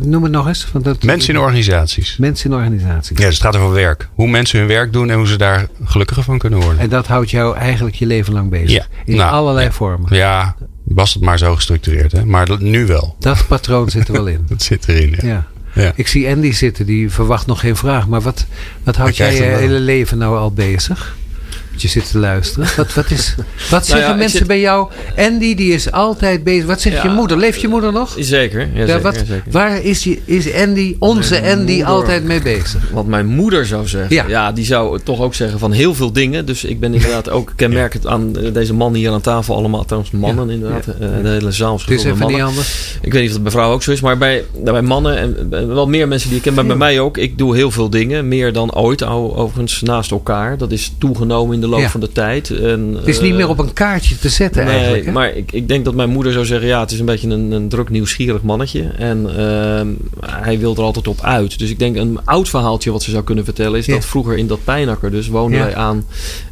noem 0.00 0.22
het 0.22 0.32
nog 0.32 0.46
eens. 0.46 0.66
Want 0.72 0.84
dat, 0.84 1.02
mensen 1.02 1.34
in 1.34 1.40
organisaties. 1.40 2.16
Mensen 2.16 2.50
in 2.50 2.56
organisaties. 2.56 3.18
Ja, 3.18 3.24
dus 3.24 3.34
het 3.34 3.42
gaat 3.42 3.56
over 3.56 3.72
werk. 3.74 4.08
Hoe 4.14 4.28
mensen 4.28 4.58
hun 4.58 4.68
werk 4.68 4.92
doen 4.92 5.10
en 5.10 5.16
hoe 5.16 5.26
ze 5.26 5.36
daar 5.36 5.66
gelukkiger 5.84 6.22
van 6.22 6.38
kunnen 6.38 6.60
worden. 6.60 6.78
En 6.78 6.88
dat 6.88 7.06
houdt 7.06 7.30
jou 7.30 7.56
eigenlijk 7.56 7.96
je 7.96 8.06
leven 8.06 8.32
lang 8.32 8.50
bezig. 8.50 8.70
Ja, 8.70 8.86
In 9.04 9.16
nou, 9.16 9.32
allerlei 9.32 9.66
ja. 9.66 9.72
vormen. 9.72 10.16
Ja, 10.16 10.56
was 10.84 11.14
het 11.14 11.22
maar 11.22 11.38
zo 11.38 11.54
gestructureerd. 11.54 12.12
Hè? 12.12 12.24
Maar 12.24 12.48
nu 12.58 12.86
wel. 12.86 13.16
Dat 13.18 13.46
patroon 13.46 13.90
zit 13.90 14.08
er 14.08 14.12
wel 14.12 14.26
in. 14.26 14.44
Dat 14.48 14.62
zit 14.62 14.88
erin. 14.88 15.10
Ja. 15.10 15.28
Ja. 15.28 15.46
Ja. 15.74 15.92
Ik 15.94 16.08
zie 16.08 16.28
Andy 16.28 16.52
zitten, 16.52 16.86
die 16.86 17.10
verwacht 17.10 17.46
nog 17.46 17.60
geen 17.60 17.76
vraag. 17.76 18.06
Maar 18.06 18.20
wat, 18.20 18.46
wat 18.82 18.96
houdt 18.96 19.16
jij 19.16 19.34
je 19.34 19.42
hele 19.42 19.80
leven 19.80 20.18
nou 20.18 20.36
al 20.36 20.52
bezig? 20.52 21.16
Dat 21.72 21.82
je 21.82 21.88
zit 21.88 22.10
te 22.10 22.18
luisteren. 22.18 22.68
Wat, 22.76 22.94
wat, 22.94 23.10
is, 23.10 23.34
wat 23.70 23.86
zeggen 23.86 24.00
Nou 24.00 24.12
ik 24.12 24.18
mensen 24.18 24.38
zit- 24.38 24.46
bij 24.46 24.60
jou? 24.60 24.90
Andy, 25.16 25.54
die 25.54 25.72
is 25.72 25.92
altijd 25.92 26.44
bezig. 26.44 26.66
Wat 26.66 26.80
zegt 26.80 26.96
Ja. 26.96 27.02
je 27.02 27.08
moeder? 27.08 27.36
Leeft 27.38 27.60
je 27.60 27.68
moeder 27.68 27.92
nog? 27.92 28.14
Zeker, 28.18 28.60
ja, 28.74 28.86
zeker, 28.86 29.00
wat, 29.02 29.14
ja, 29.14 29.24
zeker. 29.24 29.42
waar 29.50 29.82
is, 29.84 30.04
je, 30.04 30.18
is 30.24 30.52
Andy, 30.54 30.96
onze 30.98 31.40
Mijn 31.40 31.58
Andy, 31.58 31.70
moeder. 31.72 31.86
altijd 31.86 32.24
mee 32.24 32.42
bezig? 32.42 32.90
Wat 32.92 33.06
mijn 33.06 33.26
moeder 33.26 33.66
zou 33.66 33.86
zeggen. 33.88 34.28
Ja. 34.28 34.52
Die 34.52 34.64
zou 34.64 35.00
toch 35.04 35.20
ook 35.20 35.34
zeggen 35.34 35.58
van 35.58 35.72
heel 35.72 35.94
veel 35.94 36.12
dingen. 36.12 36.46
Dus 36.46 36.64
ik 36.64 36.80
ben 36.80 36.94
inderdaad 36.94 37.30
ook 37.30 37.52
kenmerkend 37.56 38.06
aan 38.06 38.32
deze 38.52 38.74
mannen 38.74 39.00
hier 39.00 39.10
aan 39.10 39.20
tafel. 39.20 39.54
Allemaal 39.56 39.84
trouwens 39.84 40.12
mannen 40.12 40.50
inderdaad. 40.50 40.86
Eh, 40.86 40.94
de 41.22 41.28
hele 41.28 41.52
zaal 41.52 41.80
is 41.88 42.04
mannen. 42.04 42.28
niet 42.28 42.40
anders. 42.40 42.96
Ik 43.02 43.12
weet 43.12 43.20
niet 43.20 43.28
of 43.30 43.34
het 43.34 43.42
bij 43.42 43.52
vrouwen 43.52 43.74
ook 43.76 43.82
zo 43.82 43.90
is, 43.90 44.00
maar 44.00 44.18
bij, 44.18 44.44
bij 44.64 44.82
mannen 44.82 45.18
en 45.18 45.48
wel 45.74 45.88
meer 45.88 46.08
mensen 46.08 46.28
die 46.28 46.36
ik 46.38 46.42
ken, 46.44 46.54
maar 46.54 46.66
bij 46.66 46.76
mij 46.76 47.00
ook. 47.00 47.16
Ik 47.16 47.38
doe 47.38 47.54
heel 47.56 47.70
veel 47.70 47.90
dingen, 47.90 48.28
meer 48.28 48.52
dan 48.52 48.74
ooit 48.74 49.02
overigens 49.02 49.80
naast 49.82 50.10
elkaar. 50.10 50.58
Dat 50.58 50.72
is 50.72 50.92
toegenomen 50.98 51.54
in 51.54 51.60
de 51.62 51.68
loop 51.68 51.80
Ja. 51.80 51.90
van 51.90 52.00
de 52.00 52.12
tijd. 52.12 52.50
En, 52.50 52.94
Het 52.96 53.06
is 53.06 53.20
niet 53.20 53.30
eh, 53.30 53.36
meer 53.36 53.48
op 53.48 53.58
een 53.58 53.72
kaartje 53.72 54.18
te 54.18 54.28
zetten 54.28 54.64
Nee, 54.64 54.74
eigenlijk. 54.74 55.04
hè? 55.04 55.12
maar 55.12 55.36
ik, 55.36 55.52
ik 55.52 55.68
denk 55.68 55.84
dat 55.84 55.94
mijn 55.94 56.10
moeder 56.10 56.32
zou 56.32 56.44
zeggen: 56.44 56.68
ja, 56.68 56.80
het 56.80 56.90
is 56.90 56.98
een 56.98 57.06
beetje 57.06 57.28
een, 57.28 57.50
een 57.50 57.68
druk 57.68 57.88
nieuwsgierig 57.90 58.42
mannetje. 58.42 58.82
En 58.82 59.36
ehm, 59.36 59.88
hij 60.42 60.58
wil 60.58 60.74
er 60.76 60.82
altijd 60.82 61.08
op 61.08 61.20
uit. 61.20 61.58
Dus 61.58 61.70
ik 61.70 61.78
denk 61.78 61.96
een 61.96 62.18
oud 62.24 62.48
verhaaltje 62.48 62.90
wat 62.90 63.02
ze 63.02 63.10
zou 63.10 63.24
kunnen 63.24 63.44
vertellen 63.44 63.78
is 63.78 63.86
Ja. 63.86 63.94
dat 63.94 64.04
vroeger 64.04 64.36
in 64.36 64.46
dat 64.46 64.64
Pijnakker 64.64 65.10
dus 65.10 65.28
woonden 65.28 65.60
wij 65.60 65.74
aan 65.74 66.04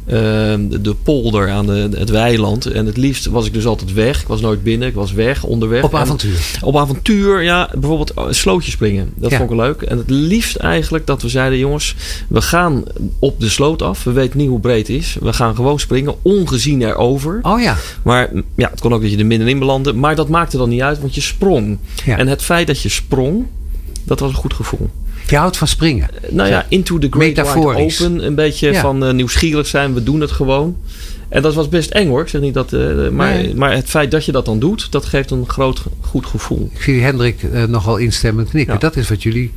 ehm, 0.05 0.67
de, 0.69 0.81
de 0.81 0.95
polder, 1.03 1.49
aan 1.49 1.65
de, 1.65 1.89
het 1.97 2.09
weiland. 2.09 2.65
En 2.65 2.85
het 2.85 2.97
liefst 2.97 3.25
was 3.25 3.45
ik 3.45 3.53
dus 3.53 3.65
altijd 3.65 3.93
weg. 3.93 4.21
Ik 4.21 4.27
was 4.27 4.41
nooit 4.41 4.63
binnen, 4.63 4.87
ik 4.87 4.93
was 4.93 5.11
weg, 5.13 5.43
onderweg. 5.43 5.83
Op 5.83 5.93
En- 5.93 5.99
avontuur. 5.99 6.39
op 6.61 6.77
avontuur, 6.77 7.41
ja, 7.43 7.69
bijvoorbeeld 7.73 8.13
oh, 8.13 8.25
slootjes 8.29 8.73
springen. 8.73 9.11
Dat 9.15 9.31
Ja. 9.31 9.37
vond 9.37 9.49
ik 9.51 9.55
leuk. 9.57 9.81
En 9.81 9.97
het 9.97 10.09
liefst 10.09 10.55
eigenlijk 10.55 11.05
dat 11.07 11.21
we 11.21 11.29
zeiden, 11.29 11.59
jongens, 11.59 11.95
we 12.29 12.41
gaan 12.41 12.83
op 13.19 13.39
de 13.39 13.49
sloot 13.49 13.81
af. 13.81 14.03
We 14.03 14.11
weten 14.11 14.37
niet 14.37 14.47
hoe 14.49 14.59
breed 14.59 14.87
het 14.87 14.97
is. 14.97 15.00
We 15.21 15.33
gaan 15.33 15.55
gewoon 15.55 15.79
springen, 15.79 16.15
ongezien 16.21 16.81
erover. 16.81 17.39
Oh 17.41 17.61
ja. 17.61 17.77
Maar 18.03 18.29
ja, 18.55 18.69
het 18.69 18.81
kon 18.81 18.93
ook 18.93 19.01
dat 19.01 19.11
je 19.11 19.17
er 19.17 19.25
middenin 19.25 19.59
belandde. 19.59 19.93
Maar 19.93 20.15
dat 20.15 20.29
maakte 20.29 20.57
dan 20.57 20.69
niet 20.69 20.81
uit, 20.81 20.99
want 20.99 21.15
je 21.15 21.21
sprong. 21.21 21.77
Ja. 22.05 22.17
En 22.17 22.27
het 22.27 22.41
feit 22.41 22.67
dat 22.67 22.81
je 22.81 22.89
sprong, 22.89 23.45
dat 24.03 24.19
was 24.19 24.29
een 24.29 24.35
goed 24.35 24.53
gevoel. 24.53 24.89
Je 25.27 25.37
houdt 25.37 25.57
van 25.57 25.67
springen. 25.67 26.07
Nou 26.29 26.49
ja, 26.49 26.65
into 26.69 26.97
the 26.99 27.07
great 27.09 27.27
wide 27.27 27.41
Metaforisch. 27.41 28.01
open. 28.03 28.25
Een 28.25 28.35
beetje 28.35 28.71
Ja. 28.71 28.81
van 28.81 29.05
eh, 29.05 29.13
nieuwsgierig 29.13 29.67
zijn, 29.67 29.93
we 29.93 30.03
doen 30.03 30.21
het 30.21 30.31
gewoon. 30.31 30.75
En 31.29 31.41
dat 31.41 31.53
was 31.53 31.69
best 31.69 31.89
eng 31.89 32.07
hoor. 32.07 32.21
Ik 32.21 32.27
zeg 32.27 32.41
niet 32.41 32.53
dat, 32.53 32.73
eh, 32.73 33.09
maar, 33.09 33.33
Nee. 33.33 33.55
maar 33.55 33.71
het 33.75 33.89
feit 33.89 34.11
dat 34.11 34.25
je 34.25 34.31
dat 34.31 34.45
dan 34.45 34.59
doet, 34.59 34.91
dat 34.91 35.05
geeft 35.05 35.31
een 35.31 35.49
groot 35.49 35.83
goed 35.99 36.25
gevoel. 36.25 36.69
Ik 36.73 36.81
zie 36.81 37.01
Hendrik 37.01 37.43
eh, 37.43 37.63
nogal 37.63 37.97
instemmend 37.97 38.49
knikken. 38.49 38.73
Ja. 38.73 38.79
Dat 38.79 38.95
is 38.95 39.09
wat 39.09 39.23
jullie 39.23 39.51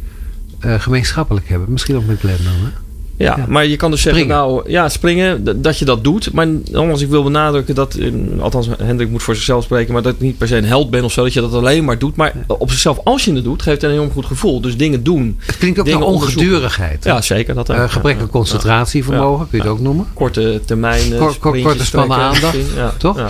eh, 0.61 0.81
gemeenschappelijk 0.81 1.49
hebben. 1.49 1.73
Misschien 1.73 1.97
ook 1.97 2.07
met 2.07 2.19
Glenn 2.19 2.45
dan. 2.45 2.53
Hè? 2.53 2.69
Ja, 3.17 3.35
Ja. 3.37 3.45
maar 3.49 3.67
je 3.67 3.77
kan 3.77 3.91
dus 3.91 4.03
zeggen, 4.03 4.27
nou 4.27 4.71
ja, 4.71 4.89
springen, 4.89 5.63
dat 5.63 5.79
je 5.79 5.85
dat 5.85 6.05
doet. 6.05 6.33
Maar 6.33 6.47
nogmaals, 6.71 7.01
ik 7.01 7.09
wil 7.09 7.23
benadrukken 7.23 7.75
dat, 7.75 7.95
eh, 7.95 8.13
althans 8.41 8.69
Hendrik 8.79 9.11
moet 9.11 9.23
voor 9.23 9.35
zichzelf 9.35 9.65
spreken, 9.65 9.93
maar 9.93 10.03
dat 10.03 10.15
ik 10.15 10.21
niet 10.21 10.39
per 10.39 10.49
se 10.49 10.57
een 10.57 10.65
held 10.65 10.91
ben 10.91 11.05
of 11.05 11.13
zo, 11.13 11.23
dat 11.23 11.33
je 11.33 11.41
dat 11.41 11.53
alleen 11.55 11.85
maar 11.85 11.99
doet. 11.99 12.17
Maar 12.17 12.33
op 12.47 12.71
zichzelf, 12.71 12.99
als 13.05 13.25
je 13.25 13.33
het 13.35 13.45
doet, 13.45 13.63
geeft 13.63 13.81
het 13.83 13.91
een 13.91 13.97
enorm 13.97 14.13
goed 14.13 14.27
gevoel. 14.27 14.61
Dus 14.61 14.77
dingen 14.77 15.03
doen. 15.03 15.37
Het 15.47 15.59
klinkt 15.59 15.79
ook 15.79 15.87
naar 15.87 16.01
ongedurigheid. 16.01 17.05
hè? 17.05 17.11
Ja, 17.11 17.21
zeker. 17.21 17.55
Dat. 17.55 17.69
Eh, 17.69 17.89
gebrek 17.89 18.15
aan 18.17 18.21
Ja. 18.23 18.27
concentratievermogen, 18.31 19.49
kun 19.49 19.59
je 19.59 19.65
het 19.65 19.73
ook 19.73 19.81
noemen. 19.81 20.07
Korte 20.15 20.61
termijn. 20.65 21.01
Kort- 21.09 21.19
kort- 21.19 21.33
sprintjes 21.39 21.65
korte 21.65 21.85
spannen 21.85 22.17
aandacht, 22.19 22.57
toch? 22.99 23.21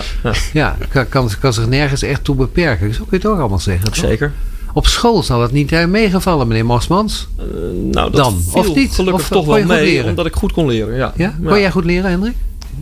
Ja, 0.53 0.77
kan, 0.89 1.09
kan, 1.09 1.29
kan 1.39 1.53
zich 1.53 1.67
nergens 1.67 2.01
echt 2.01 2.23
toe 2.23 2.35
beperken. 2.35 2.93
Zo 2.93 2.97
kun 2.99 3.07
je 3.09 3.15
het 3.17 3.25
ook 3.25 3.39
allemaal 3.39 3.59
zeggen. 3.59 3.85
toch? 3.85 3.95
zeker. 3.95 4.31
Op 4.75 4.87
school 4.87 5.23
zal 5.23 5.41
het 5.41 5.51
niet 5.51 5.71
eh, 5.71 5.85
meegevallen, 5.85 6.47
meneer 6.47 6.65
Mosmans. 6.65 7.27
Eh, 7.37 7.43
nou, 7.91 8.11
dat 8.11 8.13
Dan, 8.15 8.41
viel 8.49 8.61
of 8.61 8.75
niet? 8.75 8.91
gelukkig 8.93 9.21
Of, 9.23 9.29
toch 9.29 9.45
kon 9.45 9.55
wel 9.55 9.65
mee, 9.65 9.83
leren? 9.85 10.09
omdat 10.09 10.25
ik 10.25 10.35
goed 10.35 10.51
kon 10.51 10.67
leren. 10.67 10.95
Ja. 10.95 11.13
Ja? 11.17 11.33
Kon 11.45 11.59
jij 11.59 11.71
goed 11.71 11.85
leren, 11.85 12.09
Hendrik? 12.11 12.33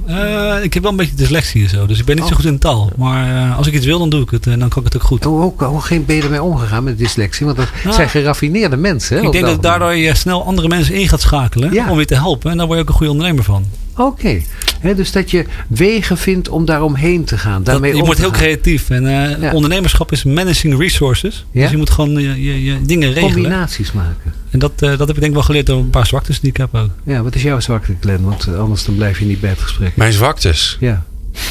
Eh, 0.06 0.56
ik 0.64 0.74
heb 0.74 0.84
wel 0.84 0.92
een 0.92 0.98
beetje 0.98 1.16
dyslexie 1.16 1.64
en 1.64 1.70
zo, 1.70 1.86
dus 1.86 2.00
ik 2.00 2.06
ben 2.06 2.16
niet 2.16 2.24
zo 2.26 2.30
Oh. 2.32 2.36
goed 2.36 2.46
in 2.46 2.60
taal. 2.60 2.90
Maar 2.98 3.36
eh, 3.52 3.58
als 3.58 3.68
ik 3.68 3.74
iets 3.74 3.86
wil, 3.86 4.00
dan 4.00 4.10
doe 4.10 4.22
ik 4.22 4.30
het 4.30 4.48
en 4.48 4.60
dan 4.60 4.70
kan 4.70 4.86
ik 4.86 4.94
het 4.94 5.02
ook 5.02 5.08
goed. 5.08 5.24
Hoe, 5.24 5.42
hoe, 5.42 5.64
hoe 5.68 5.82
geen 5.82 6.06
ben 6.06 6.16
je 6.16 6.22
ermee 6.22 6.42
omgegaan 6.44 6.84
met 6.84 6.98
dyslexie? 6.98 7.46
Want 7.46 7.58
dat 7.58 7.68
Nou, 7.84 7.96
zijn 7.96 8.10
geraffineerde 8.10 8.78
mensen. 8.78 9.18
Hè, 9.18 9.24
ik 9.24 9.32
denk 9.32 9.46
dat 9.46 9.62
daardoor 9.62 9.96
je 9.96 10.16
snel 10.16 10.46
andere 10.46 10.68
mensen 10.68 10.96
in 10.96 11.08
gaat 11.10 11.22
schakelen 11.22 11.74
Ja. 11.74 11.92
om 11.92 12.00
je 12.00 12.06
te 12.06 12.16
helpen. 12.16 12.52
En 12.52 12.58
daar 12.58 12.66
word 12.66 12.78
je 12.78 12.84
ook 12.84 12.90
een 12.90 12.96
goede 12.98 13.12
ondernemer 13.12 13.44
van. 13.44 13.66
Oké. 13.98 14.42
Hè, 14.80 14.96
Dus 14.96 15.12
dat 15.12 15.32
je 15.32 15.46
wegen 15.68 16.18
vindt 16.18 16.50
om 16.50 16.66
daaromheen 16.66 17.24
te 17.24 17.38
gaan. 17.38 17.56
Dat, 17.58 17.66
Daarmee 17.66 17.92
je 17.94 18.00
om 18.00 18.06
wordt 18.06 18.20
heel 18.20 18.30
gaan. 18.30 18.38
creatief. 18.38 18.90
En 18.90 19.08
eh, 19.08 19.42
Ja. 19.42 19.52
ondernemerschap 19.54 20.12
is 20.12 20.24
managing 20.24 20.78
resources. 20.80 21.46
Ja? 21.52 21.62
Dus 21.62 21.72
je 21.72 21.78
moet 21.78 21.90
gewoon 21.90 22.12
je, 22.12 22.44
je, 22.44 22.64
je 22.64 22.82
dingen 22.82 23.08
regelen. 23.14 23.34
Combinaties 23.34 23.92
maken. 23.92 24.34
En 24.52 24.60
dat, 24.60 24.72
eh, 24.76 24.90
dat 24.90 25.00
heb 25.00 25.10
ik 25.10 25.16
denk 25.16 25.26
ik 25.26 25.34
wel 25.34 25.42
geleerd 25.44 25.66
door 25.66 25.80
een 25.80 25.90
paar 25.90 26.08
zwaktes 26.08 26.40
die 26.40 26.50
ik 26.50 26.58
heb 26.58 26.76
ook. 26.76 26.90
Ja, 27.04 27.22
wat 27.24 27.36
is 27.36 27.42
jouw 27.44 27.60
zwakte, 27.60 27.96
Glenn? 28.00 28.24
Want 28.24 28.48
eh, 28.48 28.60
anders 28.60 28.86
dan 28.86 28.96
blijf 28.96 29.20
je 29.20 29.26
niet 29.26 29.40
bij 29.40 29.50
het 29.50 29.60
gesprek. 29.60 29.96
Mijn 29.96 30.14
zwaktes. 30.14 30.78
Ja. 30.80 31.04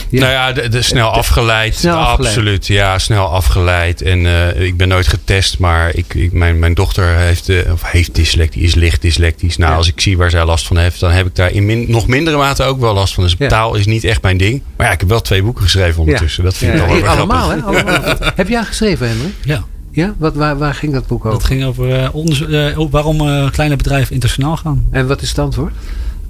Ja. 0.08 0.20
Nou 0.20 0.32
ja, 0.32 0.52
de, 0.52 0.68
de 0.68 0.82
snel 0.82 1.08
afgeleid. 1.08 1.74
Snel 1.76 1.96
afgeleid. 1.96 2.34
Absoluut, 2.34 2.66
ja, 2.66 2.98
snel 2.98 3.26
afgeleid. 3.26 4.02
En 4.02 4.26
eh, 4.26 4.60
ik 4.66 4.76
ben 4.76 4.88
nooit 4.88 5.08
getest, 5.08 5.58
maar 5.58 5.94
ik, 5.94 6.14
ik, 6.14 6.32
mijn, 6.32 6.58
mijn 6.58 6.74
dochter 6.74 7.16
heeft, 7.16 7.48
eh, 7.48 7.72
of 7.72 7.82
heeft 7.90 8.14
dyslectie, 8.14 8.62
is 8.62 8.74
licht 8.74 9.02
dyslectisch. 9.02 9.56
Nou, 9.56 9.70
Ja. 9.70 9.76
als 9.76 9.88
ik 9.88 10.00
zie 10.00 10.16
waar 10.16 10.30
zij 10.30 10.44
last 10.44 10.66
van 10.66 10.76
heeft, 10.76 11.00
dan 11.00 11.10
heb 11.10 11.26
ik 11.26 11.34
daar 11.36 11.50
in 11.50 11.66
min- 11.66 11.84
nog 11.90 12.06
mindere 12.06 12.36
mate 12.36 12.62
ook 12.62 12.80
wel 12.80 12.94
last 12.94 13.14
van. 13.14 13.22
Dus 13.24 13.34
Ja. 13.38 13.48
taal 13.48 13.74
is 13.74 13.86
niet 13.86 14.04
echt 14.04 14.22
mijn 14.22 14.36
ding. 14.36 14.62
Maar 14.76 14.86
ja, 14.86 14.92
ik 14.92 15.00
heb 15.00 15.08
wel 15.08 15.20
twee 15.22 15.42
boeken 15.42 15.62
geschreven 15.62 16.00
ondertussen. 16.00 16.44
Dat 16.44 16.56
vind 16.56 16.74
ik 16.74 16.86
wel 16.86 17.06
allemaal, 17.08 17.50
hè? 17.50 17.60
Allemaal. 17.60 18.00
Heb 18.34 18.48
jij 18.48 18.64
geschreven, 18.64 19.08
Henry? 19.08 19.32
Ja, 19.44 19.64
Ja? 19.92 20.14
Wat, 20.18 20.34
waar, 20.34 20.58
waar 20.58 20.74
ging 20.74 20.92
dat 20.92 21.06
boek 21.06 21.24
over? 21.24 21.38
dat 21.38 21.46
ging 21.48 21.64
over 21.64 22.10
ook 22.76 22.90
waarom 22.90 23.20
eh, 23.28 23.50
kleine 23.50 23.76
bedrijven 23.76 24.12
internationaal 24.14 24.56
gaan. 24.56 24.84
En 24.90 25.06
wat 25.06 25.22
is 25.22 25.28
het 25.28 25.38
antwoord? 25.38 25.72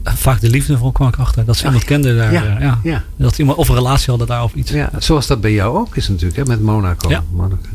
Vaak 0.04 0.40
de 0.40 0.50
liefde 0.50 0.78
van 0.78 0.92
kwam 0.92 1.08
ik 1.08 1.16
achter. 1.16 1.44
Dat 1.44 1.56
ze 1.56 1.64
iemand 1.64 1.84
kenden 1.84 2.16
daar. 2.16 2.32
Ja, 2.32 2.44
eh, 2.44 2.60
ja. 2.60 2.80
ja. 2.82 3.04
Dat 3.16 3.38
iemand 3.38 3.58
of 3.58 3.68
een 3.68 3.74
relatie 3.74 4.06
hadden 4.08 4.26
daar 4.26 4.42
of 4.42 4.54
iets. 4.54 4.70
Ja, 4.70 4.90
zoals 4.98 5.26
dat 5.26 5.40
bij 5.40 5.52
jou 5.52 5.78
ook 5.78 5.96
is 5.96 6.08
natuurlijk, 6.08 6.36
hè, 6.36 6.44
met 6.44 6.62
Monaco. 6.62 7.08
Ja. 7.08 7.24
Monaco. 7.30 7.68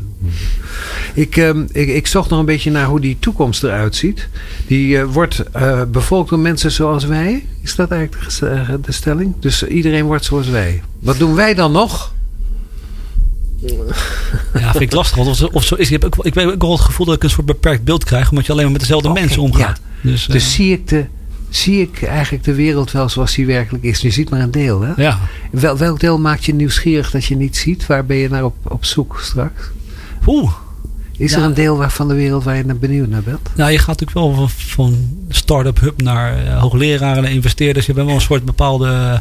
Ik, 1.14 1.36
ehm, 1.36 1.64
ik, 1.72 1.88
ik 1.88 2.06
zocht 2.06 2.30
nog 2.30 2.38
een 2.38 2.44
beetje 2.44 2.70
naar 2.70 2.86
hoe 2.86 3.00
die 3.00 3.16
toekomst 3.20 3.62
eruit 3.62 3.96
ziet. 3.96 4.28
Die 4.66 4.98
eh, 4.98 5.04
wordt 5.04 5.42
eh, 5.52 5.82
bevolkt 5.90 6.30
door 6.30 6.38
mensen 6.38 6.72
zoals 6.72 7.04
wij. 7.04 7.46
Is 7.62 7.74
dat 7.74 7.90
eigenlijk 7.90 8.84
de, 8.84 8.92
stelling? 8.92 9.34
Dus 9.40 9.62
iedereen 9.62 10.04
wordt 10.04 10.24
zoals 10.24 10.48
wij. 10.48 10.82
Wat 10.98 11.18
doen 11.18 11.34
wij 11.34 11.54
dan 11.54 11.72
nog? 11.72 12.14
Ja, 14.54 14.70
vind 14.70 14.80
ik 14.80 14.92
lastig. 14.92 15.16
Want 15.16 15.42
of, 15.42 15.52
of 15.52 15.64
zo 15.64 15.74
is. 15.74 15.90
Ik 15.90 16.02
heb 16.02 16.04
ook, 16.04 16.26
ik 16.26 16.34
heb 16.34 16.46
ook 16.46 16.62
wel 16.62 16.72
het 16.72 16.80
gevoel 16.80 17.06
dat 17.06 17.14
ik 17.14 17.22
een 17.22 17.30
soort 17.30 17.46
beperkt 17.46 17.84
beeld 17.84 18.04
krijg. 18.04 18.30
Omdat 18.30 18.46
je 18.46 18.52
alleen 18.52 18.64
maar 18.64 18.72
met 18.72 18.80
dezelfde 18.80 19.12
mensen 19.12 19.42
omgaat. 19.42 19.80
Dus, 20.02 20.26
Dus 20.26 20.52
zie 20.52 20.72
ik, 20.72 20.88
de, 20.88 21.06
zie 21.48 21.80
ik 21.80 22.02
eigenlijk 22.02 22.44
de 22.44 22.54
wereld 22.54 22.90
wel 22.92 23.08
zoals 23.08 23.34
die 23.34 23.46
werkelijk 23.46 23.84
is. 23.84 24.00
Je 24.00 24.10
ziet 24.10 24.30
maar 24.30 24.40
een 24.40 24.50
deel, 24.50 24.80
hè? 24.80 24.92
ja. 25.02 25.18
Wel, 25.50 25.76
welk 25.76 26.00
deel 26.00 26.18
maakt 26.18 26.44
je 26.44 26.54
nieuwsgierig 26.54 27.10
dat 27.10 27.24
je 27.24 27.36
niet 27.36 27.56
ziet? 27.56 27.86
Waar 27.86 28.06
ben 28.06 28.16
je 28.16 28.28
naar 28.28 28.44
op, 28.44 28.54
op 28.62 28.84
zoek 28.84 29.18
straks? 29.22 29.62
Oeh. 30.26 30.52
Is 31.16 31.30
Ja. 31.30 31.38
er 31.38 31.44
een 31.44 31.54
deel 31.54 31.90
van 31.90 32.08
de 32.08 32.14
wereld 32.14 32.44
waar 32.44 32.56
je 32.56 32.64
naar 32.64 32.76
benieuwd 32.78 33.08
naar 33.08 33.22
bent? 33.22 33.48
Nou, 33.56 33.70
je 33.70 33.78
gaat 33.78 34.00
natuurlijk 34.00 34.18
wel 34.18 34.34
van, 34.34 34.48
van 34.50 34.96
start-up 35.28 35.80
hub 35.80 36.02
naar 36.02 36.46
eh, 36.46 36.60
hoogleraren 36.60 37.24
en 37.24 37.32
investeerders. 37.32 37.86
Je 37.86 37.92
bent 37.92 38.06
wel 38.06 38.14
een 38.14 38.20
soort 38.20 38.44
bepaalde 38.44 39.20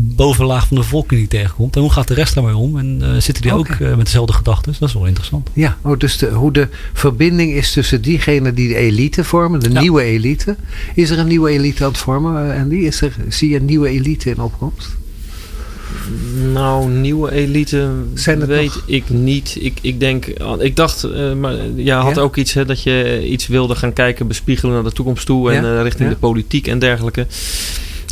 bovenlaag 0.00 0.66
van 0.66 0.76
de 0.76 0.82
bevolking 0.82 1.20
die 1.20 1.28
tegenkomt. 1.28 1.74
En 1.76 1.80
hoe 1.82 1.92
gaat 1.92 2.08
de 2.08 2.14
rest 2.14 2.34
daarmee 2.34 2.56
om? 2.56 2.78
En 2.78 2.98
eh, 3.02 3.20
zitten 3.20 3.42
die 3.42 3.52
ook 3.52 3.68
eh, 3.68 3.94
met 3.96 4.04
dezelfde 4.04 4.32
gedachten? 4.32 4.74
Dat 4.78 4.88
is 4.88 4.94
wel 4.94 5.06
interessant. 5.06 5.48
Ja, 5.52 5.76
oh, 5.82 5.98
dus 5.98 6.18
de, 6.18 6.26
hoe 6.26 6.52
de 6.52 6.68
verbinding 6.92 7.52
is 7.52 7.72
tussen 7.72 8.02
diegenen 8.02 8.54
die 8.54 8.68
de 8.68 8.74
elite 8.76 9.24
vormen, 9.24 9.60
de 9.60 9.70
Ja. 9.72 9.80
nieuwe 9.80 10.02
elite. 10.02 10.56
Is 10.94 11.10
er 11.10 11.18
een 11.18 11.26
nieuwe 11.26 11.50
elite 11.50 11.84
aan 11.84 11.90
het 11.90 11.98
vormen, 11.98 12.52
eh, 12.54 12.60
Andy? 12.60 12.74
Is 12.76 13.00
er, 13.00 13.12
zie 13.28 13.48
je 13.50 13.56
een 13.56 13.64
nieuwe 13.64 13.88
elite 13.88 14.30
in 14.30 14.40
opkomst? 14.40 14.88
Nou, 16.52 16.88
nieuwe 16.90 17.32
elite 17.32 17.90
Zijn 18.14 18.46
weet 18.46 18.64
nog- 18.74 18.82
ik 18.86 19.08
niet. 19.10 19.56
Ik, 19.60 19.78
ik 19.80 20.00
denk, 20.00 20.26
ik 20.58 20.76
dacht, 20.76 21.04
eh, 21.04 21.32
maar 21.34 21.54
jij 21.74 21.96
had 21.96 22.14
Ja? 22.14 22.20
ook 22.22 22.36
iets 22.36 22.52
hè, 22.52 22.64
dat 22.64 22.82
je 22.82 23.26
iets 23.28 23.46
wilde 23.46 23.74
gaan 23.74 23.92
kijken, 23.92 24.26
bespiegelen 24.26 24.74
naar 24.74 24.82
de 24.84 24.92
toekomst 24.92 25.26
toe 25.26 25.52
en 25.52 25.64
Ja? 25.64 25.82
richting 25.82 26.08
Ja? 26.08 26.14
de 26.14 26.20
politiek 26.20 26.66
en 26.66 26.78
dergelijke. 26.78 27.26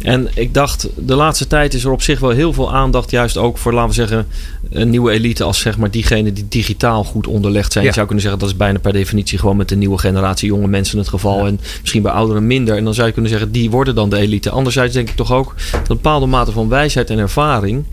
En 0.07 0.29
ik 0.35 0.55
dacht, 0.55 0.89
de 0.97 1.15
laatste 1.15 1.47
tijd 1.47 1.75
is 1.75 1.85
er 1.85 1.91
op 1.91 2.03
zich 2.03 2.21
wel 2.21 2.31
heel 2.31 2.53
veel 2.53 2.75
aandacht, 2.75 3.11
juist 3.11 3.37
ook 3.37 3.59
voor, 3.59 3.73
laten 3.73 3.89
we 3.89 3.95
zeggen, 3.95 4.27
een 4.71 4.91
nieuwe 4.91 5.11
elite 5.11 5.45
als 5.45 5.61
zeg 5.61 5.79
maar 5.79 5.91
diegenen 5.91 6.35
die 6.35 6.49
digitaal 6.49 7.05
goed 7.05 7.27
onderlegd 7.27 7.73
zijn. 7.73 7.85
Ja. 7.85 7.91
Je 7.91 7.97
zou 7.97 8.07
kunnen 8.07 8.25
zeggen, 8.25 8.41
dat 8.41 8.51
is 8.51 8.57
bijna 8.57 8.79
per 8.79 8.93
definitie 8.93 9.39
gewoon 9.39 9.57
met 9.57 9.69
de 9.69 9.77
nieuwe 9.77 9.99
generatie 9.99 10.49
jonge 10.49 10.67
mensen 10.67 10.99
het 10.99 11.09
geval. 11.09 11.39
Ja. 11.39 11.47
En 11.47 11.61
misschien 11.81 12.03
bij 12.03 12.13
ouderen 12.13 12.47
minder. 12.47 12.77
En 12.77 12.85
dan 12.85 12.95
zou 12.95 13.07
je 13.07 13.13
kunnen 13.13 13.31
zeggen, 13.31 13.53
die 13.53 13.71
worden 13.71 13.95
dan 13.95 14.11
de 14.11 14.17
elite. 14.17 14.51
Anderzijds 14.51 14.95
denk 14.95 15.09
ik 15.09 15.17
toch 15.17 15.33
ook 15.33 15.55
dat 15.71 15.81
een 15.81 15.87
bepaalde 15.87 16.27
mate 16.27 16.53
van 16.53 16.69
wijsheid 16.69 17.11
en 17.11 17.19
ervaring. 17.19 17.85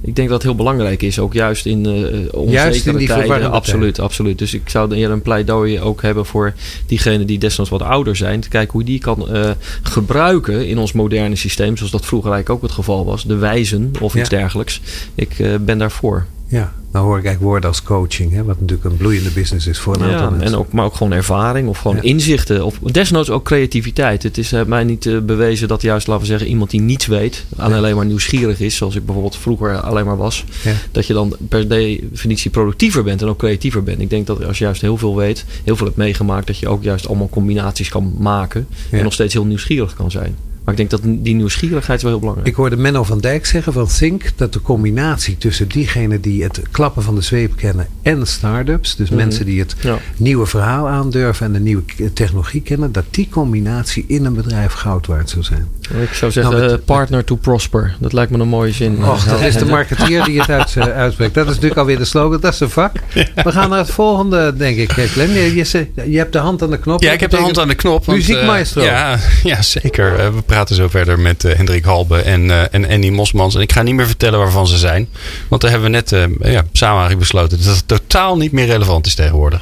Ik 0.00 0.16
denk 0.16 0.28
dat 0.28 0.36
het 0.36 0.46
heel 0.46 0.56
belangrijk 0.56 1.02
is, 1.02 1.18
ook 1.18 1.32
juist 1.32 1.66
in 1.66 1.86
eh 1.86 1.92
onzekere 1.92 2.50
Juist 2.50 2.86
in 2.86 2.96
die 2.96 3.06
tijden. 3.06 3.50
Absoluut, 3.50 3.98
absoluut. 4.00 4.38
Dus 4.38 4.54
ik 4.54 4.68
zou 4.68 4.94
eerder 4.94 5.12
een 5.12 5.22
pleidooi 5.22 5.80
ook 5.80 6.02
hebben 6.02 6.26
voor 6.26 6.54
diegenen 6.86 7.26
die 7.26 7.38
desnoods 7.38 7.70
wat 7.70 7.82
ouder 7.82 8.16
zijn. 8.16 8.40
Te 8.40 8.48
kijken 8.48 8.72
hoe 8.72 8.84
die 8.84 8.98
kan 8.98 9.28
eh, 9.28 9.50
gebruiken 9.82 10.68
in 10.68 10.78
ons 10.78 10.92
moderne 10.92 11.36
systeem. 11.36 11.76
Zoals 11.76 11.92
dat 11.92 12.06
vroeger 12.06 12.32
eigenlijk 12.32 12.62
ook 12.62 12.68
het 12.68 12.78
geval 12.78 13.04
was. 13.04 13.24
De 13.24 13.36
wijzen 13.36 13.90
of 14.00 14.14
iets 14.14 14.30
Ja. 14.30 14.38
dergelijks. 14.38 14.80
Ik 15.14 15.38
eh, 15.38 15.54
ben 15.60 15.78
daarvoor. 15.78 16.26
Ja, 16.48 16.72
dan 16.92 17.02
hoor 17.02 17.18
ik 17.18 17.24
eigenlijk 17.24 17.52
woorden 17.52 17.68
als 17.70 17.82
coaching, 17.82 18.32
hè, 18.32 18.44
wat 18.44 18.60
natuurlijk 18.60 18.88
een 18.90 18.96
bloeiende 18.96 19.30
business 19.30 19.66
is 19.66 19.78
voor 19.78 19.94
een 19.96 20.02
aantal 20.02 20.18
Ja, 20.20 20.30
mensen. 20.30 20.46
en 20.48 20.56
ook, 20.56 20.72
maar 20.72 20.84
ook 20.84 20.94
gewoon 20.94 21.12
ervaring 21.12 21.68
of 21.68 21.78
gewoon 21.78 21.96
Ja. 21.96 22.02
inzichten. 22.02 22.64
Of 22.64 22.78
desnoods 22.78 23.30
ook 23.30 23.44
creativiteit. 23.44 24.22
Het 24.22 24.38
is 24.38 24.52
eh, 24.52 24.64
mij 24.64 24.84
niet 24.84 25.06
eh, 25.06 25.18
bewezen 25.18 25.68
dat 25.68 25.82
juist, 25.82 26.06
laten 26.06 26.22
we 26.22 26.28
zeggen, 26.28 26.48
iemand 26.48 26.70
die 26.70 26.80
niets 26.80 27.06
weet. 27.06 27.44
en 27.56 27.72
alleen 27.72 27.96
maar 27.96 28.06
nieuwsgierig 28.06 28.60
is. 28.60 28.76
Zoals 28.76 28.94
ik 28.94 29.04
bijvoorbeeld 29.04 29.36
vroeger 29.36 29.80
alleen 29.80 30.04
maar 30.04 30.16
was. 30.16 30.44
Ja. 30.64 30.72
Dat 30.92 31.06
je 31.06 31.12
dan 31.12 31.36
per 31.48 31.68
definitie 31.68 32.50
productiever 32.50 33.02
bent 33.02 33.22
en 33.22 33.28
ook 33.28 33.38
creatiever 33.38 33.82
bent. 33.82 34.00
Ik 34.00 34.10
denk 34.10 34.26
dat 34.26 34.44
als 34.44 34.58
je 34.58 34.64
juist 34.64 34.80
heel 34.80 34.96
veel 34.96 35.16
weet, 35.16 35.44
heel 35.64 35.76
veel 35.76 35.86
hebt 35.86 35.98
meegemaakt. 35.98 36.46
Dat 36.46 36.58
je 36.58 36.68
ook 36.68 36.82
juist 36.82 37.08
allemaal 37.08 37.28
combinaties 37.28 37.88
kan 37.88 38.14
maken. 38.18 38.66
En 38.90 39.02
nog 39.02 39.12
steeds 39.12 39.32
heel 39.34 39.44
nieuwsgierig 39.46 39.94
kan 39.94 40.10
zijn. 40.10 40.36
Maar 40.66 40.74
ik 40.74 40.88
denk 40.88 41.02
dat 41.02 41.12
die 41.24 41.34
nieuwsgierigheid 41.34 41.96
is 41.96 42.02
wel 42.02 42.10
heel 42.10 42.20
belangrijk. 42.20 42.48
Ik 42.48 42.54
hoorde 42.54 42.76
Menno 42.76 43.04
van 43.04 43.18
Dijk 43.18 43.46
zeggen 43.46 43.72
van 43.72 43.86
Think 43.86 44.22
dat 44.36 44.52
de 44.52 44.60
combinatie 44.62 45.38
tussen 45.38 45.68
diegenen 45.68 46.20
die 46.20 46.42
het 46.42 46.60
klappen 46.70 47.02
van 47.02 47.14
de 47.14 47.20
zweep 47.20 47.56
kennen 47.56 47.86
en 48.02 48.26
start-ups, 48.26 48.96
dus 48.96 49.08
Mhm. 49.08 49.16
mensen 49.18 49.44
die 49.46 49.58
het 49.60 49.74
Ja. 49.80 49.98
nieuwe 50.16 50.46
verhaal 50.46 50.88
aandurven 50.88 51.46
en 51.46 51.52
de 51.52 51.60
nieuwe 51.60 51.82
technologie 52.12 52.60
kennen, 52.62 52.92
dat 52.92 53.04
die 53.10 53.28
combinatie 53.30 54.04
in 54.08 54.24
een 54.24 54.34
bedrijf 54.34 54.72
goud 54.72 55.06
waard 55.06 55.30
zou 55.30 55.42
zijn. 55.44 55.66
Ik 56.02 56.12
zou 56.12 56.32
zeggen, 56.32 56.56
Nou, 56.56 56.70
met- 56.70 56.84
partner 56.84 57.24
to 57.24 57.36
prosper. 57.36 57.96
Dat 58.00 58.12
lijkt 58.12 58.30
me 58.30 58.38
een 58.38 58.48
mooie 58.48 58.72
zin. 58.72 59.04
Och, 59.04 59.24
dat 59.24 59.40
is 59.40 59.56
de 59.56 59.64
marketeer 59.64 60.24
die 60.24 60.40
het 60.40 60.50
uit, 60.50 60.76
eh, 60.76 60.82
uitspreekt. 60.84 61.34
Dat 61.34 61.44
is 61.46 61.50
natuurlijk 61.52 61.80
alweer 61.80 61.98
de 61.98 62.04
slogan, 62.04 62.40
dat 62.40 62.52
is 62.52 62.60
een 62.60 62.70
vak. 62.70 62.92
We 63.44 63.52
gaan 63.52 63.68
naar 63.70 63.78
het 63.78 63.90
volgende, 63.90 64.54
denk 64.56 64.76
ik, 64.76 64.90
eh, 64.96 65.04
Glenn. 65.04 65.32
Je, 65.32 65.54
je, 65.54 65.90
je 66.10 66.18
hebt 66.18 66.32
de 66.32 66.38
hand 66.38 66.62
aan 66.62 66.70
de 66.70 66.78
knop. 66.78 67.02
Ja, 67.02 67.12
ik 67.12 67.20
heb 67.20 67.30
de 67.30 67.36
hand 67.36 67.58
aan 67.58 67.68
de 67.68 67.74
knop. 67.74 68.04
want, 68.04 68.18
Muziek 68.18 68.36
eh, 68.36 68.64
ja, 68.74 69.18
ja, 69.42 69.62
zeker. 69.62 70.16
We 70.16 70.42
praten 70.42 70.54
zo 70.64 70.88
verder 70.88 71.18
met 71.18 71.44
eh, 71.44 71.56
Hendrik 71.56 71.84
Halbe 71.84 72.20
en, 72.20 72.50
eh, 72.50 72.62
en 72.70 72.88
Andy 72.88 73.10
Mosmans. 73.10 73.54
En 73.54 73.60
ik 73.60 73.72
ga 73.72 73.82
niet 73.82 73.94
meer 73.94 74.06
vertellen 74.06 74.38
waarvan 74.38 74.66
ze 74.66 74.76
zijn. 74.78 75.08
Want 75.48 75.62
daar 75.62 75.70
hebben 75.70 75.90
we 75.90 75.96
net 75.96 76.12
eh, 76.12 76.52
ja, 76.52 76.64
samen 76.72 76.98
eigenlijk 77.00 77.18
besloten 77.18 77.58
dat 77.58 77.66
het 77.76 77.88
totaal 77.88 78.36
niet 78.36 78.52
meer 78.52 78.66
relevant 78.66 79.06
is 79.06 79.14
tegenwoordig. 79.14 79.60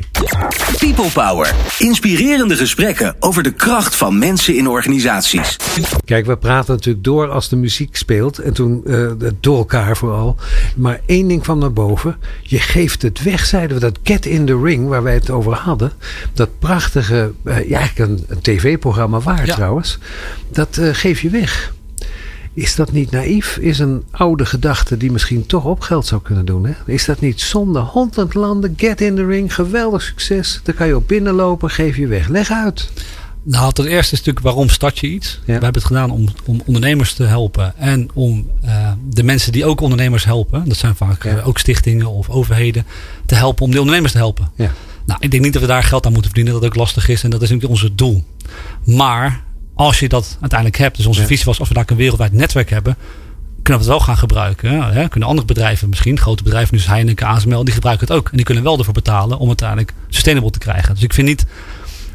People 0.79 1.11
Power. 1.13 1.53
Inspirerende 1.79 2.57
gesprekken 2.57 3.17
over 3.21 3.43
de 3.43 3.53
kracht 3.53 3.95
van 3.95 4.19
mensen 4.19 4.57
in 4.57 4.69
organisaties. 4.69 5.57
Kijk, 6.05 6.27
we 6.27 6.37
praten 6.37 6.75
natuurlijk 6.75 7.05
door 7.05 7.29
als 7.31 7.49
de 7.49 7.57
muziek 7.57 7.97
speelt. 7.97 8.39
En 8.39 8.53
toen 8.53 8.83
eh, 8.87 9.11
door 9.41 9.59
elkaar 9.59 9.97
vooral. 9.97 10.37
Maar 10.77 11.01
één 11.07 11.29
ding 11.29 11.43
kwam 11.43 11.59
naar 11.59 11.73
boven. 11.73 12.17
Je 12.43 12.59
geeft 12.59 13.03
het 13.03 13.23
weg, 13.23 13.45
zeiden 13.47 13.77
we. 13.77 13.83
Dat 13.83 13.99
Get 14.03 14.27
in 14.27 14.47
the 14.47 14.61
Ring, 14.63 14.89
waar 14.89 15.03
wij 15.03 15.15
het 15.15 15.31
over 15.31 15.53
hadden. 15.53 15.93
Dat 16.33 16.59
prachtige, 16.59 17.33
eh, 17.45 17.69
ja, 17.69 17.79
eigenlijk 17.79 18.11
een, 18.11 18.25
een 18.29 18.41
tv-programma 18.41 19.21
waar 19.21 19.47
Ja. 19.47 19.55
trouwens. 19.55 19.99
Dat 20.53 20.79
geef 20.93 21.21
je 21.21 21.31
weg. 21.31 21.75
Is 22.55 22.75
dat 22.75 22.93
niet 22.93 23.11
naïef? 23.11 23.57
Is 23.57 23.79
een 23.79 24.03
oude 24.11 24.47
gedachte 24.47 24.97
die 24.97 25.13
misschien 25.13 25.47
toch 25.47 25.65
op 25.65 25.81
geld 25.81 26.07
zou 26.07 26.23
kunnen 26.23 26.45
doen? 26.45 26.67
Hè? 26.67 26.73
Is 26.87 27.05
dat 27.05 27.21
niet 27.21 27.41
zonde? 27.41 27.79
Honderd 27.79 28.35
landen, 28.35 28.75
get 28.77 29.01
in 29.01 29.15
the 29.15 29.27
ring, 29.27 29.55
geweldig 29.55 30.03
succes. 30.03 30.61
Daar 30.63 30.75
kan 30.75 30.87
je 30.87 30.97
op 30.97 31.09
binnenlopen, 31.09 31.71
geef 31.71 31.97
je 31.97 32.07
weg. 32.07 32.29
Leg 32.29 32.51
uit. 32.51 32.91
Nou, 33.43 33.73
ten 33.73 33.85
eerste 33.87 34.13
is 34.13 34.19
natuurlijk 34.19 34.45
waarom 34.45 34.69
start 34.69 34.99
je 34.99 35.07
iets? 35.07 35.41
We 35.47 35.53
hebben 35.53 35.73
het 35.73 35.85
gedaan 35.85 36.11
om, 36.11 36.29
om 36.45 36.63
ondernemers 36.67 37.13
te 37.13 37.23
helpen. 37.25 37.77
En 37.77 38.09
om 38.15 38.51
eh, 38.63 38.93
de 39.11 39.23
mensen 39.23 39.53
die 39.53 39.65
ook 39.65 39.81
ondernemers 39.81 40.25
helpen. 40.25 40.69
Dat 40.69 40.77
zijn 40.77 40.97
vaak 40.97 41.25
Ja. 41.25 41.37
eh, 41.37 41.49
ook 41.49 41.59
stichtingen 41.59 42.07
of 42.07 42.29
overheden. 42.29 42.87
Te 43.27 43.35
helpen 43.35 43.65
om 43.65 43.71
die 43.71 43.79
ondernemers 43.81 44.13
te 44.13 44.19
helpen. 44.19 44.51
Ja. 44.55 44.71
Nou, 45.07 45.19
ik 45.23 45.31
denk 45.31 45.43
niet 45.43 45.53
dat 45.53 45.63
we 45.63 45.69
daar 45.69 45.83
geld 45.83 46.07
aan 46.07 46.13
moeten 46.13 46.31
verdienen. 46.31 46.53
Dat 46.55 46.63
het 46.63 46.73
ook 46.73 46.79
lastig 46.79 47.09
is. 47.09 47.23
En 47.23 47.31
dat 47.31 47.43
is 47.43 47.51
natuurlijk 47.51 47.81
ons 47.83 47.91
doel. 47.95 48.25
Maar 48.85 49.43
als 49.75 49.99
je 50.01 50.09
dat 50.09 50.37
uiteindelijk 50.41 50.79
hebt. 50.81 50.97
Dus 50.97 51.07
onze 51.07 51.21
Ja. 51.21 51.27
visie 51.27 51.45
was 51.45 51.59
als 51.59 51.69
we 51.69 51.75
daar 51.75 51.85
een 51.87 51.97
wereldwijd 51.97 52.33
netwerk 52.33 52.71
hebben. 52.71 52.97
Kunnen 53.63 53.83
we 53.85 53.89
het 53.91 53.99
wel 53.99 54.07
gaan 54.07 54.17
gebruiken. 54.17 54.93
Hè? 54.93 55.09
Kunnen 55.09 55.29
andere 55.29 55.47
bedrijven 55.47 55.89
misschien. 55.89 56.19
Grote 56.19 56.43
bedrijven, 56.43 56.77
dus 56.77 56.87
Heineken, 56.87 57.27
ASML. 57.27 57.65
Die 57.65 57.75
gebruiken 57.75 58.07
het 58.07 58.17
ook. 58.17 58.29
En 58.31 58.37
die 58.37 58.45
kunnen 58.45 58.65
wel 58.65 58.79
ervoor 58.79 58.95
betalen 58.95 59.39
om 59.39 59.49
het 59.49 59.63
uiteindelijk 59.63 59.93
sustainable 60.09 60.51
te 60.51 60.59
krijgen. 60.59 60.95
Dus 60.95 61.03
ik 61.03 61.15
vind 61.15 61.29
niet 61.29 61.47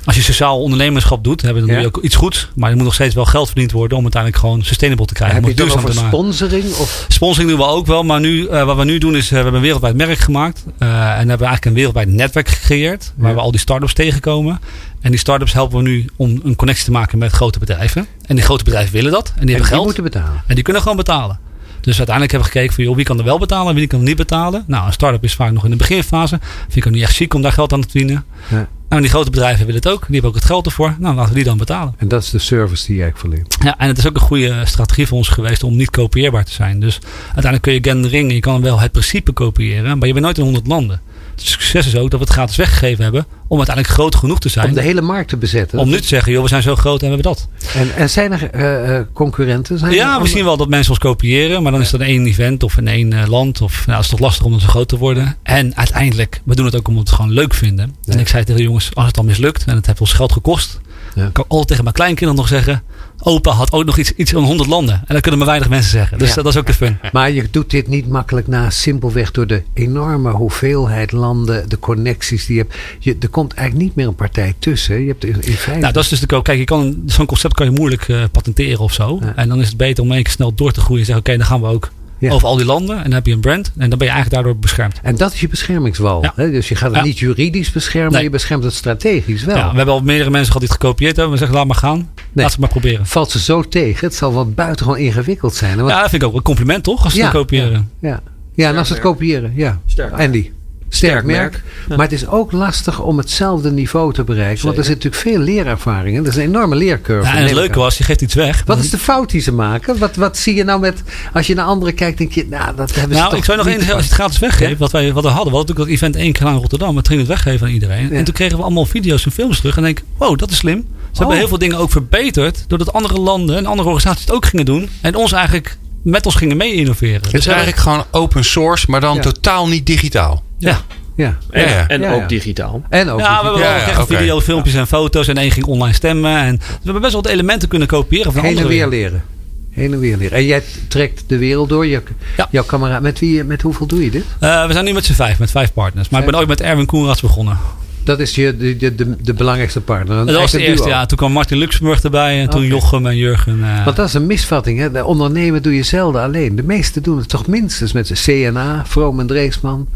als 0.06 0.16
je 0.16 0.22
sociaal 0.22 0.62
ondernemerschap 0.62 1.24
doet, 1.24 1.42
hebben, 1.42 1.62
dan 1.62 1.72
doe 1.72 1.82
je 1.82 1.88
ook 1.88 2.04
iets 2.04 2.16
goeds. 2.16 2.50
Maar 2.56 2.70
er 2.70 2.76
moet 2.76 2.86
nog 2.86 2.94
steeds 2.94 3.16
wel 3.16 3.26
geld 3.26 3.46
verdiend 3.48 3.72
worden 3.72 3.98
om 3.98 4.04
uiteindelijk 4.04 4.42
gewoon 4.42 4.64
sustainable 4.64 5.06
te 5.06 5.14
krijgen. 5.14 5.36
Heb 5.44 5.58
je 5.58 5.64
het 5.64 5.74
over 5.76 5.94
sponsoring? 5.94 6.66
Of? 6.76 7.06
Sponsoring 7.08 7.50
doen 7.50 7.60
we 7.60 7.66
ook 7.66 7.86
wel, 7.86 8.04
maar 8.04 8.20
nu, 8.20 8.48
eh, 8.48 8.64
wat 8.66 8.78
we 8.78 8.84
nu 8.84 8.98
doen 8.98 9.16
is, 9.16 9.24
eh, 9.26 9.30
we 9.30 9.36
hebben 9.36 9.54
een 9.54 9.62
wereldwijd 9.62 9.96
merk 9.96 10.18
gemaakt. 10.20 10.64
Eh, 10.78 10.88
en 10.90 10.98
hebben 11.06 11.26
we 11.26 11.30
eigenlijk 11.30 11.66
een 11.66 11.74
wereldwijd 11.74 12.08
netwerk 12.10 12.48
gecreëerd, 12.50 13.14
waar 13.16 13.30
Ja. 13.30 13.36
we 13.36 13.42
al 13.42 13.52
die 13.52 13.60
start-ups 13.60 13.94
tegenkomen. 13.94 14.60
En 15.02 15.10
die 15.12 15.20
start-ups 15.20 15.54
helpen 15.54 15.78
we 15.78 15.84
nu 15.90 16.06
om 16.16 16.40
een 16.44 16.56
connectie 16.56 16.86
te 16.86 16.92
maken 16.92 17.18
met 17.18 17.32
grote 17.32 17.60
bedrijven. 17.60 18.08
En 18.26 18.36
die 18.36 18.44
grote 18.44 18.64
bedrijven 18.64 18.94
willen 18.94 19.12
dat. 19.12 19.28
En 19.28 19.32
die 19.34 19.42
En 19.42 19.48
hebben 19.48 19.62
die 19.66 19.72
geld. 19.74 19.86
moeten 19.86 20.04
betalen. 20.04 20.44
En 20.48 20.56
die 20.56 20.64
kunnen 20.64 20.82
gewoon 20.82 20.98
betalen. 20.98 21.40
Dus 21.82 21.98
uiteindelijk 21.98 22.32
hebben 22.32 22.52
we 22.52 22.56
gekeken 22.58 22.76
van 22.76 22.84
joh, 22.84 22.96
wie 22.96 23.06
kan 23.06 23.18
er 23.18 23.24
wel 23.24 23.40
betalen 23.40 23.70
en 23.70 23.76
wie 23.76 23.88
kan 23.88 24.00
er 24.00 24.06
niet 24.06 24.16
betalen. 24.16 24.64
Nou, 24.68 24.86
een 24.86 24.94
start-up 24.94 25.24
is 25.24 25.34
vaak 25.36 25.52
nog 25.52 25.64
in 25.64 25.70
de 25.70 25.76
beginfase. 25.76 26.40
Vind 26.64 26.76
ik 26.76 26.88
ook 26.88 26.94
niet 26.94 27.02
echt 27.04 27.16
chic 27.16 27.34
om 27.34 27.42
daar 27.42 27.52
geld 27.52 27.74
aan 27.74 27.82
te 27.82 27.90
verdienen. 27.90 28.26
Ja. 28.50 28.68
Nou, 28.90 29.02
die 29.02 29.10
grote 29.10 29.30
bedrijven 29.30 29.66
willen 29.66 29.82
het 29.82 29.92
ook. 29.92 30.00
Die 30.00 30.14
hebben 30.14 30.30
ook 30.30 30.36
het 30.36 30.46
geld 30.46 30.66
ervoor. 30.66 30.96
Nou, 31.00 31.16
laten 31.16 31.30
we 31.30 31.36
die 31.36 31.48
dan 31.48 31.58
betalen. 31.58 31.94
En 31.98 32.08
dat 32.08 32.24
is 32.24 32.30
de 32.30 32.40
service 32.40 32.86
die 32.86 32.96
je 32.96 33.02
eigenlijk 33.02 33.34
verleent. 33.34 33.64
Ja, 33.64 33.78
en 33.78 33.88
het 33.88 33.98
is 33.98 34.08
ook 34.08 34.16
een 34.16 34.22
goede 34.22 34.66
strategie 34.66 35.08
voor 35.08 35.18
ons 35.18 35.28
geweest 35.28 35.64
om 35.64 35.76
niet 35.76 35.90
kopieerbaar 35.90 36.46
te 36.46 36.52
zijn. 36.52 36.80
Dus 36.80 37.00
uiteindelijk 37.24 37.62
kun 37.62 37.74
je 37.74 37.84
gendering, 37.84 38.32
je 38.32 38.40
kan 38.40 38.62
wel 38.62 38.80
het 38.80 38.92
principe 38.92 39.32
kopiëren, 39.32 39.98
maar 39.98 40.08
je 40.08 40.14
bent 40.14 40.26
nooit 40.26 40.38
in 40.38 40.44
100 40.44 40.68
landen. 40.68 41.02
Succes 41.42 41.88
is 41.88 41.96
ook 41.96 42.10
dat 42.10 42.20
we 42.20 42.26
het 42.26 42.34
gratis 42.34 42.56
weggegeven 42.56 43.04
hebben 43.04 43.26
om 43.48 43.58
uiteindelijk 43.58 43.96
groot 43.96 44.16
genoeg 44.16 44.40
te 44.40 44.50
zijn. 44.50 44.68
Om 44.68 44.74
de 44.74 44.82
hele 44.82 45.02
markt 45.02 45.30
te 45.30 45.38
bezetten. 45.38 45.80
om 45.80 45.90
nu 45.90 46.00
te 46.02 46.08
zeggen, 46.08 46.32
joh, 46.32 46.42
we 46.42 46.48
zijn 46.48 46.62
zo 46.62 46.76
groot 46.76 47.02
en 47.04 47.10
we 47.10 47.14
hebben 47.16 47.32
dat. 47.34 47.48
En, 47.74 47.96
en 47.96 48.10
zijn 48.10 48.32
er 48.32 48.50
eh, 48.52 48.98
eh, 48.98 49.06
concurrenten? 49.14 49.78
Zijn 49.80 49.92
er 49.92 49.98
Ja, 49.98 50.06
we 50.08 50.14
andere- 50.14 50.30
zien 50.32 50.44
wel 50.44 50.58
dat 50.58 50.70
mensen 50.70 50.90
ons 50.92 51.00
kopiëren, 51.00 51.64
maar 51.64 51.72
dan 51.72 51.82
is 51.82 51.90
dat 51.90 52.02
één 52.02 52.26
event 52.28 52.64
of 52.64 52.78
in 52.78 52.88
één 52.88 53.14
eh, 53.14 53.28
land. 53.28 53.62
Of 53.62 53.86
nou, 53.86 53.96
het 53.98 54.04
is 54.06 54.12
toch 54.12 54.20
lastig 54.20 54.46
om 54.46 54.52
dan 54.52 54.60
zo 54.60 54.68
groot 54.68 54.88
te 54.88 54.98
worden. 54.98 55.36
En 55.44 55.76
uiteindelijk, 55.76 56.42
we 56.46 56.56
doen 56.56 56.66
het 56.66 56.76
ook 56.76 56.88
omdat 56.88 57.04
we 57.04 57.10
het 57.10 57.20
gewoon 57.20 57.36
leuk 57.36 57.54
vinden. 57.54 57.96
Ja. 58.04 58.14
En 58.14 58.20
ik 58.20 58.28
zei 58.28 58.44
tegen 58.44 58.60
de 58.62 58.68
jongens, 58.68 58.90
als 58.94 59.06
het 59.06 59.16
dan 59.16 59.26
mislukt 59.26 59.64
en 59.66 59.76
het 59.76 59.86
heeft 59.86 60.00
ons 60.02 60.14
geld 60.14 60.32
gekost, 60.32 60.80
Ja. 61.16 61.30
kan 61.34 61.44
ik 61.44 61.52
altijd 61.52 61.68
tegen 61.68 61.84
mijn 61.84 61.96
kleinkinderen 61.96 62.36
nog 62.36 62.48
zeggen. 62.48 62.84
Opa 63.24 63.52
had 63.52 63.72
ook 63.72 63.86
nog 63.86 63.98
iets, 63.98 64.12
iets 64.16 64.32
van 64.32 64.44
100 64.44 64.70
landen. 64.70 64.96
En 64.96 65.14
dat 65.14 65.22
kunnen 65.22 65.40
maar 65.40 65.48
weinig 65.48 65.70
mensen 65.70 65.92
zeggen. 65.92 66.18
Dus 66.18 66.30
Ja. 66.30 66.36
dat, 66.36 66.44
dat 66.44 66.54
is 66.54 66.60
ook 66.60 66.68
de 66.68 66.74
fun. 66.74 66.98
Maar 67.12 67.32
je 67.32 67.48
doet 67.52 67.70
dit 67.70 67.88
niet 67.88 68.08
makkelijk 68.08 68.48
na, 68.48 68.70
simpelweg 68.70 69.32
door 69.32 69.48
de 69.48 69.64
enorme 69.74 70.32
hoeveelheid 70.32 71.12
landen, 71.12 71.70
de 71.70 71.80
connecties 71.80 72.46
die 72.46 72.56
je 72.56 72.62
hebt. 72.62 72.76
Je, 73.00 73.16
er 73.20 73.30
komt 73.30 73.54
eigenlijk 73.54 73.88
niet 73.88 73.96
meer 73.96 74.08
een 74.08 74.16
partij 74.16 74.54
tussen. 74.60 75.02
Je 75.02 75.08
hebt 75.08 75.26
in, 75.26 75.42
in 75.42 75.54
feite. 75.54 75.82
Nou, 75.82 75.94
dat 75.94 76.04
is 76.04 76.10
dus 76.10 76.20
de 76.20 76.42
Kijk, 76.42 76.58
je 76.58 76.64
kan 76.64 77.04
zo'n 77.06 77.26
concept 77.26 77.54
kan 77.54 77.66
je 77.66 77.72
moeilijk 77.72 78.08
eh, 78.08 78.24
patenteren 78.32 78.80
of 78.80 78.94
zo. 78.94 79.20
Ja. 79.22 79.36
En 79.36 79.50
dan 79.50 79.60
is 79.62 79.68
het 79.68 79.78
beter 79.78 80.04
om 80.04 80.12
één 80.12 80.24
keer 80.24 80.34
snel 80.34 80.54
door 80.54 80.72
te 80.72 80.80
groeien 80.82 81.00
en 81.00 81.06
zeggen: 81.06 81.26
Oké, 81.26 81.38
dan 81.38 81.48
gaan 81.48 81.62
we 81.62 81.68
ook 81.68 81.92
Ja. 82.20 82.32
over 82.32 82.48
al 82.48 82.56
die 82.56 82.66
landen. 82.66 82.98
En 82.98 83.04
dan 83.04 83.12
heb 83.14 83.26
je 83.26 83.32
een 83.34 83.40
brand. 83.40 83.72
En 83.78 83.90
dan 83.90 83.98
ben 83.98 84.08
je 84.08 84.14
eigenlijk 84.14 84.34
daardoor 84.44 84.58
beschermd. 84.62 85.00
En 85.04 85.16
dat 85.16 85.34
is 85.34 85.40
je 85.40 85.48
beschermingswal. 85.48 86.24
Ja. 86.24 86.34
Hè? 86.36 86.52
Dus 86.52 86.70
je 86.70 86.76
gaat 86.76 86.90
het 86.90 86.98
Ja. 87.00 87.04
niet 87.06 87.20
juridisch 87.20 87.72
beschermen, 87.72 88.12
Nee. 88.14 88.24
je 88.24 88.30
beschermt 88.30 88.64
het 88.64 88.74
strategisch 88.74 89.44
wel. 89.44 89.56
Ja, 89.56 89.70
we 89.72 89.76
hebben 89.78 89.94
al 89.96 90.02
meerdere 90.02 90.30
mensen 90.30 90.52
gehad 90.52 90.62
die 90.62 90.70
het 90.70 90.82
gekopieerd 90.82 91.16
hebben. 91.16 91.34
We 91.34 91.40
zeggen: 91.40 91.58
Laat 91.58 91.68
maar 91.68 91.76
gaan. 91.76 92.10
Laat 92.34 92.52
ze 92.52 92.60
maar 92.60 92.70
proberen. 92.70 93.06
Valt 93.06 93.32
ze 93.32 93.40
zo 93.40 93.62
tegen? 93.62 94.08
Het 94.08 94.16
zal 94.16 94.34
wel 94.34 94.50
buitengewoon 94.50 95.00
ingewikkeld 95.00 95.56
zijn. 95.56 95.72
hè? 95.72 95.78
Want- 95.78 95.90
Ja, 95.90 96.02
dat 96.02 96.10
vind 96.10 96.22
ik 96.22 96.28
ook 96.28 96.36
een 96.36 96.42
compliment, 96.42 96.84
toch? 96.84 97.04
Als 97.04 97.14
ze 97.14 97.22
het 97.22 97.32
kopiëren. 97.32 97.90
Ja, 98.00 98.20
ja 98.56 98.70
en 98.70 98.78
als 98.78 98.88
ze 98.88 98.94
het 98.94 99.02
kopiëren, 99.02 99.52
ja. 99.56 99.80
Sterk. 99.86 100.20
Andy. 100.20 100.52
Sterk, 100.90 101.24
merk. 101.26 101.62
Ja. 101.90 101.96
Maar 101.96 102.06
het 102.06 102.12
is 102.16 102.28
ook 102.28 102.52
lastig 102.52 103.00
om 103.02 103.18
hetzelfde 103.18 103.72
niveau 103.72 104.14
te 104.14 104.24
bereiken. 104.24 104.66
Want 104.66 104.78
er 104.78 104.84
zit 104.84 104.94
natuurlijk 105.04 105.22
veel 105.22 105.40
leerervaring 105.40 106.16
in. 106.18 106.24
Dat 106.24 106.32
is 106.34 106.38
een 106.40 106.48
enorme 106.48 106.76
leercurve. 106.76 107.28
Ja, 107.30 107.36
en 107.36 107.44
het 107.44 107.52
leuke 107.54 107.80
was, 107.80 107.98
je 107.98 108.04
geeft 108.04 108.22
iets 108.22 108.34
weg. 108.34 108.64
Wat 108.66 108.80
is 108.80 108.90
de 108.90 108.98
fout 108.98 109.30
die 109.30 109.42
ze 109.42 109.52
maken? 109.54 109.98
Wat, 109.98 110.16
wat 110.16 110.38
zie 110.38 110.56
je 110.56 110.64
nou 110.64 110.80
met... 110.80 111.04
Als 111.34 111.48
je 111.48 111.54
naar 111.56 111.66
anderen 111.66 111.94
kijkt, 111.94 112.18
denk 112.18 112.32
je... 112.32 112.46
Nou, 112.50 112.76
dat 112.76 112.96
hebben 112.96 113.10
ze 113.16 113.18
Nou, 113.20 113.30
toch 113.30 113.40
ik 113.40 113.46
zou 113.46 113.58
nog 113.58 113.68
één, 113.68 113.78
als 113.78 113.86
je 113.88 113.94
het 113.94 114.10
gratis 114.10 114.40
weggeeft, 114.40 114.72
Ja? 114.72 114.78
wat, 114.78 114.92
wij, 114.92 115.14
wat 115.14 115.24
we 115.24 115.30
hadden. 115.30 115.52
We 115.52 115.58
hadden 115.58 115.76
natuurlijk 115.76 116.02
dat 116.02 116.10
event 116.10 116.16
één 116.26 116.34
keer 116.34 116.46
aan 116.48 116.60
Rotterdam. 116.62 116.96
We 116.96 117.02
gingen 117.06 117.20
het 117.26 117.28
weggeven 117.28 117.68
aan 117.68 117.74
iedereen. 117.74 118.10
Ja. 118.10 118.16
En 118.16 118.24
toen 118.24 118.34
kregen 118.34 118.58
we 118.58 118.64
allemaal 118.64 118.86
video's 118.86 119.26
en 119.26 119.32
films 119.32 119.58
terug. 119.60 119.78
En 119.78 119.84
denk 119.84 120.00
ik, 120.00 120.06
wow, 120.18 120.38
dat 120.38 120.52
is 120.52 120.58
slim. 120.58 120.78
Ze 120.78 121.08
hebben 121.18 121.28
Oh. 121.28 121.40
heel 121.40 121.48
veel 121.48 121.58
dingen 121.58 121.78
ook 121.78 121.92
verbeterd. 121.92 122.64
Doordat 122.68 122.94
andere 122.94 123.20
landen 123.20 123.58
en 123.58 123.66
andere 123.66 123.90
organisaties 123.90 124.26
het 124.26 124.36
ook 124.36 124.46
gingen 124.46 124.66
doen. 124.66 124.90
En 125.02 125.16
ons 125.16 125.32
eigenlijk 125.32 125.78
met 126.04 126.26
ons 126.26 126.36
gingen 126.36 126.58
mee 126.58 126.74
innoveren. 126.74 127.16
Het 127.16 127.26
is 127.26 127.32
hebben- 127.46 127.54
eigenlijk 127.64 127.82
gewoon 127.82 128.24
open 128.24 128.44
source, 128.46 128.86
maar 128.90 129.02
dan 129.02 129.16
Ja. 129.16 129.22
totaal 129.22 129.68
niet 129.68 129.86
digitaal. 129.86 130.44
Ja, 130.60 130.82
Ja. 131.16 131.38
En, 131.52 131.62
Ja, 131.62 131.70
ja. 131.70 131.88
en 131.88 132.02
Ja, 132.02 132.14
ook 132.14 132.22
ja. 132.22 132.28
digitaal. 132.28 132.82
En 132.90 133.10
ook... 133.10 133.20
ja, 133.20 133.40
we 133.42 133.44
hebben 133.44 133.62
wel 133.94 134.02
oké. 134.04 134.16
video, 134.16 134.40
filmpjes 134.42 134.74
en 134.74 134.88
foto's. 134.88 135.28
En 135.28 135.38
één 135.38 135.52
ging 135.52 135.66
online 135.66 135.94
stemmen. 135.94 136.38
En 136.38 136.58
we 136.58 136.64
hebben 136.84 137.02
best 137.02 137.14
wel 137.14 137.22
wat 137.22 137.32
elementen 137.32 137.68
kunnen 137.68 137.88
kopiëren 137.88 138.34
van 138.34 138.44
heen 138.44 138.58
en 138.58 138.68
weer 138.68 138.88
leren. 138.88 139.24
Heen 139.72 139.94
en 139.94 140.00
weer 140.00 140.18
leren. 140.18 140.38
En 140.38 140.46
jij 140.46 140.64
trekt 140.88 141.24
de 141.28 141.38
wereld 141.38 141.70
door. 141.70 141.86
Je, 141.86 142.02
Ja. 142.38 142.48
Jouw 142.52 142.64
kameraad. 142.64 143.02
Met, 143.02 143.20
wie, 143.20 143.44
met 143.44 143.62
hoeveel 143.62 143.86
doe 143.88 144.04
je 144.04 144.12
dit? 144.12 144.24
Eh, 144.40 144.66
we 144.66 144.74
zijn 144.74 144.86
nu 144.86 144.94
met 144.94 145.06
z'n 145.06 145.14
vijf, 145.14 145.40
met 145.40 145.52
vijf 145.52 145.74
partners. 145.74 146.10
Maar 146.10 146.20
ik 146.20 146.26
ben 146.26 146.36
ooit 146.38 146.48
met 146.48 146.62
Erwin 146.62 146.86
Koenraads 146.86 147.22
begonnen. 147.22 147.58
Dat 148.04 148.20
is 148.20 148.36
je, 148.36 148.58
de, 148.58 148.78
de, 148.78 148.96
de, 148.96 149.16
de 149.22 149.34
belangrijkste 149.34 149.82
partner. 149.82 150.26
Dat 150.26 150.36
was 150.36 150.52
de 150.52 150.60
eerste, 150.60 150.84
duo. 150.86 150.94
ja. 150.94 151.06
Toen 151.06 151.18
kwam 151.18 151.32
Martin 151.32 151.58
Luxemburg 151.58 152.04
erbij. 152.04 152.42
En 152.42 152.50
toen. 152.50 152.66
Jochem 152.66 153.06
en 153.08 153.18
Jurgen. 153.18 153.64
eh, 153.64 153.84
Want 153.84 153.96
dat 153.96 154.08
is 154.08 154.14
een 154.14 154.26
misvatting. 154.26 154.80
Hè? 154.80 154.92
De 154.92 155.06
ondernemen 155.06 155.62
doe 155.62 155.76
je 155.76 155.84
zelden 155.84 156.22
alleen. 156.22 156.56
De 156.56 156.64
meesten 156.64 157.04
doen 157.04 157.18
het 157.18 157.30
toch 157.30 157.48
minstens 157.48 157.92
met 157.92 158.08
de 158.08 158.14
CNA, 158.16 158.84
Vroom 158.88 159.20
en 159.20 159.28
Dreesman. 159.28 159.88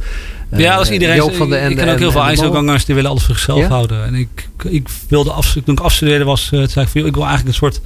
eh, 0.49 0.59
Ja, 0.59 0.75
dat 0.75 0.85
is 0.85 0.91
iedereen. 0.91 1.15
Joop 1.15 1.35
van 1.35 1.49
de 1.49 1.57
ik 1.57 1.75
ken 1.77 1.89
ook 1.89 1.99
heel 1.99 2.11
veel. 2.11 2.21
IJsselgangers 2.23 2.85
die 2.85 2.95
willen 2.95 3.09
alles 3.09 3.23
voor 3.23 3.35
zichzelf 3.35 3.59
Ja? 3.59 3.67
houden. 3.67 4.05
En 4.05 4.15
ik, 4.15 4.49
ik 4.63 4.87
wilde 5.07 5.31
af, 5.31 5.51
toen 5.65 5.75
ik 5.75 5.79
afstudeerde 5.79 6.23
was, 6.25 6.41
eh, 6.43 6.49
zei 6.49 6.85
ik 6.85 6.91
van, 6.91 7.01
joh, 7.01 7.07
ik 7.07 7.15
wil 7.15 7.25
eigenlijk 7.25 7.47
een 7.47 7.53
soort 7.69 7.81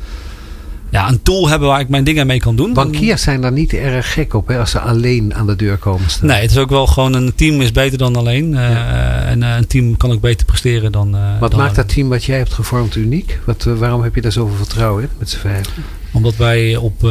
ja, 0.90 1.10
een 1.10 1.22
tool 1.22 1.50
hebben 1.50 1.68
waar 1.68 1.80
ik 1.80 1.90
mijn 1.90 2.04
dingen 2.04 2.28
mee 2.28 2.40
kan 2.40 2.56
doen. 2.56 2.74
Bankiers 2.74 3.22
zijn 3.22 3.42
daar 3.42 3.52
niet 3.52 3.74
erg 3.74 4.14
gek 4.14 4.34
op 4.34 4.48
hè, 4.48 4.60
als 4.60 4.72
ze 4.72 4.80
alleen 4.80 5.36
aan 5.36 5.48
de 5.48 5.56
deur 5.56 5.78
komen 5.78 6.10
staan. 6.10 6.28
Nee, 6.28 6.42
het 6.42 6.52
is 6.52 6.58
ook 6.58 6.70
wel 6.70 6.88
gewoon 6.88 7.14
een 7.14 7.36
team 7.36 7.62
is 7.62 7.72
beter 7.72 7.98
dan 7.98 8.16
alleen. 8.16 8.56
Eh. 8.56 9.30
En 9.30 9.44
eh, 9.44 9.56
een 9.56 9.68
team 9.68 9.98
kan 9.98 10.12
ook 10.12 10.22
beter 10.22 10.46
presteren 10.46 10.92
dan. 10.92 11.16
eh, 11.16 11.40
Wat 11.40 11.52
dan 11.52 11.60
maakt 11.60 11.76
dat 11.76 11.90
team 11.90 12.10
wat 12.10 12.24
jij 12.24 12.38
hebt 12.38 12.54
gevormd 12.54 12.96
uniek? 12.96 13.40
Wat, 13.46 13.64
waarom 13.64 14.02
heb 14.04 14.16
je 14.16 14.22
daar 14.22 14.32
zoveel 14.32 14.56
vertrouwen 14.56 15.04
in 15.04 15.10
met 15.20 15.30
z'n 15.30 15.38
vijf? 15.40 15.68
Omdat 16.12 16.36
wij 16.36 16.76
op. 16.76 17.02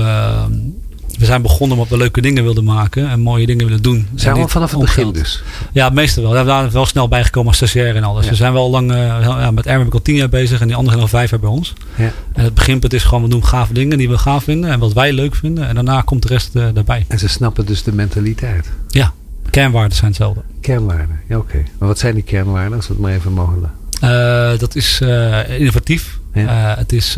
we 1.18 1.24
zijn 1.24 1.42
begonnen 1.42 1.76
omdat 1.76 1.92
we 1.92 1.96
leuke 1.98 2.20
dingen 2.20 2.42
wilden 2.44 2.64
maken 2.64 3.08
en 3.10 3.20
mooie 3.20 3.46
dingen 3.46 3.64
willen 3.66 3.82
doen. 3.82 3.96
En 4.12 4.18
Zijn 4.20 4.34
we 4.34 4.40
al 4.40 4.48
vanaf 4.48 4.70
het 4.70 4.80
begin 4.80 5.12
dus? 5.12 5.42
Ja, 5.72 5.84
het 5.84 5.94
meeste 5.94 6.20
wel. 6.20 6.30
We 6.30 6.44
zijn 6.44 6.70
wel 6.70 6.86
snel 6.86 7.08
bijgekomen 7.08 7.48
als 7.48 7.56
stagiair 7.56 7.96
en 7.96 8.04
alles. 8.04 8.24
Ja. 8.24 8.30
We 8.30 8.36
zijn 8.36 8.52
wel 8.52 8.70
lang. 8.70 8.90
eh, 8.92 8.96
ja, 9.22 9.50
met 9.50 9.64
Erwin 9.66 9.78
ben 9.78 9.86
ik 9.86 9.94
al 9.94 10.02
tien 10.02 10.14
jaar 10.14 10.28
bezig 10.28 10.60
en 10.60 10.66
die 10.66 10.76
anderen 10.76 11.00
nog 11.00 11.08
vijf 11.08 11.30
jaar 11.30 11.40
bij 11.40 11.48
ons. 11.48 11.72
Ja. 11.96 12.12
En 12.32 12.44
het 12.44 12.54
beginpunt 12.54 12.92
is 12.92 13.04
gewoon, 13.04 13.22
we 13.22 13.28
doen 13.28 13.44
gave 13.46 13.72
dingen 13.72 13.98
die 13.98 14.08
we 14.08 14.18
gaaf 14.18 14.44
vinden 14.44 14.70
en 14.70 14.78
wat 14.78 14.92
wij 14.92 15.12
leuk 15.12 15.34
vinden. 15.34 15.68
En 15.68 15.74
daarna 15.74 16.00
komt 16.00 16.22
de 16.22 16.28
rest 16.28 16.56
eh, 16.56 16.64
daarbij. 16.74 17.04
En 17.08 17.18
ze 17.18 17.28
snappen 17.28 17.66
dus 17.66 17.82
de 17.82 17.92
mentaliteit. 17.92 18.70
Ja, 18.88 19.12
kernwaarden 19.50 19.96
zijn 19.96 20.06
hetzelfde. 20.10 20.40
Kernwaarden, 20.60 21.20
ja 21.28 21.36
oké. 21.36 21.62
Maar 21.78 21.88
wat 21.88 21.98
zijn 21.98 22.14
die 22.14 22.22
kernwaarden, 22.24 22.76
als 22.76 22.86
we 22.86 22.92
het 22.92 23.02
maar 23.02 23.12
even 23.12 23.32
mogen? 23.32 23.70
Eh, 24.00 24.58
dat 24.58 24.74
is 24.74 25.00
innovatief. 25.58 26.18
Ja. 26.42 26.72
Eh, 26.72 26.78
het 26.78 26.92
is 26.92 27.16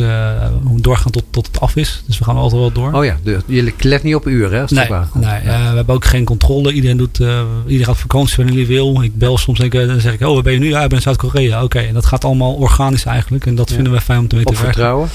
hoe 0.63 0.81
doorgaan 0.81 1.13
tot, 1.13 1.25
tot 1.31 1.47
het 1.47 1.61
af 1.61 1.77
is. 1.77 2.03
Dus 2.07 2.19
we 2.19 2.25
gaan 2.25 2.37
altijd 2.37 2.61
wel 2.61 2.73
door. 2.73 2.93
Oh 2.93 3.05
ja, 3.05 3.17
de, 3.23 3.41
je 3.47 3.73
let 3.79 4.03
niet 4.03 4.15
op 4.15 4.27
uren 4.27 4.53
hè, 4.53 4.61
als 4.63 4.71
Nee, 4.71 4.87
nee 5.15 5.31
eh, 5.31 5.71
we 5.71 5.77
hebben 5.77 5.95
ook 5.95 6.05
geen 6.05 6.25
controle. 6.25 6.73
Iedereen, 6.73 6.97
doet, 6.97 7.19
iedereen 7.67 7.85
gaat 7.85 7.99
vakantie 7.99 8.37
wanneer 8.37 8.55
hij 8.55 8.67
wil. 8.67 9.03
Ik 9.03 9.17
bel 9.17 9.39
soms 9.39 9.61
ik, 9.61 9.73
dan 9.73 10.01
zeg 10.01 10.13
ik, 10.13 10.21
oh 10.21 10.35
waar 10.35 10.43
ben 10.43 10.53
je 10.53 10.59
nu? 10.59 10.69
Ja, 10.69 10.83
ik 10.83 10.89
ben 10.89 10.97
in 10.97 11.03
Zuid-Korea. 11.03 11.63
Oké, 11.63 11.79
en 11.79 11.95
dat 11.95 12.07
gaat 12.07 12.25
allemaal 12.25 12.55
organisch 12.55 13.05
eigenlijk. 13.05 13.47
En 13.47 13.55
dat 13.55 13.69
Ja. 13.69 13.75
vinden 13.75 13.93
we 13.93 14.01
fijn 14.01 14.19
om 14.19 14.29
te 14.29 14.37
weten. 14.37 14.51
Op 14.51 14.57
werken. 14.57 14.75
vertrouwen? 14.75 15.09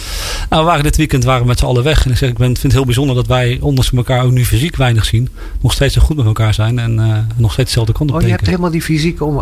Nou, 0.50 0.64
we 0.64 0.70
waren 0.70 0.84
dit 0.84 0.98
weekend 0.98 1.24
waren 1.24 1.42
we 1.42 1.48
met 1.48 1.60
z'n 1.60 1.66
allen 1.66 1.84
weg. 1.84 2.06
En 2.06 2.12
ik 2.12 2.18
zeg, 2.18 2.30
ik 2.30 2.38
ben, 2.38 2.48
vind 2.48 2.62
het 2.64 2.72
heel 2.72 2.86
bijzonder 2.86 3.16
dat 3.16 3.28
wij, 3.28 3.58
ondanks 3.62 3.92
elkaar 3.94 4.24
ook 4.24 4.32
nu 4.32 4.46
fysiek 4.46 4.76
weinig 4.76 5.06
zien, 5.06 5.30
nog 5.62 5.74
steeds 5.74 5.94
zo 5.94 6.02
goed 6.02 6.16
met 6.16 6.26
elkaar 6.26 6.54
zijn. 6.54 6.80
En 6.80 6.96
nog 7.36 7.52
steeds 7.52 7.68
dezelfde 7.68 7.94
kant 7.94 8.10
op 8.10 8.16
Oh, 8.16 8.22
je 8.22 8.30
hebt 8.30 8.46
helemaal 8.46 8.72
die 8.72 8.82
fysieke 8.82 9.26
om, 9.26 9.36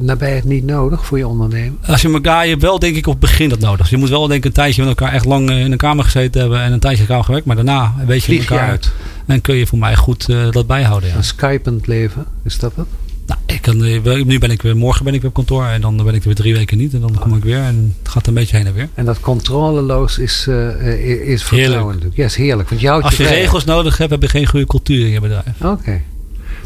nabijheid 0.00 0.44
niet 0.44 0.64
nodig 0.64 1.06
voor 1.06 1.18
je 1.18 1.26
ondernemen? 1.26 1.78
Als 1.86 2.02
je 2.02 2.12
elkaar, 2.12 2.46
je 2.46 2.56
wel 2.56 2.78
denk 2.78 2.96
ik 2.96 3.06
op 3.06 3.12
het 3.12 3.20
begin 3.20 3.48
dat 3.48 3.58
nodig. 3.68 3.80
Dus 3.80 3.90
je 3.90 3.96
moet 3.96 4.08
wel 4.08 4.26
denk 4.26 4.40
ik 4.40 4.44
een 4.44 4.52
tijdje 4.52 4.84
met 4.84 4.98
elkaar 4.98 5.14
echt 5.14 5.24
lang 5.24 5.50
eh, 5.50 5.60
in 5.60 5.72
een 5.72 5.78
kamer 5.78 6.04
gezeten 6.04 6.40
hebben 6.40 6.60
en 6.60 6.72
een 6.72 6.80
tijdje 6.80 7.06
elkaar 7.06 7.24
gewerkt. 7.24 7.46
Maar 7.46 7.56
daarna 7.56 7.94
weet 8.06 8.24
je 8.24 8.38
elkaar 8.38 8.68
uit? 8.68 8.92
en 9.26 9.40
kun 9.40 9.54
je 9.54 9.66
voor 9.66 9.78
mij 9.78 9.96
goed 9.96 10.28
eh, 10.28 10.50
dat 10.50 10.66
bijhouden. 10.66 11.08
Ja. 11.08 11.16
Een 11.16 11.24
skypend 11.24 11.86
leven, 11.86 12.24
is 12.44 12.58
dat 12.58 12.72
het? 12.76 12.86
Nou, 13.26 13.40
ik 13.46 13.62
kan, 13.62 13.84
eh, 13.84 14.24
nu 14.24 14.38
ben 14.38 14.50
ik 14.50 14.62
weer, 14.62 14.76
morgen 14.76 15.04
ben 15.04 15.14
ik 15.14 15.20
weer 15.20 15.28
op 15.28 15.36
kantoor 15.36 15.64
en 15.64 15.80
dan 15.80 15.96
ben 15.96 16.14
ik 16.14 16.20
er 16.20 16.26
weer 16.26 16.34
drie 16.34 16.54
weken 16.54 16.78
niet. 16.78 16.94
En 16.94 17.00
dan 17.00 17.18
kom 17.18 17.36
ik 17.36 17.44
weer 17.44 17.58
en 17.58 17.94
het 18.02 18.08
gaat 18.08 18.26
een 18.26 18.34
beetje 18.34 18.56
heen 18.56 18.66
en 18.66 18.74
weer. 18.74 18.88
En 18.94 19.04
dat 19.04 19.20
controleloos 19.20 20.18
is, 20.18 20.46
eh, 20.48 21.28
is 21.28 21.42
vertrouwen 21.42 21.86
natuurlijk. 21.86 22.16
Ja, 22.16 22.24
is 22.24 22.36
heerlijk. 22.36 22.68
Want 22.68 23.04
Als 23.04 23.16
je 23.16 23.26
regels 23.26 23.64
nodig 23.64 23.98
hebt, 23.98 24.10
heb 24.10 24.22
je 24.22 24.28
geen 24.28 24.46
goede 24.46 24.66
cultuur 24.66 25.04
in 25.06 25.12
je 25.12 25.20
bedrijf. 25.20 25.62
Oké. 25.62 26.00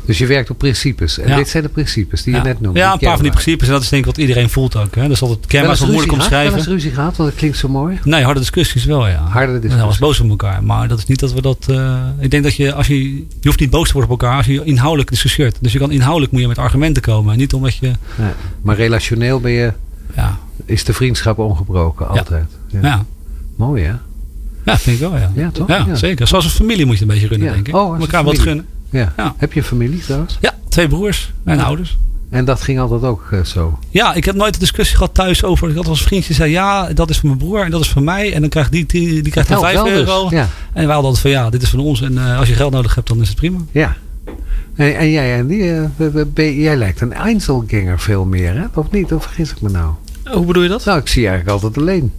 Dus 0.04 0.18
je 0.18 0.26
werkt 0.26 0.50
op 0.50 0.58
principes. 0.58 1.18
En 1.18 1.28
Ja. 1.28 1.36
dit 1.36 1.48
zijn 1.48 1.62
de 1.62 1.68
principes 1.68 2.22
die 2.22 2.32
ja. 2.34 2.38
je 2.38 2.44
net 2.44 2.60
noemde. 2.60 2.78
Ja, 2.78 2.92
een 2.92 2.98
paar 2.98 3.14
van 3.14 3.22
die 3.22 3.30
principes. 3.32 3.66
En 3.66 3.72
dat 3.72 3.82
is 3.82 3.88
denk 3.88 4.02
ik 4.02 4.08
wat 4.08 4.18
iedereen 4.18 4.50
voelt 4.50 4.76
ook. 4.76 4.94
Hè. 4.94 5.02
Dat 5.02 5.10
is 5.10 5.22
altijd 5.22 5.46
kenbaar, 5.46 5.76
wat 5.76 5.80
moeilijk? 5.86 6.10
Wel 6.10 6.14
omschrijven. 6.20 6.58
eens 6.58 6.66
ruzie 6.66 6.90
gehad, 6.90 7.16
want 7.16 7.28
het 7.28 7.38
klinkt 7.38 7.56
zo 7.56 7.68
mooi. 7.68 7.98
Nee, 8.04 8.24
harde 8.24 8.40
discussies 8.40 8.84
wel, 8.84 9.08
ja. 9.08 9.16
Harde 9.28 9.52
discussies. 9.52 9.78
dat 9.78 9.86
was 9.88 9.98
boos 9.98 10.20
op 10.20 10.28
elkaar. 10.30 10.64
Maar 10.64 10.88
dat 10.88 10.98
is 10.98 11.06
niet 11.06 11.20
dat 11.20 11.32
we 11.32 11.42
dat... 11.42 11.66
eh, 11.68 11.96
ik 12.18 12.30
denk 12.30 12.42
dat 12.42 12.54
je, 12.54 12.72
als 12.74 12.86
je... 12.86 13.14
Je 13.14 13.26
hoeft 13.42 13.60
niet 13.60 13.70
boos 13.70 13.86
te 13.86 13.92
worden 13.92 14.10
op 14.12 14.20
elkaar 14.20 14.36
als 14.36 14.46
je 14.46 14.64
inhoudelijk 14.64 15.10
discussieert. 15.10 15.56
Dus 15.60 15.72
je 15.72 15.78
kan 15.78 15.90
inhoudelijk 15.90 16.32
moet 16.32 16.40
je 16.40 16.48
met 16.48 16.58
argumenten 16.58 17.02
komen. 17.02 17.32
En 17.32 17.38
niet 17.38 17.52
omdat 17.54 17.76
je... 17.76 17.90
Nee. 18.16 18.30
Maar 18.62 18.76
relationeel 18.76 19.40
ben 19.40 19.52
je, 19.52 19.72
Ja, 20.16 20.38
is 20.64 20.84
de 20.84 20.92
vriendschap 20.92 21.38
ongebroken, 21.38 22.08
altijd. 22.08 22.46
Ja. 22.68 22.78
ja. 22.82 23.04
Mooi 23.56 23.82
hè? 23.84 23.92
ja 24.64 24.78
vind 24.78 24.96
ik 25.00 25.02
wel, 25.08 25.16
ja. 25.18 25.30
Ja, 25.34 25.50
toch? 25.50 25.68
Ja, 25.68 25.94
zeker. 25.94 26.26
Zoals 26.26 26.44
een 26.44 26.50
familie 26.50 26.86
moet 26.86 26.96
je 26.96 27.02
een 27.02 27.08
beetje 27.10 27.26
runnen, 27.28 27.52
denk 27.52 27.68
ik. 27.68 27.74
Oh, 27.74 28.00
elkaar 28.00 28.24
wat 28.24 28.38
gunnen. 28.38 28.66
Ja. 28.92 29.12
Ja. 29.16 29.34
Heb 29.36 29.52
je 29.52 29.62
familie 29.62 29.98
trouwens? 30.00 30.38
Ja, 30.40 30.54
twee 30.68 30.88
broers 30.88 31.32
en 31.44 31.56
Ja. 31.56 31.62
ouders. 31.62 31.98
En 32.30 32.44
dat 32.44 32.60
ging 32.62 32.78
altijd 32.80 33.02
ook 33.02 33.28
eh, 33.30 33.42
zo. 33.44 33.78
Ja, 33.90 34.14
ik 34.14 34.24
heb 34.24 34.34
nooit 34.34 34.54
een 34.54 34.60
discussie 34.60 34.96
gehad 34.96 35.14
thuis 35.14 35.44
over. 35.44 35.68
Ik 35.70 35.76
had 35.76 35.86
als 35.88 36.02
vriendje 36.02 36.26
die 36.28 36.36
zei: 36.36 36.50
ja, 36.50 36.92
dat 36.92 37.10
is 37.10 37.18
voor 37.18 37.28
mijn 37.28 37.40
broer 37.40 37.60
en 37.64 37.70
dat 37.70 37.80
is 37.80 37.88
voor 37.90 38.02
mij. 38.02 38.32
En 38.34 38.40
dan 38.40 38.50
krijgt 38.50 38.72
die, 38.72 38.86
die, 38.86 39.22
die 39.22 39.32
krijgt 39.32 39.50
dan 39.50 39.64
Helpt 39.64 39.72
5 39.80 39.84
wel 39.84 39.98
dus. 39.98 40.08
euro. 40.08 40.26
Ja. 40.30 40.40
En 40.42 40.48
wij 40.72 40.82
hadden 40.94 40.94
altijd 41.04 41.18
van 41.18 41.30
ja, 41.30 41.50
dit 41.50 41.62
is 41.62 41.68
van 41.70 41.80
ons. 41.80 42.02
En 42.02 42.18
eh, 42.18 42.38
als 42.38 42.48
je 42.48 42.54
geld 42.54 42.72
nodig 42.72 42.94
hebt, 42.94 43.08
dan 43.08 43.20
is 43.20 43.28
het 43.28 43.36
prima. 43.36 43.58
ja. 43.72 43.96
En, 44.76 44.96
en 44.96 45.10
jij, 45.10 45.44
we- 45.46 46.10
we- 46.10 46.26
ben- 46.26 46.54
jij 46.60 46.76
lijkt 46.76 47.00
een 47.00 47.12
Einzelganger 47.12 48.00
veel 48.00 48.24
meer, 48.24 48.54
hè? 48.54 48.64
Of 48.74 48.90
niet? 48.90 49.12
Of 49.12 49.22
vergis 49.22 49.50
ik 49.50 49.60
me 49.60 49.70
nou? 49.70 49.92
Hoe 50.30 50.44
bedoel 50.46 50.62
je 50.62 50.68
dat? 50.68 50.84
Nou, 50.84 50.98
ik 51.00 51.08
zie 51.08 51.22
je 51.22 51.28
eigenlijk 51.28 51.62
altijd 51.62 51.78
alleen. 51.84 52.12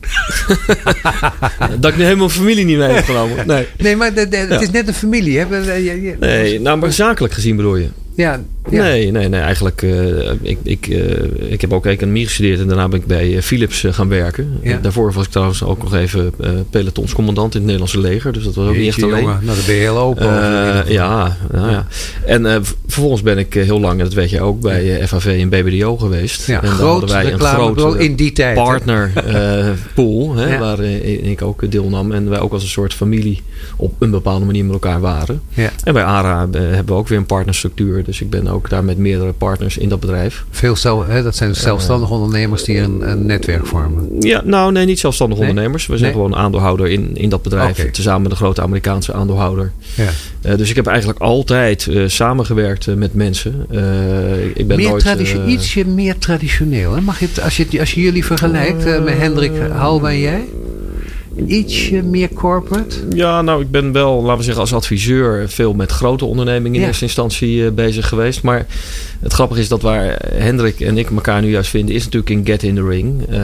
Dat 1.79 1.91
ik 1.91 1.97
nu 1.97 2.03
helemaal 2.03 2.29
familie 2.29 2.65
niet 2.65 2.77
mee 2.77 2.91
heb 2.91 3.05
genomen. 3.05 3.47
Nee. 3.47 3.67
Nee, 3.77 3.95
maar 3.95 4.13
de- 4.13 4.27
de- 4.27 4.37
het 4.37 4.49
Ja. 4.49 4.59
is 4.59 4.69
net 4.71 4.87
een 4.87 4.93
familie, 4.93 5.39
hè? 5.39 5.61
Eh, 5.61 6.17
Nee, 6.19 6.59
nou, 6.59 6.77
maar 6.77 6.91
zakelijk 6.91 7.33
gezien 7.33 7.55
bedoel 7.55 7.75
je? 7.75 7.87
Ja, 8.15 8.43
ja. 8.69 8.83
Nee, 8.83 9.11
nee, 9.11 9.29
nee. 9.29 9.41
Eigenlijk, 9.41 9.81
eh, 9.81 10.31
ik, 10.41 10.57
ik, 10.63 10.87
eh, 10.87 11.51
ik 11.51 11.61
heb 11.61 11.73
ook 11.73 11.85
economie 11.85 12.25
gestudeerd 12.25 12.59
en 12.59 12.67
daarna 12.67 12.87
ben 12.87 12.99
ik 12.99 13.05
bij 13.05 13.35
eh, 13.35 13.41
Philips 13.41 13.85
gaan 13.89 14.09
werken. 14.09 14.59
Ja. 14.61 14.77
Daarvoor 14.81 15.13
was 15.13 15.25
ik 15.25 15.31
trouwens 15.31 15.63
ook 15.63 15.83
nog 15.83 15.95
even 15.95 16.33
pelotonscommandant 16.69 17.53
in 17.53 17.57
het 17.57 17.65
Nederlandse 17.65 17.99
leger. 17.99 18.33
Dus 18.33 18.43
dat 18.43 18.55
was 18.55 18.67
ook 18.67 18.75
niet 18.75 18.87
echt 18.87 18.95
Jeetje, 18.95 19.11
alleen. 19.11 19.23
jongen, 19.23 19.45
Nou, 19.45 19.55
dan 19.55 19.65
ben 19.65 19.75
je 19.75 19.81
heel 19.81 19.97
open. 19.97 20.23
Geval. 20.23 20.91
ja, 20.91 21.37
nou 21.51 21.71
ja. 21.71 21.87
En 22.25 22.63
vervolgens 22.87 23.21
ben 23.21 23.37
ik 23.37 23.53
heel 23.53 23.79
lang, 23.79 23.99
en 23.99 24.05
dat 24.05 24.13
weet 24.13 24.29
je 24.29 24.41
ook, 24.41 24.61
bij 24.61 25.07
FAV 25.07 25.25
en 25.25 25.49
BBDO 25.49 25.97
geweest. 25.97 26.47
Ja, 26.47 26.61
en 26.61 26.69
groot 26.69 27.11
wij 27.11 27.31
een 27.31 27.39
grote 27.39 28.03
in 28.03 28.15
die 28.15 28.31
tijd. 28.31 28.57
hè? 28.57 28.63
partner 28.63 29.11
eh, 29.15 29.69
pool, 29.95 30.35
hè, 30.35 30.53
Ja. 30.53 30.59
waar 30.59 30.79
eh, 30.79 31.29
ik 31.29 31.41
ook 31.41 31.71
deelnam. 31.71 32.11
En 32.11 32.29
wij 32.29 32.39
ook 32.39 32.53
als 32.53 32.63
een 32.63 32.69
soort 32.69 32.93
familie 32.93 33.41
op 33.75 33.93
een 33.99 34.11
bepaalde 34.11 34.45
manier 34.45 34.63
met 34.63 34.73
elkaar 34.73 34.99
waren. 34.99 35.41
En 35.83 35.93
bij 35.93 36.03
ARA 36.03 36.47
hebben 36.51 36.85
we 36.85 36.93
ook 36.93 37.07
weer 37.07 37.17
een 37.17 37.25
partnerstructuur. 37.25 38.02
Dus 38.05 38.21
ik 38.21 38.29
ben 38.29 38.47
ook 38.47 38.69
daar 38.69 38.83
met 38.83 38.97
meerdere 38.97 39.31
partners 39.33 39.77
in 39.77 39.89
dat 39.89 39.99
bedrijf. 39.99 40.43
Veel 40.49 40.75
zelf, 40.75 41.07
hè, 41.07 41.23
dat 41.23 41.35
zijn 41.35 41.55
zelfstandige 41.55 42.13
ondernemers 42.13 42.63
die 42.63 42.77
een, 42.79 43.09
een 43.09 43.25
netwerk 43.25 43.65
vormen. 43.65 44.07
Ja, 44.19 44.41
nou 44.45 44.71
nee, 44.71 44.85
niet 44.85 44.99
zelfstandig 44.99 45.37
Nee? 45.39 45.47
ondernemers. 45.49 45.85
We 45.85 45.97
zijn 45.97 46.13
Nee? 46.13 46.21
gewoon 46.21 46.35
aandeelhouder 46.35 46.87
in, 46.87 47.09
in 47.13 47.29
dat 47.29 47.41
bedrijf. 47.41 47.91
Tezamen 47.91 48.21
met 48.21 48.31
een 48.31 48.37
grote 48.37 48.61
Amerikaanse 48.61 49.13
aandeelhouder. 49.13 49.71
Ja. 49.95 50.09
Eh, 50.41 50.57
dus 50.57 50.69
ik 50.69 50.75
heb 50.75 50.87
eigenlijk 50.87 51.19
altijd 51.19 51.87
eh, 51.87 52.03
samengewerkt 52.07 52.87
eh, 52.87 52.95
met 52.95 53.13
mensen. 53.13 53.65
Eh, 53.69 54.45
ik 54.55 54.67
ben 54.67 54.77
meer 54.77 54.89
nooit... 54.89 55.05
eh, 55.05 55.47
ietsje 55.51 55.85
meer 55.87 56.17
traditioneel. 56.17 56.93
Hè? 56.95 57.01
Mag 57.01 57.19
je 57.19 57.25
het, 57.25 57.41
als, 57.43 57.57
je, 57.57 57.79
als 57.79 57.93
je 57.93 58.01
jullie 58.01 58.25
vergelijkt 58.25 58.85
eh, 58.85 59.03
met 59.03 59.17
Hendrik 59.17 59.51
Halma 59.71 60.09
en 60.09 60.19
jij? 60.19 60.43
Ietsje 61.47 62.01
meer 62.03 62.29
corporate? 62.33 62.95
Ja, 63.15 63.41
nou, 63.41 63.61
ik 63.61 63.71
ben 63.71 63.91
wel, 63.91 64.21
laten 64.21 64.37
we 64.37 64.43
zeggen, 64.43 64.61
als 64.61 64.73
adviseur 64.73 65.49
veel 65.49 65.73
met 65.73 65.91
grote 65.91 66.25
ondernemingen 66.25 66.73
in 66.75 66.81
Ja. 66.81 66.87
eerste 66.87 67.03
instantie 67.05 67.65
eh, 67.65 67.71
bezig 67.71 68.07
geweest. 68.07 68.43
Maar 68.43 68.65
het 69.23 69.33
grappige 69.33 69.59
is 69.61 69.67
dat 69.67 69.81
waar 69.81 70.19
Hendrik 70.35 70.79
en 70.79 70.97
ik 70.97 71.09
elkaar 71.09 71.41
nu 71.41 71.49
juist 71.49 71.69
vinden, 71.69 71.95
is 71.95 72.03
natuurlijk 72.03 72.29
in 72.29 72.45
Get 72.45 72.63
in 72.63 72.75
the 72.75 72.87
Ring. 72.87 73.21
eh, 73.29 73.39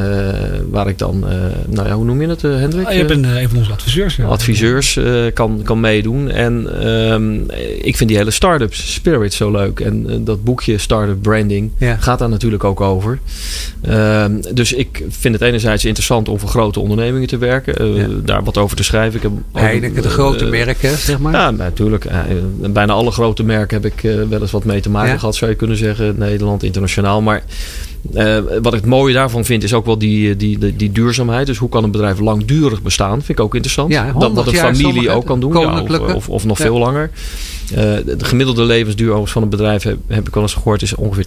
waar 0.70 0.88
ik 0.88 0.98
dan, 0.98 1.30
eh, 1.30 1.36
nou 1.68 1.88
ja, 1.88 1.94
hoe 1.94 2.06
noem 2.06 2.22
je 2.22 2.28
het, 2.28 2.44
eh, 2.44 2.56
Hendrik? 2.56 2.88
Ah, 2.88 2.94
je 2.94 3.06
bent 3.06 3.26
een 3.26 3.50
van 3.50 3.58
onze 3.58 3.72
adviseurs. 3.72 4.16
ja. 4.16 4.26
adviseurs 4.26 5.00
kan, 5.34 5.62
kan 5.64 5.80
meedoen. 5.80 6.30
En 6.30 6.82
ehm, 6.84 7.34
ik 7.82 7.98
vind 7.98 8.10
die 8.10 8.18
hele 8.18 8.32
start-up 8.32 8.74
spirit 8.74 9.34
zo 9.34 9.52
leuk. 9.52 9.80
En 9.80 10.24
dat 10.24 10.44
boekje 10.44 10.78
Startup 10.78 11.22
Branding 11.22 11.72
Ja. 11.78 11.96
gaat 12.00 12.20
daar 12.20 12.30
natuurlijk 12.30 12.64
ook 12.64 12.82
over. 12.82 13.20
Ehm, 13.82 14.32
dus 14.54 14.74
ik 14.74 15.04
vind 15.10 15.34
het 15.34 15.44
enerzijds 15.44 15.86
interessant 15.86 16.30
om 16.30 16.40
voor 16.40 16.50
grote 16.50 16.80
ondernemingen 16.80 17.28
te 17.28 17.38
werken. 17.38 17.94
Ja. 17.96 18.08
Daar 18.24 18.44
wat 18.44 18.58
over 18.58 18.78
te 18.78 18.84
schrijven. 18.84 19.16
Ik 19.16 19.22
heb 19.22 19.32
Heineken, 19.54 20.02
de 20.02 20.10
grote 20.10 20.46
merken, 20.46 20.98
zeg 20.98 21.20
maar. 21.20 21.34
Ja, 21.34 21.52
natuurlijk. 21.52 22.06
Bijna 22.70 22.94
alle 22.94 23.12
grote 23.12 23.44
merken 23.44 23.82
heb 23.82 23.94
ik 23.94 24.02
wel 24.30 24.42
eens 24.42 24.52
wat 24.52 24.64
mee 24.66 24.82
te 24.82 24.90
maken 24.90 25.20
gehad, 25.20 25.36
zou 25.36 25.52
je 25.52 25.58
kunnen 25.58 25.69
zeggen. 25.76 26.16
Nederland, 26.18 26.64
internationaal. 26.64 27.22
Maar 27.22 27.44
eh, 28.14 28.38
wat 28.62 28.74
ik 28.74 28.80
het 28.80 28.86
mooie 28.90 29.14
daarvan 29.14 29.46
vind, 29.46 29.64
is 29.64 29.74
ook 29.74 29.86
wel 29.86 29.98
die, 29.98 30.36
die, 30.36 30.58
die, 30.58 30.76
die 30.76 30.92
duurzaamheid. 30.92 31.48
Dus 31.48 31.58
hoe 31.58 31.70
kan 31.70 31.84
een 31.84 31.92
bedrijf 31.92 32.20
langdurig 32.20 32.82
bestaan? 32.82 33.22
Vind 33.22 33.30
ik 33.40 33.40
ook 33.40 33.54
interessant. 33.56 33.92
Ja, 33.92 34.04
dat 34.04 34.14
100 34.14 34.34
wat 34.34 34.48
een 34.48 34.60
familie 34.76 35.10
ook 35.10 35.26
kan 35.26 35.40
doen. 35.40 35.52
Ja, 35.54 35.60
of, 35.60 35.66
koninklijke. 35.66 36.16
of, 36.16 36.30
of 36.30 36.46
nog 36.46 36.58
Ja. 36.58 36.64
veel 36.64 36.78
langer. 36.78 37.10
Eh, 37.70 37.76
de 38.06 38.26
gemiddelde 38.26 38.64
levensduur 38.64 39.28
van 39.28 39.42
een 39.44 39.50
bedrijf, 39.50 39.84
heb, 39.84 39.98
heb 40.08 40.28
ik 40.28 40.34
wel 40.34 40.44
eens 40.44 40.54
gehoord, 40.54 40.82
is 40.82 40.96
ongeveer 40.96 41.26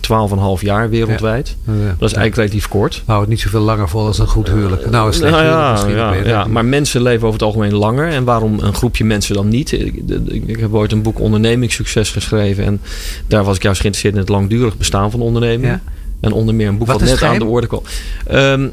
12,5 0.59 0.63
jaar 0.63 0.91
wereldwijd. 0.91 1.57
Dat 1.99 2.11
is 2.11 2.17
eigenlijk 2.17 2.35
relatief 2.37 2.69
kort. 2.69 3.03
Hou 3.07 3.21
het 3.21 3.29
niet 3.29 3.41
zoveel 3.41 3.61
langer 3.61 3.89
vol 3.89 4.07
als 4.07 4.19
een 4.19 4.27
goed 4.27 4.49
huwelijk. 4.49 4.91
Nou, 4.91 5.07
een 5.07 5.13
slecht 5.15 5.33
Nou 5.33 5.45
huwelijk 5.45 5.97
ja, 5.99 6.11
misschien. 6.11 6.31
ja, 6.31 6.45
maar 6.45 6.65
mensen 6.65 7.03
leven 7.03 7.23
over 7.27 7.33
het 7.39 7.43
algemeen 7.49 7.75
langer. 7.75 8.09
En 8.09 8.25
waarom 8.25 8.59
een 8.61 8.75
groepje 8.75 9.05
mensen 9.05 9.35
dan 9.35 9.49
niet? 9.49 9.73
Ik 9.73 10.57
heb 10.61 10.75
ooit 10.75 10.93
een 10.93 11.03
boek 11.03 11.21
Ondernemingssucces 11.21 12.11
geschreven. 12.11 12.65
En 12.65 12.81
daar 13.27 13.45
was 13.45 13.57
ik 13.57 13.63
juist 13.63 13.81
geïnteresseerd 13.81 14.15
in 14.15 14.21
het 14.21 14.29
langdurig 14.39 14.77
bestaan 14.77 15.11
van 15.11 15.21
ondernemingen. 15.21 15.83
En 16.23 16.33
onder 16.33 16.55
meer 16.55 16.69
een 16.69 16.79
boek 16.79 16.87
Wat 16.87 17.01
net 17.01 17.23
aan 17.23 17.39
de 17.39 17.45
orde 17.45 17.67
kwam. 17.67 17.83
Ehm, 18.27 18.69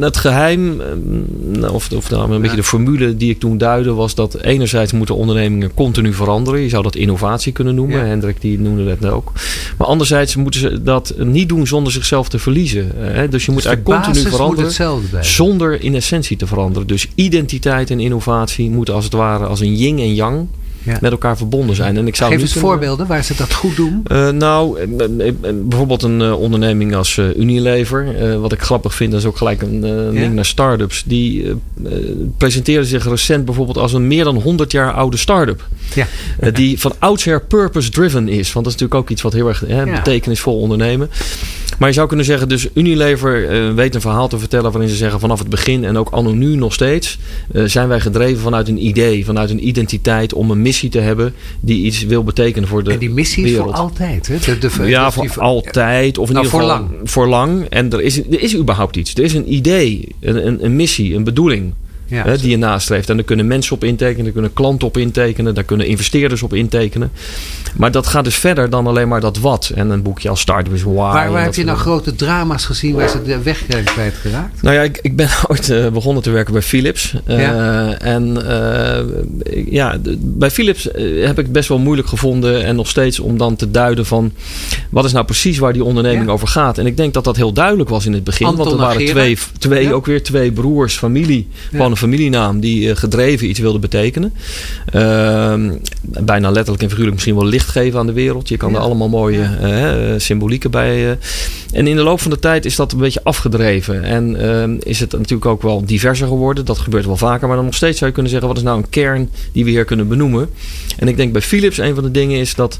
het 0.00 0.16
geheim, 0.16 0.80
ehm, 0.80 1.64
of, 1.64 1.92
of 1.92 2.10
nou, 2.10 2.24
een 2.24 2.32
Ja. 2.32 2.38
beetje 2.38 2.56
de 2.56 2.62
formule 2.62 3.16
die 3.16 3.30
ik 3.30 3.38
toen 3.38 3.58
duidde, 3.58 3.92
was 3.92 4.14
dat 4.14 4.34
enerzijds 4.40 4.92
moeten 4.92 5.14
ondernemingen 5.14 5.74
continu 5.74 6.12
veranderen. 6.12 6.60
Je 6.60 6.68
zou 6.68 6.82
dat 6.82 6.94
innovatie 6.96 7.52
kunnen 7.52 7.74
noemen. 7.74 7.98
Ja. 7.98 8.04
Hendrik 8.04 8.40
die 8.40 8.58
noemde 8.60 8.96
dat 9.00 9.10
ook. 9.10 9.32
Maar 9.78 9.86
anderzijds 9.86 10.36
moeten 10.36 10.60
ze 10.60 10.82
dat 10.82 11.14
niet 11.18 11.48
doen 11.48 11.66
zonder 11.66 11.92
zichzelf 11.92 12.28
te 12.28 12.38
verliezen. 12.38 12.92
Eh, 13.00 13.14
hè. 13.14 13.28
Dus 13.28 13.44
je 13.44 13.52
moet 13.52 13.62
Dus 13.62 13.70
de 13.70 13.76
eigenlijk 13.76 14.04
continu 14.04 14.22
moet 14.22 14.36
veranderen. 14.36 15.24
Zonder 15.24 15.82
in 15.82 15.94
essentie 15.94 16.36
te 16.36 16.46
veranderen. 16.46 16.88
Dus 16.88 17.08
identiteit 17.14 17.90
en 17.90 18.00
innovatie 18.00 18.70
moeten 18.70 18.94
als 18.94 19.04
het 19.04 19.12
ware 19.12 19.46
als 19.46 19.60
een 19.60 19.76
yin 19.76 19.98
en 19.98 20.14
yang 20.14 20.46
Ja. 20.82 20.98
met 21.00 21.10
elkaar 21.10 21.36
verbonden 21.36 21.76
zijn. 21.76 21.96
En 21.96 22.06
ik 22.06 22.16
zou 22.16 22.30
Geef 22.32 22.40
eens 22.40 22.52
kunnen- 22.52 22.70
voorbeelden 22.70 23.06
waar 23.06 23.24
ze 23.24 23.34
dat 23.36 23.54
goed 23.54 23.76
doen. 23.76 24.00
Eh, 24.06 24.28
nou, 24.28 24.78
eh, 24.80 25.28
eh, 25.28 25.34
bijvoorbeeld 25.62 26.02
een 26.02 26.32
onderneming 26.32 26.94
als 26.94 27.18
eh, 27.18 27.36
Unilever. 27.36 28.38
wat 28.40 28.52
ik 28.52 28.62
grappig 28.62 28.94
vind, 28.94 29.10
dat 29.10 29.20
is 29.20 29.26
ook 29.26 29.36
gelijk 29.36 29.62
een 29.62 30.12
link 30.12 30.32
naar 30.34 30.44
start-ups. 30.44 31.02
Die 31.06 31.54
presenteerde 32.36 32.86
zich 32.86 33.04
recent 33.08 33.44
bijvoorbeeld 33.44 33.78
als 33.78 33.92
een 33.92 34.06
meer 34.06 34.24
dan 34.24 34.36
100 34.36 34.72
jaar 34.72 34.92
oude 34.92 35.16
start-up. 35.16 35.68
Ja. 35.94 36.06
Die 36.50 36.80
van 36.80 36.92
oudsher 36.98 37.40
purpose-driven 37.42 38.28
is. 38.28 38.52
Want 38.52 38.64
dat 38.64 38.74
is 38.74 38.80
natuurlijk 38.80 38.94
ook 38.94 39.10
iets 39.10 39.22
wat 39.22 39.32
heel 39.32 39.48
erg 39.48 39.62
hè, 39.66 39.84
betekenisvol 39.84 40.58
ondernemen. 40.60 41.10
Maar 41.80 41.88
je 41.88 41.94
zou 41.94 42.08
kunnen 42.08 42.26
zeggen, 42.26 42.48
dus 42.48 42.68
Unilever 42.74 43.48
eh, 43.48 43.74
weet 43.74 43.94
een 43.94 44.00
verhaal 44.00 44.28
te 44.28 44.38
vertellen 44.38 44.72
waarin 44.72 44.90
ze 44.90 44.96
zeggen 44.96 45.20
vanaf 45.20 45.38
het 45.38 45.48
begin 45.48 45.84
en 45.84 45.96
ook 45.96 46.10
anno 46.10 46.32
nu 46.32 46.56
nog 46.56 46.72
steeds 46.72 47.18
eh, 47.52 47.64
zijn 47.64 47.88
wij 47.88 48.00
gedreven 48.00 48.42
vanuit 48.42 48.68
een 48.68 48.86
idee, 48.86 49.24
vanuit 49.24 49.50
een 49.50 49.66
identiteit 49.68 50.32
om 50.32 50.50
een 50.50 50.62
missie 50.62 50.90
te 50.90 50.98
hebben 50.98 51.34
die 51.60 51.84
iets 51.84 52.04
wil 52.04 52.24
betekenen 52.24 52.68
voor 52.68 52.84
de 52.84 52.90
En 52.90 52.98
die 52.98 53.10
missie 53.10 53.44
is 53.44 53.56
voor 53.56 53.72
altijd. 53.72 54.28
Hè? 54.28 54.36
De, 54.38 54.58
de, 54.58 54.88
Ja, 54.88 55.10
voor 55.10 55.40
altijd. 55.40 56.18
Of 56.18 56.28
in 56.28 56.34
Nou, 56.34 56.46
ieder 56.46 56.60
voor 56.60 56.70
geval 56.70 56.98
voor 57.04 57.28
lang. 57.28 57.64
En 57.68 57.92
er 57.92 58.00
is, 58.00 58.18
er 58.18 58.40
is 58.40 58.56
überhaupt 58.56 58.96
iets. 58.96 59.14
Er 59.14 59.24
is 59.24 59.34
een 59.34 59.52
idee, 59.52 60.08
een, 60.20 60.46
een, 60.46 60.64
een 60.64 60.76
missie, 60.76 61.14
een 61.14 61.24
bedoeling. 61.24 61.72
Ja. 62.10 62.22
hè, 62.24 62.38
die 62.38 62.50
je 62.50 62.56
nastreeft. 62.56 63.10
En 63.10 63.16
daar 63.16 63.24
kunnen 63.24 63.46
mensen 63.46 63.74
op 63.74 63.84
intekenen, 63.84 64.24
daar 64.24 64.32
kunnen 64.32 64.52
klanten 64.52 64.86
op 64.86 64.96
intekenen, 64.96 65.54
daar 65.54 65.64
kunnen 65.64 65.86
investeerders 65.86 66.42
op 66.42 66.54
intekenen. 66.54 67.10
Maar 67.76 67.90
dat 67.90 68.06
gaat 68.06 68.24
dus 68.24 68.34
verder 68.36 68.70
dan 68.70 68.86
alleen 68.86 69.08
maar 69.08 69.20
dat 69.20 69.38
wat. 69.38 69.72
En 69.74 69.90
een 69.90 70.02
boekje 70.02 70.28
als 70.28 70.40
Startup 70.40 70.72
is 70.74 70.82
Why. 70.82 70.92
Waar, 70.94 71.42
heb 71.42 71.54
je 71.54 71.64
nou 71.64 71.78
grote 71.78 72.14
drama's 72.14 72.64
gezien 72.64 72.94
waar 72.94 73.08
ze 73.08 73.22
de 73.22 73.42
weg 73.42 73.62
zijn 73.68 73.84
kwijtgeraakt? 73.84 74.62
Nou 74.62 74.74
ja, 74.74 74.82
ik, 74.82 74.98
ik 75.02 75.16
ben 75.16 75.28
ooit 75.48 75.70
eh, 75.70 75.88
begonnen 75.88 76.22
te 76.22 76.30
werken 76.30 76.52
bij 76.52 76.62
Philips. 76.62 77.14
Eh, 77.24 77.38
Ja. 77.40 77.98
En 77.98 78.48
eh, 78.48 79.04
ja, 79.72 79.98
bij 80.18 80.50
Philips 80.50 80.84
heb 81.20 81.38
ik 81.38 81.44
het 81.44 81.52
best 81.52 81.68
wel 81.68 81.78
moeilijk 81.78 82.08
gevonden. 82.08 82.64
En 82.64 82.76
nog 82.76 82.88
steeds 82.88 83.20
om 83.20 83.38
dan 83.38 83.56
te 83.56 83.70
duiden 83.70 84.06
van... 84.06 84.32
wat 84.90 85.04
is 85.04 85.12
nou 85.12 85.24
precies 85.24 85.58
waar 85.58 85.72
die 85.72 85.84
onderneming 85.84 86.26
Ja. 86.26 86.32
over 86.32 86.48
gaat. 86.48 86.78
En 86.78 86.86
ik 86.86 86.96
denk 86.96 87.14
dat 87.14 87.24
dat 87.24 87.36
heel 87.36 87.52
duidelijk 87.52 87.88
was 87.88 88.06
in 88.06 88.12
het 88.12 88.24
begin. 88.24 88.46
Anton 88.46 88.64
want 88.64 88.80
er 88.80 88.86
waren 88.86 89.06
twee, 89.06 89.38
twee 89.58 89.84
Ja. 89.84 89.90
ook 89.90 90.06
weer 90.06 90.22
twee 90.22 90.52
broers, 90.52 90.96
familie. 90.96 91.48
Ja. 91.70 91.78
Familienaam 92.00 92.60
die 92.60 92.90
eh, 92.90 92.96
gedreven 92.96 93.48
iets 93.48 93.58
wilde 93.58 93.78
betekenen. 93.78 94.32
Ehm, 94.92 95.70
bijna 96.02 96.50
letterlijk 96.50 96.82
en 96.82 96.88
figuurlijk 96.88 97.14
misschien 97.14 97.34
wel 97.36 97.46
licht 97.46 97.68
geven 97.68 97.98
aan 97.98 98.06
de 98.06 98.12
wereld. 98.12 98.48
Je 98.48 98.56
kan 98.56 98.70
Ja. 98.70 98.76
er 98.76 98.82
allemaal 98.82 99.08
mooie 99.08 99.42
eh, 99.42 100.14
symbolieken 100.16 100.70
bij... 100.70 101.10
eh, 101.10 101.16
en 101.72 101.86
in 101.86 101.96
de 101.96 102.02
loop 102.02 102.20
van 102.20 102.30
de 102.30 102.38
tijd 102.38 102.64
is 102.64 102.76
dat 102.76 102.92
een 102.92 102.98
beetje 102.98 103.20
afgedreven. 103.24 104.04
En 104.04 104.40
ehm, 104.50 104.76
is 104.78 105.00
het 105.00 105.12
natuurlijk 105.12 105.46
ook 105.46 105.62
wel 105.62 105.84
diverser 105.86 106.26
geworden. 106.26 106.64
Dat 106.64 106.78
gebeurt 106.78 107.06
wel 107.06 107.16
vaker. 107.16 107.46
Maar 107.46 107.56
dan 107.56 107.64
nog 107.64 107.74
steeds 107.74 107.96
zou 107.98 108.06
je 108.08 108.12
kunnen 108.14 108.32
zeggen... 108.32 108.48
wat 108.48 108.58
is 108.58 108.64
nou 108.64 108.78
een 108.78 108.88
kern 108.88 109.30
die 109.52 109.64
we 109.64 109.70
hier 109.70 109.84
kunnen 109.84 110.08
benoemen? 110.08 110.48
En 110.98 111.08
ik 111.08 111.16
denk 111.16 111.32
bij 111.32 111.42
Philips 111.42 111.78
een 111.78 111.94
van 111.94 112.04
de 112.04 112.10
dingen 112.10 112.38
is 112.38 112.54
dat... 112.54 112.78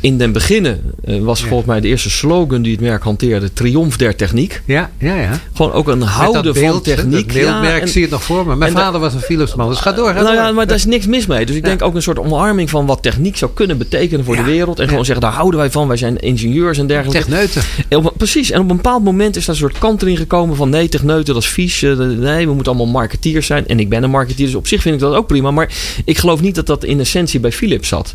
in 0.00 0.18
den 0.18 0.32
beginnen 0.32 0.80
eh, 1.04 1.18
was 1.20 1.40
Ja. 1.40 1.46
volgens 1.46 1.68
mij 1.68 1.80
de 1.80 1.88
eerste 1.88 2.10
slogan 2.10 2.62
die 2.62 2.72
het 2.72 2.80
merk 2.80 3.02
hanteerde... 3.02 3.52
Triomf 3.52 3.96
der 3.96 4.16
techniek. 4.16 4.62
Ja, 4.64 4.90
ja, 4.98 5.14
ja. 5.14 5.40
Gewoon 5.54 5.72
ook 5.72 5.88
een 5.88 6.02
houden 6.02 6.54
van 6.54 6.62
beeld, 6.62 6.86
hè, 6.86 6.94
techniek. 6.94 7.26
Dat 7.32 7.42
beeldmerk 7.42 7.80
en- 7.82 7.88
zie 7.88 7.96
je 7.96 8.06
het 8.06 8.10
nog 8.10 8.22
voor 8.24 8.46
me. 8.46 8.49
Mijn 8.58 8.70
En 8.76 8.82
vader 8.82 9.00
was 9.00 9.14
een 9.14 9.20
Philipsman, 9.20 9.68
dus 9.68 9.78
ga 9.80 9.92
door. 9.92 10.06
Ga 10.08 10.12
Nou 10.14 10.24
door. 10.24 10.34
ja, 10.34 10.52
maar 10.52 10.66
daar 10.66 10.76
is 10.76 10.84
niks 10.84 11.06
mis 11.06 11.26
mee. 11.26 11.46
Dus 11.46 11.56
ik 11.56 11.64
denk 11.64 11.82
ook 11.82 11.94
een 11.94 12.02
soort 12.02 12.18
omarming 12.18 12.70
van 12.70 12.86
wat 12.86 13.02
techniek 13.02 13.36
zou 13.36 13.50
kunnen 13.54 13.78
betekenen 13.78 14.24
voor 14.24 14.36
de 14.36 14.42
wereld. 14.42 14.78
En 14.78 14.88
gewoon 14.88 15.04
zeggen, 15.04 15.24
daar 15.24 15.34
houden 15.34 15.60
wij 15.60 15.70
van. 15.70 15.88
Wij 15.88 15.96
zijn 15.96 16.18
ingenieurs 16.18 16.78
en 16.78 16.86
dergelijke. 16.86 17.18
Techneuten. 17.24 17.62
En 17.88 18.10
precies. 18.16 18.50
En 18.50 18.60
op 18.60 18.70
een 18.70 18.76
bepaald 18.76 19.04
moment 19.04 19.36
is 19.36 19.44
daar 19.44 19.54
een 19.54 19.60
soort 19.60 19.78
kanteling 19.78 20.18
gekomen 20.18 20.56
van 20.56 20.68
nee, 20.70 20.88
techneuten, 20.88 21.34
dat 21.34 21.42
is 21.42 21.48
vies. 21.48 21.82
Eh, 21.82 21.98
Nee, 21.98 22.46
we 22.46 22.54
moeten 22.54 22.72
allemaal 22.72 22.92
marketeers 22.92 23.46
zijn. 23.46 23.66
En 23.66 23.80
ik 23.80 23.88
ben 23.88 24.02
een 24.02 24.10
marketeer, 24.10 24.46
dus 24.46 24.54
op 24.54 24.66
zich 24.66 24.82
vind 24.82 24.94
ik 24.94 25.00
dat 25.00 25.14
ook 25.14 25.26
prima. 25.26 25.50
Maar 25.50 25.72
ik 26.04 26.18
geloof 26.18 26.40
niet 26.40 26.54
dat 26.54 26.66
dat 26.66 26.84
in 26.84 27.00
essentie 27.00 27.40
bij 27.40 27.52
Philips 27.52 27.88
zat. 27.88 28.14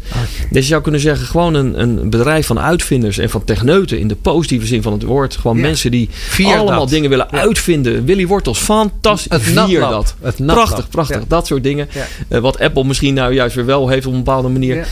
Dus 0.51 0.61
je 0.63 0.69
zou 0.69 0.81
kunnen 0.81 1.01
zeggen, 1.01 1.27
gewoon 1.27 1.53
een, 1.53 1.81
een 1.81 2.09
bedrijf 2.09 2.45
van 2.45 2.59
uitvinders 2.59 3.17
en 3.17 3.29
van 3.29 3.43
techneuten 3.43 3.99
in 3.99 4.07
de 4.07 4.15
positieve 4.15 4.65
zin 4.65 4.81
van 4.81 4.93
het 4.93 5.03
woord. 5.03 5.35
Gewoon 5.35 5.57
Ja. 5.57 5.61
mensen 5.63 5.91
die 5.91 6.09
Vier 6.11 6.55
allemaal 6.57 6.79
dat. 6.79 6.89
dingen 6.89 7.09
willen 7.09 7.27
Ja. 7.31 7.37
uitvinden. 7.39 8.05
Willy 8.05 8.27
Wortels, 8.27 8.59
fantastisch. 8.59 9.31
Het 9.31 9.41
Vier 9.41 9.79
dat. 9.79 10.15
Prachtig, 10.45 10.89
prachtig. 10.89 11.19
Ja. 11.19 11.23
Dat 11.27 11.47
soort 11.47 11.63
dingen. 11.63 11.87
Eh, 12.27 12.39
wat 12.39 12.59
Apple 12.59 12.83
misschien 12.83 13.13
nou 13.13 13.33
juist 13.33 13.55
weer 13.55 13.65
wel 13.65 13.87
heeft 13.87 14.05
op 14.05 14.13
een 14.13 14.23
bepaalde 14.23 14.49
manier. 14.49 14.87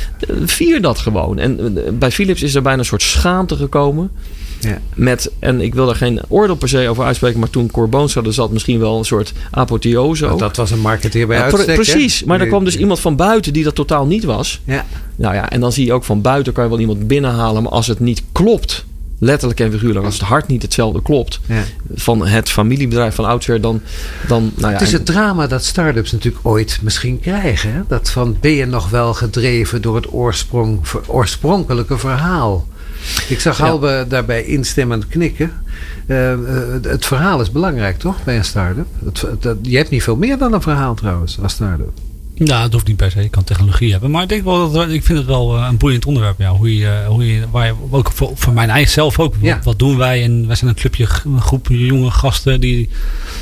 Vier 0.45 0.81
dat 0.81 0.99
gewoon. 0.99 1.39
En 1.39 1.77
eh, 1.77 1.91
bij 1.93 2.11
Philips 2.11 2.43
is 2.43 2.55
er 2.55 2.61
bijna 2.61 2.79
een 2.79 2.85
soort 2.85 3.01
schaamte 3.01 3.55
gekomen. 3.55 4.11
Ja. 4.59 4.77
Met, 4.93 5.31
en 5.39 5.61
ik 5.61 5.73
wil 5.73 5.85
daar 5.85 5.95
geen 5.95 6.19
oordeel 6.27 6.55
per 6.55 6.69
se 6.69 6.89
over 6.89 7.03
uitspreken, 7.03 7.39
maar 7.39 7.49
toen 7.49 7.71
Cor 7.71 7.89
Boonstra 7.89 8.21
er 8.21 8.33
zat, 8.33 8.51
misschien 8.51 8.79
wel 8.79 8.97
een 8.97 9.05
soort 9.05 9.33
apotheose. 9.51 10.33
Dat 10.37 10.55
was 10.55 10.71
een 10.71 10.79
marketeer 10.79 11.27
bij 11.27 11.37
Ja, 11.37 11.57
hè? 11.57 11.73
precies, 11.73 12.23
maar 12.23 12.41
er 12.41 12.47
kwam 12.47 12.63
dus 12.63 12.77
iemand 12.77 12.99
van 12.99 13.15
buiten 13.15 13.53
die 13.53 13.63
dat 13.63 13.75
totaal 13.75 14.05
niet 14.05 14.23
was. 14.23 14.61
Ja. 14.65 14.85
Nou 15.15 15.35
ja, 15.35 15.49
en 15.49 15.59
dan 15.59 15.71
zie 15.71 15.85
je 15.85 15.93
ook 15.93 16.03
van 16.03 16.21
buiten 16.21 16.53
kan 16.53 16.63
je 16.63 16.69
wel 16.69 16.79
iemand 16.79 17.07
binnenhalen, 17.07 17.63
maar 17.63 17.71
als 17.71 17.87
het 17.87 17.99
niet 17.99 18.23
klopt, 18.31 18.85
letterlijk 19.23 19.59
en 19.59 19.71
figuurlijk, 19.71 20.05
als 20.05 20.19
het 20.19 20.27
hart 20.27 20.47
niet 20.47 20.61
hetzelfde 20.61 21.01
klopt 21.01 21.39
Ja. 21.45 21.63
van 21.95 22.27
het 22.27 22.49
familiebedrijf 22.49 23.15
van 23.15 23.25
oudsher, 23.25 23.61
dan, 23.61 23.81
dan 24.27 24.51
nou 24.55 24.67
ja, 24.73 24.79
Het 24.79 24.87
is 24.87 24.91
het 24.93 25.05
drama 25.05 25.47
dat 25.47 25.63
start-ups 25.63 26.11
natuurlijk 26.11 26.45
ooit 26.45 26.79
misschien 26.81 27.19
krijgen. 27.19 27.73
Hè? 27.73 27.81
Dat 27.87 28.09
van 28.09 28.37
ben 28.39 28.51
je 28.51 28.65
nog 28.65 28.89
wel 28.89 29.13
gedreven 29.13 29.81
door 29.81 29.95
het 29.95 30.13
oorsprong, 30.13 30.79
oorspronkelijke 31.07 31.97
verhaal. 31.97 32.67
Ik 33.29 33.39
zag 33.39 33.57
Ja. 33.57 33.65
Halbe 33.65 34.05
daarbij 34.07 34.43
instemmend 34.43 35.07
knikken. 35.07 35.51
Eh, 36.07 36.31
eh, 36.31 36.39
het 36.81 37.05
verhaal 37.05 37.41
is 37.41 37.51
belangrijk 37.51 37.97
toch 37.99 38.23
bij 38.23 38.37
een 38.37 38.45
start-up? 38.45 38.87
Het, 39.05 39.25
je 39.61 39.77
hebt 39.77 39.89
niet 39.89 40.03
veel 40.03 40.15
meer 40.15 40.37
dan 40.37 40.53
een 40.53 40.61
verhaal 40.61 40.93
trouwens 40.95 41.37
als 41.41 41.51
start-up. 41.53 41.91
Nou, 42.43 42.63
het 42.63 42.73
hoeft 42.73 42.87
niet 42.87 42.95
per 42.97 43.11
se. 43.11 43.21
Je 43.21 43.29
kan 43.29 43.43
technologie 43.43 43.91
hebben. 43.91 44.11
Maar 44.11 44.23
ik 44.23 44.29
denk 44.29 44.43
wel 44.43 44.71
dat 44.71 44.89
ik 44.89 45.03
vind 45.03 45.17
het 45.17 45.27
wel 45.27 45.57
eh, 45.57 45.67
een 45.69 45.77
boeiend 45.77 46.05
onderwerp. 46.05 46.39
Ja, 46.39 46.49
hoe 46.51 46.77
je, 46.77 46.87
eh, 46.87 47.07
hoe 47.07 47.33
je, 47.33 47.41
waar 47.51 47.65
je 47.65 47.73
ook 47.89 48.11
voor, 48.13 48.31
voor 48.35 48.53
mijn 48.53 48.69
eigen 48.69 48.91
zelf 48.91 49.19
ook. 49.19 49.33
Ja. 49.41 49.59
Wat, 49.63 49.79
doen 49.79 49.97
wij? 49.97 50.23
En 50.23 50.47
wij 50.47 50.55
zijn 50.55 50.69
een 50.69 50.75
clubje, 50.75 51.07
een 51.25 51.41
groep 51.41 51.67
jonge 51.69 52.11
gasten 52.11 52.59
die 52.59 52.89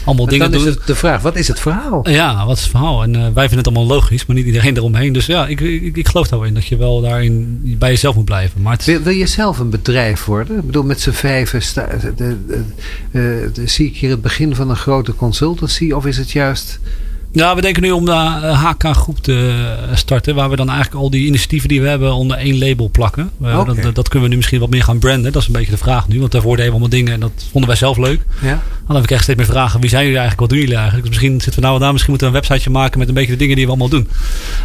allemaal 0.05 0.25
En 0.25 0.31
dingen 0.31 0.51
dan 0.51 0.59
is 0.59 0.65
doen. 0.65 0.75
het 0.75 0.87
de 0.87 0.95
vraag, 0.95 1.21
wat 1.21 1.35
is 1.35 1.47
het 1.47 1.59
verhaal? 1.59 2.09
Ja, 2.09 2.45
wat 2.45 2.55
is 2.57 2.61
het 2.61 2.71
verhaal? 2.71 3.03
En 3.03 3.15
eh, 3.15 3.21
wij 3.21 3.47
vinden 3.47 3.57
het 3.57 3.67
allemaal 3.67 3.85
logisch, 3.85 4.25
maar 4.25 4.35
niet 4.35 4.45
iedereen 4.45 4.77
eromheen. 4.77 5.13
Dus 5.13 5.25
ja, 5.25 5.47
ik, 5.47 5.59
ik, 5.61 5.95
ik 5.97 6.07
geloof 6.07 6.27
daar 6.27 6.39
wel 6.39 6.47
in 6.47 6.53
dat 6.53 6.65
je 6.65 6.77
wel 6.77 7.01
daarin 7.01 7.59
bij 7.79 7.89
jezelf 7.89 8.15
moet 8.15 8.25
blijven. 8.25 8.61
Maar 8.61 8.73
het, 8.73 8.85
Wil, 8.85 9.01
wil 9.01 9.13
je 9.13 9.27
zelf 9.27 9.59
een 9.59 9.69
bedrijf 9.69 10.25
worden? 10.25 10.57
Ik 10.57 10.65
bedoel, 10.65 10.83
met 10.83 11.01
z'n 11.01 11.11
vijven 11.11 11.61
sta- 11.61 11.87
de, 12.01 12.13
de, 12.15 12.37
de- 13.11 13.49
de- 13.53 13.67
zie 13.67 13.85
ik 13.87 13.97
hier 13.97 14.09
het 14.09 14.21
begin 14.21 14.55
van 14.55 14.69
een 14.69 14.75
grote 14.75 15.15
consultancy? 15.15 15.91
Of 15.91 16.05
is 16.05 16.17
het 16.17 16.31
juist... 16.31 16.79
Ja, 17.33 17.55
we 17.55 17.61
denken 17.61 17.81
nu 17.81 17.91
om 17.91 18.05
de 18.05 18.11
HK-groep 18.11 19.17
te 19.19 19.65
starten. 19.93 20.35
Waar 20.35 20.49
we 20.49 20.55
dan 20.55 20.69
eigenlijk 20.69 21.01
al 21.01 21.09
die 21.09 21.25
initiatieven 21.25 21.69
die 21.69 21.81
we 21.81 21.87
hebben 21.87 22.13
onder 22.13 22.37
één 22.37 22.57
label 22.59 22.89
plakken. 22.91 23.29
Dat, 23.81 23.95
dat 23.95 24.07
kunnen 24.09 24.23
we 24.23 24.29
nu 24.29 24.35
misschien 24.35 24.59
wat 24.59 24.69
meer 24.69 24.83
gaan 24.83 24.99
branden. 24.99 25.31
Dat 25.31 25.41
is 25.41 25.47
een 25.47 25.53
beetje 25.53 25.71
de 25.71 25.77
vraag 25.77 26.07
nu. 26.07 26.19
Want 26.19 26.31
daarvoor 26.31 26.51
deden 26.55 26.65
we 26.65 26.71
allemaal 26.71 26.89
dingen 26.97 27.13
en 27.13 27.19
dat 27.19 27.31
vonden 27.51 27.69
wij 27.69 27.77
zelf 27.79 27.97
leuk. 27.97 28.21
Ja? 28.41 28.61
Dan 28.87 28.95
heb 28.95 29.03
ik 29.05 29.11
echt 29.11 29.23
steeds 29.23 29.37
meer 29.37 29.47
vragen. 29.47 29.79
Wie 29.81 29.89
zijn 29.89 30.01
jullie 30.05 30.19
eigenlijk? 30.19 30.49
Wat 30.49 30.49
doen 30.49 30.59
jullie 30.67 30.75
eigenlijk? 30.83 31.07
Dus 31.07 31.17
misschien 31.17 31.41
zitten 31.41 31.61
we 31.61 31.67
nou 31.67 31.79
daar. 31.79 31.91
Misschien 31.91 32.09
moeten 32.11 32.31
we 32.31 32.35
een 32.35 32.41
websiteje 32.41 32.75
maken 32.75 32.99
met 32.99 33.07
een 33.07 33.13
beetje 33.13 33.31
de 33.31 33.37
dingen 33.37 33.55
die 33.55 33.65
we 33.65 33.69
allemaal 33.71 33.89
doen. 33.89 34.07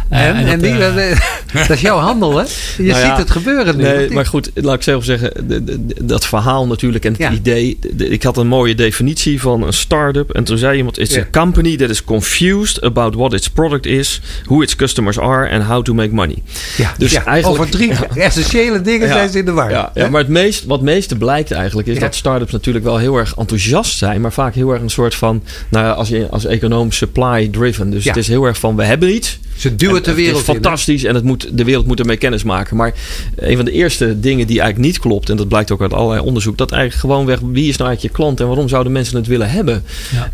Eh, 0.09 0.25
En, 0.27 0.35
en, 0.35 0.45
dat, 0.45 0.59
die, 0.59 0.85
eh, 0.85 1.19
dat 1.67 1.69
is 1.69 1.81
jouw 1.81 1.97
handel, 1.99 2.37
hè? 2.37 2.43
Je 2.77 2.83
Nou 2.83 2.87
ja, 2.99 3.07
ziet 3.09 3.17
het 3.17 3.31
gebeuren 3.31 3.77
nu. 3.77 3.83
Nee, 3.83 4.09
maar 4.09 4.25
goed, 4.25 4.51
laat 4.53 4.75
ik 4.75 4.81
zelf 4.83 5.03
zeggen, 5.03 5.47
de- 5.47 5.63
de- 5.63 5.85
de- 5.85 6.05
dat 6.05 6.25
verhaal 6.27 6.67
natuurlijk 6.67 7.05
en 7.05 7.11
het 7.11 7.21
Ja. 7.21 7.31
idee. 7.31 7.77
de- 7.81 7.95
de- 7.95 8.09
ik 8.09 8.23
had 8.23 8.37
een 8.37 8.47
mooie 8.47 8.75
definitie 8.75 9.41
van 9.41 9.63
een 9.63 9.73
start-up. 9.73 10.29
En 10.29 10.43
toen 10.43 10.57
zei 10.57 10.77
iemand: 10.77 10.99
It's 10.99 11.15
Ja. 11.15 11.21
a 11.21 11.27
company 11.31 11.77
that 11.77 11.89
is 11.89 12.03
confused 12.03 12.55
about 12.81 13.15
what 13.15 13.33
its 13.33 13.49
product 13.49 13.85
is, 13.85 14.21
who 14.45 14.61
its 14.61 14.75
customers 14.75 15.19
are 15.19 15.49
and 15.49 15.63
how 15.63 15.83
to 15.83 15.93
make 15.93 16.13
money. 16.13 16.37
ja, 16.77 16.93
dus 16.97 17.11
ja, 17.11 17.25
eigenlijk- 17.25 17.61
over 17.61 17.71
drie 17.71 17.91
essentiële 18.15 18.81
dingen 18.81 19.07
zijn 19.07 19.29
ze 19.29 19.37
in 19.37 19.45
de 19.45 19.51
war. 19.51 19.69
Ja, 19.69 19.91
maar 19.93 20.21
het 20.21 20.29
meest, 20.29 20.65
wat 20.65 20.77
het 20.77 20.85
meeste 20.85 21.15
blijkt 21.15 21.51
eigenlijk 21.51 21.87
is 21.87 21.99
dat 21.99 22.15
start-ups 22.15 22.51
natuurlijk 22.51 22.85
wel 22.85 22.97
heel 22.97 23.17
erg 23.17 23.35
enthousiast 23.37 23.97
zijn, 23.97 24.21
maar 24.21 24.33
vaak 24.33 24.53
heel 24.53 24.71
erg 24.71 24.81
een 24.81 24.89
soort 24.89 25.15
van, 25.15 25.43
nou 25.69 25.95
als, 25.95 26.09
je, 26.09 26.27
als 26.29 26.45
econoom 26.45 26.91
supply 26.91 27.47
driven. 27.47 27.89
Dus 27.89 28.05
het 28.05 28.17
is 28.17 28.27
heel 28.27 28.43
erg 28.43 28.57
van, 28.59 28.75
we 28.75 28.83
hebben 28.83 29.13
iets. 29.13 29.39
Ze 29.57 29.75
duwen 29.75 29.97
En 29.97 30.03
de 30.03 30.13
wereld 30.13 30.37
Het 30.37 30.47
is 30.47 30.55
in, 30.55 30.61
fantastisch 30.61 31.03
en 31.03 31.15
het 31.15 31.23
moet, 31.23 31.57
de 31.57 31.63
wereld 31.63 31.87
moet 31.87 31.99
ermee 31.99 32.17
kennis 32.17 32.43
maken. 32.43 32.77
Maar 32.77 32.93
een 33.35 33.55
van 33.55 33.65
de 33.65 33.71
eerste 33.71 34.19
dingen 34.19 34.47
die 34.47 34.59
eigenlijk 34.59 34.89
niet 34.89 34.99
klopt, 34.99 35.29
en 35.29 35.37
dat 35.37 35.47
blijkt 35.47 35.71
ook 35.71 35.81
uit 35.81 35.93
allerlei 35.93 36.21
onderzoek, 36.21 36.57
dat 36.57 36.71
eigenlijk 36.71 37.01
gewoon 37.01 37.25
weg, 37.25 37.39
wie 37.39 37.69
is 37.69 37.77
nou 37.77 37.89
eigenlijk 37.89 38.01
je 38.01 38.21
klant 38.21 38.39
en 38.39 38.47
waarom 38.47 38.69
zouden 38.69 38.91
mensen 38.91 39.15
het 39.15 39.27
willen 39.27 39.49
hebben? 39.49 39.83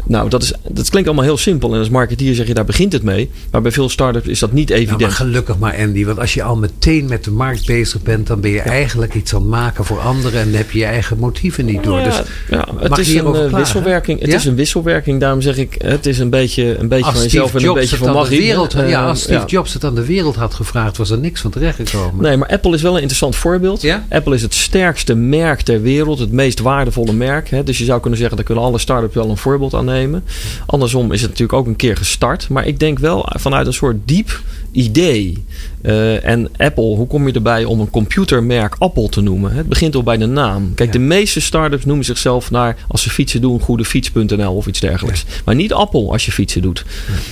Nou, 0.06 0.30
dat, 0.30 0.44
is, 0.44 0.54
dat 0.70 0.90
klinkt 0.90 1.08
allemaal 1.08 1.28
heel 1.28 1.38
simpel. 1.38 1.74
En 1.74 1.80
als 1.80 1.90
marketeer 2.14 2.36
zeg 2.36 2.48
je, 2.48 2.54
daar 2.54 2.66
begint 2.66 2.94
het 2.94 3.04
mee. 3.04 3.30
Maar 3.52 3.62
bij 3.62 3.72
veel 3.72 3.90
start-ups 3.90 4.28
is 4.28 4.40
dat 4.40 4.52
niet 4.52 4.70
Nou, 4.70 4.82
evident. 4.82 5.02
maar 5.02 5.12
gelukkig 5.12 5.58
maar 5.58 5.76
Andy, 5.78 6.06
want 6.06 6.20
als 6.20 6.34
je 6.34 6.44
al 6.44 6.56
meteen 6.56 7.06
met 7.08 7.24
de 7.24 7.32
markt 7.32 7.66
bezig 7.66 8.02
bent, 8.02 8.28
dan 8.28 8.40
ben 8.42 8.52
je 8.52 8.60
eigenlijk 8.62 9.14
iets 9.14 9.34
aan 9.34 9.42
het 9.42 9.50
maken 9.50 9.86
voor 9.86 10.00
anderen 10.00 10.40
en 10.40 10.46
dan 10.46 10.56
heb 10.58 10.72
je 10.72 10.80
je 10.80 10.86
eigen 10.86 11.18
motieven 11.20 11.66
niet 11.66 11.84
door. 11.84 12.00
Ja, 12.00 12.04
Dus 12.04 12.22
ja, 12.50 12.68
het 12.78 12.98
is 12.98 13.14
een 13.14 13.26
eh, 13.26 13.32
klagen? 13.32 13.56
wisselwerking. 13.58 14.20
Het 14.20 14.34
is 14.34 14.46
een 14.46 14.56
wisselwerking. 14.56 15.20
Daarom 15.20 15.42
zeg 15.42 15.58
ik, 15.58 15.76
het 15.84 16.06
is 16.06 16.20
een 16.20 16.30
beetje, 16.30 16.78
een 16.80 16.88
beetje 16.88 17.06
als 17.06 17.14
van 17.14 17.24
jezelf 17.24 17.56
en 17.56 17.64
een 17.68 17.74
beetje 17.74 17.96
van 17.98 18.08
de 18.08 18.14
magie. 18.14 18.40
wereld, 18.40 18.74
Eh, 18.74 18.90
ja, 18.90 19.06
als 19.08 19.22
Steve. 19.22 19.46
Jobs 19.46 19.74
het 19.74 19.84
aan 19.84 19.96
de 19.96 20.06
wereld 20.06 20.36
had 20.36 20.54
gevraagd, 20.54 20.98
was 20.98 21.10
er 21.10 21.18
niks 21.20 21.42
van 21.42 21.52
terechtgekomen. 21.52 22.24
Nee, 22.24 22.38
maar 22.38 22.48
Apple 22.50 22.74
is 22.76 22.82
wel 22.82 22.92
een 22.92 22.98
interessant 22.98 23.36
voorbeeld. 23.36 23.86
Apple 24.10 24.36
is 24.36 24.42
het 24.42 24.54
sterkste 24.54 25.16
merk 25.16 25.62
ter 25.62 25.82
wereld, 25.82 26.20
het 26.20 26.32
meest 26.32 26.60
waardevolle 26.60 27.14
merk. 27.14 27.50
Hè? 27.50 27.64
Dus 27.64 27.78
je 27.78 27.86
zou 27.86 28.00
kunnen 28.00 28.20
zeggen, 28.20 28.38
daar 28.38 28.46
kunnen 28.46 28.64
alle 28.64 28.78
start-ups 28.80 29.16
wel 29.16 29.30
een 29.30 29.38
voorbeeld 29.38 29.74
aan 29.74 29.86
nemen. 29.86 30.24
Andersom 30.66 31.12
is 31.12 31.22
het 31.22 31.30
natuurlijk 31.30 31.60
ook 31.60 31.68
een 31.68 31.76
keer 31.76 31.96
gestart. 32.04 32.50
Maar 32.50 32.68
ik 32.68 32.80
denk 32.80 33.00
wel 33.00 33.26
vanuit 33.30 33.68
een 33.68 33.74
soort 33.74 33.98
diep 34.06 34.42
idee. 34.74 35.44
Eh, 35.82 36.26
en 36.26 36.50
Apple, 36.58 36.84
hoe 36.96 37.08
kom 37.08 37.28
je 37.28 37.34
erbij 37.34 37.64
om 37.66 37.80
een 37.80 37.90
computermerk 37.90 38.76
Apple 38.80 39.10
te 39.10 39.22
noemen? 39.22 39.54
Het 39.54 39.68
begint 39.68 39.96
al 39.96 40.04
bij 40.04 40.18
de 40.18 40.26
naam. 40.26 40.74
Kijk, 40.76 40.94
Ja. 40.94 41.00
de 41.00 41.06
meeste 41.06 41.40
start-ups 41.42 41.86
noemen 41.86 42.06
zichzelf 42.06 42.52
naar, 42.52 42.76
als 42.88 43.02
ze 43.02 43.10
fietsen 43.10 43.42
doen, 43.42 43.60
goedefiets.nl 43.60 44.56
of 44.56 44.68
iets 44.68 44.80
dergelijks. 44.80 45.26
Maar 45.46 45.56
niet 45.56 45.74
Apple 45.74 46.10
als 46.10 46.26
je 46.26 46.32
fietsen 46.32 46.62
doet. 46.62 46.86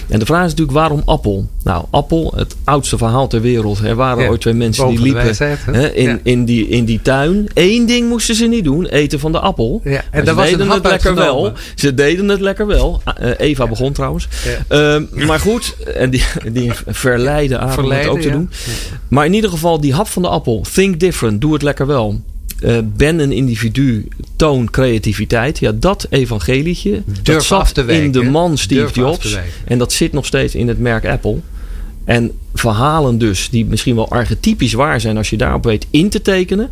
En 0.09 0.19
de 0.19 0.25
vraag 0.25 0.43
is 0.43 0.49
natuurlijk, 0.49 0.77
waarom 0.77 1.01
Apple? 1.05 1.43
Nou, 1.63 1.85
Apple, 1.89 2.31
het 2.35 2.55
oudste 2.63 2.97
verhaal 2.97 3.27
ter 3.27 3.41
wereld. 3.41 3.79
Er 3.79 3.95
waren 3.95 4.29
ooit 4.29 4.41
twee 4.41 4.53
mensen 4.53 4.83
die 4.83 4.91
boven 4.93 5.05
liepen 5.11 5.23
wijsheid, 5.23 5.59
hè? 5.65 5.93
in, 5.93 6.19
in, 6.23 6.45
die, 6.45 6.67
in 6.67 6.85
die 6.85 7.01
tuin. 7.01 7.47
Eén 7.53 7.85
ding 7.85 8.09
moesten 8.09 8.35
ze 8.35 8.45
niet 8.45 8.63
doen: 8.63 8.85
eten 8.85 9.19
van 9.19 9.31
de 9.31 9.39
appel. 9.39 9.81
En 9.83 10.25
ze 10.25 10.33
was 10.33 10.45
een 10.45 10.51
deden 10.51 10.67
hap 10.67 10.83
het 10.83 10.91
lekker 10.91 11.15
wel. 11.15 11.53
Ze 11.75 11.93
deden 11.93 12.27
het 12.29 12.39
lekker 12.39 12.67
wel. 12.67 13.01
Eh, 13.17 13.29
Eva 13.37 13.67
begon 13.67 13.93
trouwens. 13.93 14.27
Ehm, 14.67 15.03
maar 15.11 15.39
goed, 15.39 15.75
en 15.95 16.09
die, 16.09 16.23
die 16.51 16.71
verleiden 17.31 17.59
aan 17.59 17.85
om 17.85 17.91
het 17.91 18.07
ook 18.07 18.19
te 18.19 18.29
doen. 18.29 18.49
Maar 19.07 19.25
in 19.25 19.33
ieder 19.33 19.49
geval, 19.49 19.81
die 19.81 19.93
hap 19.93 20.07
van 20.07 20.21
de 20.21 20.27
appel. 20.27 20.65
Think 20.73 20.99
different. 20.99 21.41
Doe 21.41 21.53
het 21.53 21.61
lekker 21.61 21.87
wel. 21.87 22.21
Eh, 22.61 22.77
ben 22.95 23.19
een 23.19 23.31
individu. 23.31 24.07
Toon 24.35 24.69
creativiteit. 24.69 25.59
Ja, 25.59 25.71
dat 25.71 26.07
evangelietje. 26.09 27.01
Durf 27.05 27.21
dat 27.21 27.43
zat 27.43 27.73
te 27.73 27.85
in 27.85 28.11
de 28.11 28.23
man 28.23 28.57
Steve 28.57 28.81
Durf 28.81 28.95
Jobs. 28.95 29.37
En 29.65 29.77
dat 29.77 29.93
zit 29.93 30.11
nog 30.11 30.25
steeds 30.25 30.55
in 30.55 30.67
het 30.67 30.79
merk 30.79 31.05
Apple. 31.05 31.37
En 32.03 32.31
verhalen 32.53 33.17
dus, 33.17 33.49
die 33.49 33.65
misschien 33.65 33.95
wel 33.95 34.09
archetypisch 34.09 34.73
waar 34.73 35.01
zijn 35.01 35.17
als 35.17 35.29
je 35.29 35.37
daarop 35.37 35.63
weet 35.63 35.87
in 35.89 36.09
te 36.09 36.21
tekenen. 36.21 36.69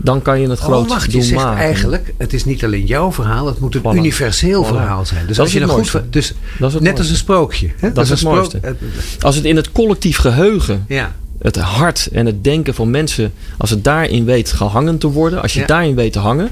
Dan 0.00 0.22
kan 0.22 0.40
je 0.40 0.48
het 0.48 0.58
groot 0.58 0.82
Oh, 0.84 0.88
wacht, 0.88 1.04
je 1.06 1.12
doen 1.12 1.22
zegt 1.22 1.44
maken. 1.44 1.58
eigenlijk, 1.64 2.14
het 2.16 2.32
is 2.32 2.44
niet 2.44 2.64
alleen 2.64 2.86
jouw 2.86 3.12
verhaal, 3.12 3.46
het 3.46 3.58
moet 3.60 3.74
een 3.74 3.96
universeel 3.96 4.64
verhaal 4.64 5.06
zijn. 5.06 5.26
Dus 5.26 5.36
Dat 5.36 5.44
als 5.44 5.54
je 5.54 5.60
het 5.60 5.68
een 5.68 5.74
goed, 5.88 6.12
dus 6.12 6.32
het 6.58 6.80
net 6.80 6.98
als 6.98 7.10
een 7.10 7.16
sprookje. 7.16 7.68
Hè? 7.78 7.92
Dat 7.92 8.04
is 8.04 8.10
het 8.10 8.10
een 8.10 8.16
sprook- 8.26 8.34
mooiste. 8.36 8.58
eh, 8.62 8.72
Als 9.20 9.36
het 9.36 9.44
in 9.44 9.56
het 9.56 9.72
collectief 9.72 10.16
geheugen, 10.18 10.84
Ja, 10.88 11.14
het 11.38 11.56
hart 11.56 12.08
en 12.12 12.26
het 12.26 12.44
denken 12.44 12.74
van 12.74 12.90
mensen, 12.90 13.32
als 13.58 13.70
het 13.70 13.84
daarin 13.84 14.24
weet 14.24 14.52
gehangen 14.52 14.98
te 14.98 15.06
worden, 15.06 15.42
als 15.42 15.54
je 15.54 15.60
Ja. 15.60 15.66
daarin 15.66 15.94
weet 15.94 16.12
te 16.12 16.18
hangen. 16.18 16.48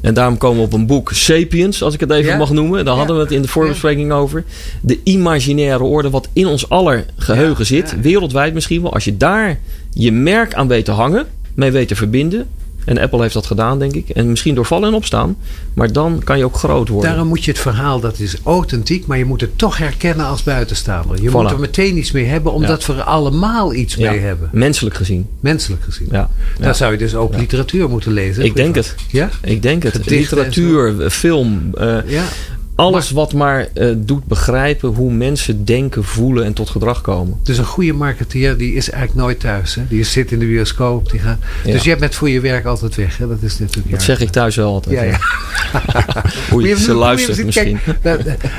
En 0.00 0.14
daarom 0.14 0.38
komen 0.38 0.58
we 0.58 0.64
op 0.64 0.72
een 0.72 0.86
boek 0.86 1.12
Sapiens, 1.12 1.82
als 1.82 1.94
ik 1.94 2.00
het 2.00 2.10
even 2.10 2.30
Ja. 2.30 2.36
mag 2.36 2.50
noemen. 2.50 2.84
Daar 2.84 2.92
Ja. 2.92 2.98
hadden 2.98 3.16
we 3.16 3.22
het 3.22 3.32
in 3.32 3.42
de 3.42 3.48
voorbespreking 3.48 4.12
over. 4.12 4.44
De 4.80 4.98
imaginaire 5.04 5.84
orde, 5.84 6.10
wat 6.10 6.28
in 6.32 6.46
ons 6.46 6.68
aller 6.68 7.06
geheugen 7.16 7.66
zit, 7.66 8.00
wereldwijd 8.00 8.54
misschien 8.54 8.82
wel. 8.82 8.92
Als 8.92 9.04
je 9.04 9.16
daar 9.16 9.58
je 9.92 10.12
merk 10.12 10.54
aan 10.54 10.68
weet 10.68 10.84
te 10.84 10.90
hangen, 10.90 11.26
mee 11.54 11.70
weet 11.70 11.88
te 11.88 11.96
verbinden. 11.96 12.46
En 12.86 12.98
Apple 12.98 13.20
heeft 13.22 13.34
dat 13.34 13.46
gedaan, 13.46 13.78
denk 13.78 13.92
ik. 13.94 14.08
En 14.08 14.28
misschien 14.30 14.54
door 14.54 14.64
vallen 14.66 14.88
en 14.88 14.94
opstaan. 14.94 15.36
Maar 15.74 15.92
dan 15.92 16.20
kan 16.24 16.38
je 16.38 16.44
ook 16.44 16.56
groot 16.56 16.88
worden. 16.88 17.10
daarom 17.10 17.28
moet 17.28 17.44
je 17.44 17.50
het 17.50 17.60
verhaal, 17.60 18.00
dat 18.00 18.18
is 18.18 18.36
authentiek, 18.44 19.06
maar 19.06 19.18
je 19.18 19.24
moet 19.24 19.40
het 19.40 19.58
toch 19.58 19.76
herkennen 19.78 20.26
als 20.26 20.42
buitenstaander. 20.42 21.22
Je 21.22 21.28
Voilà. 21.28 21.32
moet 21.32 21.50
er 21.50 21.58
meteen 21.60 21.96
iets 21.98 22.12
mee 22.12 22.24
hebben, 22.24 22.52
omdat 22.52 22.86
we 22.86 22.92
er 22.92 23.02
allemaal 23.02 23.74
iets 23.74 23.94
Ja, 23.94 24.10
mee 24.10 24.20
hebben. 24.20 24.48
Menselijk 24.52 24.96
gezien. 24.96 25.26
Menselijk 25.40 25.82
gezien. 25.82 26.08
Ja. 26.10 26.30
Dan 26.58 26.66
Ja. 26.66 26.72
zou 26.72 26.92
je 26.92 26.98
dus 26.98 27.14
ook 27.14 27.36
literatuur 27.36 27.88
moeten 27.88 28.12
lezen. 28.12 28.44
Ik 28.44 28.56
denk 28.56 28.74
het. 28.74 28.94
Ja? 29.10 29.30
Ik 29.42 29.62
denk 29.62 29.82
het. 29.82 29.92
Gedichten 29.92 30.36
Literatuur, 30.36 31.10
film. 31.10 31.70
eh, 31.74 31.96
Ja. 32.06 32.24
Alles 32.76 33.10
wat 33.10 33.32
maar 33.32 33.68
eh, 33.74 33.88
doet 33.96 34.24
begrijpen 34.24 34.88
hoe 34.88 35.12
mensen 35.12 35.64
denken, 35.64 36.04
voelen 36.04 36.44
en 36.44 36.52
tot 36.52 36.70
gedrag 36.70 37.00
komen. 37.00 37.40
Dus 37.42 37.58
een 37.58 37.64
goede 37.64 37.92
marketeer 37.92 38.56
die 38.56 38.74
is 38.74 38.90
eigenlijk 38.90 39.20
nooit 39.20 39.40
thuis. 39.40 39.74
Hè? 39.74 39.82
Die 39.88 40.04
zit 40.04 40.32
in 40.32 40.38
de 40.38 40.46
bioscoop. 40.46 41.10
Die 41.10 41.20
gaat... 41.20 41.38
Ja. 41.64 41.72
Dus 41.72 41.82
jij 41.82 41.96
bent 41.98 42.14
voor 42.14 42.28
je 42.30 42.40
werk 42.40 42.64
altijd 42.64 42.94
weg. 42.94 43.18
Hè? 43.18 43.28
Dat 43.28 43.42
is 43.42 43.58
natuurlijk. 43.58 43.90
Dat 43.90 44.02
zeg 44.02 44.20
ik 44.20 44.30
thuis 44.30 44.56
wel 44.56 44.72
altijd. 44.72 44.94
Ja, 44.96 45.02
ja. 45.02 45.18
Oei, 46.52 46.66
Maar 46.68 46.76
je- 46.78 46.84
ze 46.84 46.94
luistert 46.94 47.44
misschien. 47.44 47.78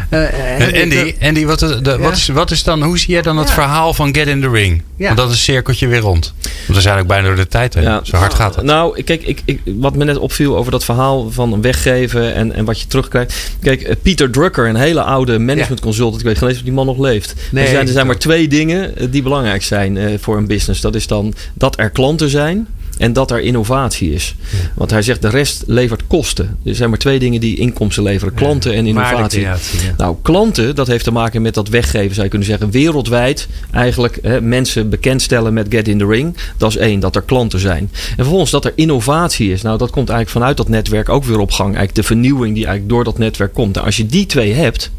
En 0.09 0.81
Andy, 0.81 1.15
Andy 1.21 1.45
wat, 1.45 1.61
is- 1.61 1.79
de, 1.81 1.97
wat, 1.97 2.15
is, 2.15 2.27
wat 2.27 2.51
is 2.51 2.63
dan, 2.63 2.83
hoe 2.83 2.97
zie 2.99 3.09
jij 3.13 3.21
dan 3.21 3.37
het 3.37 3.47
Ja. 3.47 3.53
verhaal 3.53 3.93
van 3.93 4.15
Get 4.15 4.27
in 4.27 4.41
the 4.41 4.49
Ring? 4.49 4.81
Ja. 4.95 5.05
Want 5.05 5.17
dat 5.17 5.27
is 5.29 5.33
een 5.33 5.39
cirkeltje 5.41 5.87
weer 5.87 5.99
rond. 5.99 6.33
Want 6.41 6.77
we 6.77 6.81
zijn 6.81 6.99
ook 6.99 7.07
bijna 7.07 7.27
door 7.27 7.35
de 7.35 7.47
tijd 7.47 7.73
heen. 7.73 7.83
Ja. 7.83 7.99
Zo 8.03 8.17
hard 8.17 8.33
gaat 8.33 8.55
het. 8.55 8.63
Nou, 8.65 9.03
kijk, 9.03 9.23
ik, 9.23 9.41
ik, 9.45 9.59
wat 9.65 9.95
me 9.95 10.03
net 10.05 10.17
opviel 10.17 10.57
over 10.57 10.71
dat 10.71 10.83
verhaal 10.83 11.31
van 11.31 11.61
weggeven 11.61 12.33
en, 12.33 12.51
en 12.53 12.65
wat 12.65 12.81
je 12.81 12.87
terugkrijgt. 12.87 13.51
Kijk, 13.61 13.81
eh, 13.81 13.95
Peter 14.07 14.29
Drucker, 14.31 14.67
een 14.67 14.75
hele 14.75 15.01
oude 15.01 15.39
management 15.39 15.81
consultant. 15.81 16.19
Ik 16.19 16.25
weet 16.27 16.37
geen 16.37 16.47
eens 16.47 16.57
of 16.57 16.63
die 16.63 16.73
man 16.73 16.85
nog 16.85 16.99
leeft. 16.99 17.33
Nee, 17.51 17.63
er 17.63 17.69
zijn, 17.69 17.87
er 17.87 17.93
zijn 17.93 18.07
maar 18.07 18.17
twee 18.17 18.47
dingen 18.47 18.97
eh, 18.97 19.07
die 19.09 19.21
belangrijk 19.21 19.63
zijn 19.63 19.97
eh, 19.97 20.13
voor 20.19 20.37
een 20.37 20.47
business. 20.47 20.81
Dat 20.81 20.95
is 20.95 21.07
dan 21.07 21.33
dat 21.53 21.79
er 21.79 21.89
klanten 21.89 22.29
zijn 22.29 22.67
en 22.97 23.13
dat 23.13 23.31
er 23.31 23.41
innovatie 23.41 24.13
is. 24.13 24.35
Want 24.75 24.91
hij 24.91 25.01
zegt 25.01 25.21
de 25.21 25.29
rest 25.29 25.63
levert 25.67 26.07
kosten. 26.07 26.57
Er 26.65 26.75
zijn 26.75 26.89
maar 26.89 26.97
twee 26.97 27.19
dingen 27.19 27.39
die 27.39 27.57
inkomsten 27.57 28.03
leveren. 28.03 28.33
Klanten 28.33 28.73
en 28.73 28.85
innovatie. 28.85 29.41
Ja. 29.41 29.57
Nou, 29.97 30.15
klanten, 30.21 30.75
dat 30.75 30.87
heeft 30.87 31.03
te 31.03 31.11
maken 31.11 31.41
met 31.41 31.53
dat 31.53 31.69
weggeven, 31.69 32.11
zou 32.11 32.23
je 32.23 32.29
kunnen 32.29 32.47
zeggen. 32.47 32.71
Wereldwijd 32.71 33.47
eigenlijk 33.71 34.19
hè, 34.21 34.41
mensen 34.41 34.89
bekendstellen 34.89 35.53
met 35.53 35.67
Get 35.69 35.87
in 35.87 35.97
the 35.97 36.05
Ring. 36.05 36.35
Dat 36.57 36.69
is 36.69 36.77
één, 36.77 36.99
dat 36.99 37.15
er 37.15 37.21
klanten 37.21 37.59
zijn. 37.59 37.89
En 38.09 38.15
vervolgens 38.15 38.51
dat 38.51 38.65
er 38.65 38.73
innovatie 38.75 39.51
is. 39.51 39.61
Nou, 39.61 39.77
dat 39.77 39.89
komt 39.89 40.09
eigenlijk 40.09 40.39
vanuit 40.39 40.57
dat 40.57 40.69
netwerk 40.69 41.09
ook 41.09 41.23
weer 41.23 41.39
op 41.39 41.51
gang. 41.51 41.67
Eigenlijk 41.67 41.95
de 41.95 42.03
vernieuwing 42.03 42.55
die 42.55 42.65
eigenlijk 42.65 42.89
door 42.89 43.03
dat 43.03 43.17
netwerk 43.17 43.53
komt. 43.53 43.73
Nou, 43.73 43.85
als 43.85 43.97
je 43.97 44.05
die 44.05 44.25
twee 44.25 44.53
hebt, 44.53 44.91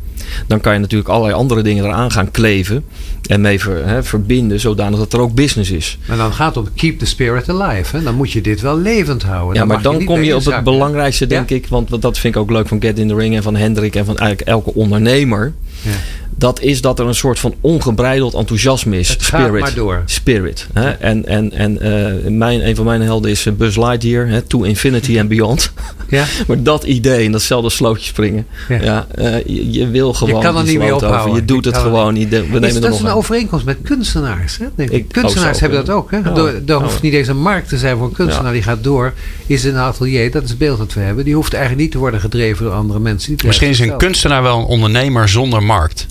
dan 0.46 0.60
kan 0.60 0.72
je 0.72 0.78
natuurlijk 0.78 1.08
allerlei 1.08 1.34
andere 1.34 1.62
dingen 1.62 1.84
eraan 1.84 2.10
gaan 2.10 2.30
kleven. 2.30 2.84
En 3.26 3.40
mee 3.40 3.60
ver- 3.60 3.86
hè, 3.86 4.02
verbinden, 4.02 4.60
zodanig 4.60 4.98
dat 4.98 5.12
er 5.12 5.20
ook 5.20 5.34
business 5.34 5.70
is. 5.70 5.98
Maar 6.08 6.16
dan 6.16 6.32
gaat 6.32 6.54
het 6.54 6.64
om 6.64 6.70
keep 6.76 6.98
the 6.98 7.06
spirit 7.06 7.48
alive. 7.48 7.96
Hè? 7.96 8.02
Dan 8.02 8.14
moet 8.14 8.32
je 8.32 8.40
dit 8.40 8.60
wel 8.60 8.78
levend 8.78 9.22
houden. 9.22 9.56
Ja, 9.56 9.64
maar 9.64 9.76
je 9.76 9.82
dan 9.82 10.04
kom 10.04 10.22
je 10.22 10.36
op 10.36 10.44
het 10.44 10.64
belangrijkste, 10.64 11.26
denk 11.26 11.48
Ja? 11.50 11.56
ik. 11.56 11.66
Want 11.68 12.02
dat 12.02 12.18
vind 12.18 12.34
ik 12.34 12.40
ook 12.40 12.50
leuk 12.50 12.68
van 12.68 12.80
Get 12.80 12.98
in 12.98 13.08
the 13.08 13.14
Ring 13.14 13.36
en 13.36 13.42
van 13.42 13.56
Hendrik 13.56 13.94
en 13.96 14.04
van 14.04 14.16
eigenlijk 14.18 14.48
elke 14.50 14.74
ondernemer. 14.74 15.52
Ja. 15.82 15.90
Dat 16.38 16.60
is 16.60 16.80
dat 16.80 16.98
er 16.98 17.06
een 17.06 17.14
soort 17.14 17.38
van 17.38 17.54
ongebreideld 17.60 18.34
enthousiasme 18.34 18.98
is. 18.98 19.08
Het 19.08 19.22
gaat 19.22 19.40
Spirit. 19.40 19.60
maar 19.60 19.74
door. 19.74 20.02
Spirit. 20.04 20.66
Hè? 20.72 20.90
En, 20.90 21.26
en, 21.26 21.52
en 21.52 21.80
eh, 21.80 22.30
mijn, 22.30 22.68
een 22.68 22.76
van 22.76 22.84
mijn 22.84 23.00
helden 23.02 23.30
is 23.30 23.46
eh, 23.46 23.52
Buzz 23.52 23.76
Lightyear. 23.76 24.26
Hè? 24.28 24.42
To 24.42 24.62
Infinity 24.62 25.18
and 25.18 25.28
Beyond. 25.28 25.72
Ja? 26.10 26.24
maar 26.46 26.62
dat 26.62 26.84
idee 26.84 27.24
en 27.26 27.32
datzelfde 27.32 27.70
slootje 27.70 28.04
springen. 28.06 28.46
Ja. 28.68 28.82
Ja. 28.82 29.06
eh, 29.14 29.44
je, 29.46 29.72
je 29.72 29.88
wil 29.88 30.12
gewoon 30.14 30.42
kan 30.42 30.56
er 30.56 30.64
niet 30.64 30.78
meer 30.78 30.86
sloot 30.88 31.02
over. 31.02 31.08
ophouden. 31.08 31.34
Je 31.36 31.44
doet 31.44 31.64
Je 31.64 31.70
het 31.70 31.78
gewoon 31.78 32.14
niet. 32.14 32.28
We 32.28 32.36
nemen 32.36 32.62
Is, 32.62 32.74
er 32.74 32.80
dat 32.80 32.90
nog 32.90 32.98
is 32.98 33.04
een 33.04 33.10
aan. 33.10 33.16
overeenkomst 33.16 33.64
met 33.64 33.76
kunstenaars. 33.82 34.58
Hè? 34.58 34.84
Ik- 34.84 35.08
kunstenaars 35.08 35.48
oh, 35.48 35.54
zo. 35.54 35.60
hebben 35.60 35.84
dat 35.86 35.94
ook. 35.96 36.10
Hè? 36.10 36.16
Ja. 36.16 36.30
Door, 36.30 36.52
daar 36.64 36.76
Oh. 36.76 36.82
hoeft 36.82 37.02
niet 37.02 37.12
eens 37.12 37.28
een 37.28 37.40
markt 37.40 37.68
te 37.68 37.78
zijn 37.78 37.96
voor 37.96 38.06
een 38.06 38.12
kunstenaar. 38.12 38.52
Die 38.52 38.62
gaat 38.62 38.84
door, 38.84 39.12
is 39.46 39.64
een 39.64 39.76
atelier. 39.76 40.30
Dat 40.30 40.42
is 40.42 40.48
het 40.48 40.58
beeld 40.58 40.78
dat 40.78 40.92
we 40.92 41.00
hebben. 41.00 41.24
Die 41.24 41.34
hoeft 41.34 41.52
eigenlijk 41.52 41.82
niet 41.82 41.92
te 41.92 41.98
worden 41.98 42.20
gedreven 42.20 42.64
door 42.64 42.74
andere 42.74 42.98
mensen. 42.98 43.36
Misschien 43.46 43.68
is 43.68 43.78
een 43.78 43.96
kunstenaar 43.96 44.42
wel 44.42 44.58
een 44.58 44.64
ondernemer 44.66 45.28
zonder 45.28 45.62
markt. 45.62 46.06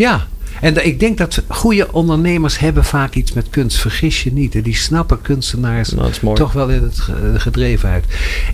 Ja. 0.00 0.26
En 0.60 0.86
ik 0.86 1.00
denk 1.00 1.18
dat 1.18 1.42
goede 1.48 1.92
ondernemers 1.92 2.58
hebben 2.58 2.84
vaak 2.84 3.14
iets 3.14 3.32
met 3.32 3.46
kunst. 3.50 3.76
Vergis 3.78 4.22
je 4.22 4.32
niet. 4.32 4.54
Hè? 4.54 4.62
Die 4.62 4.76
snappen 4.76 5.22
kunstenaars 5.22 5.90
Nou, 5.90 6.34
toch 6.34 6.52
wel 6.52 6.68
in 6.68 6.82
het 6.82 6.98
ge- 6.98 7.34
gedrevenheid. 7.36 8.04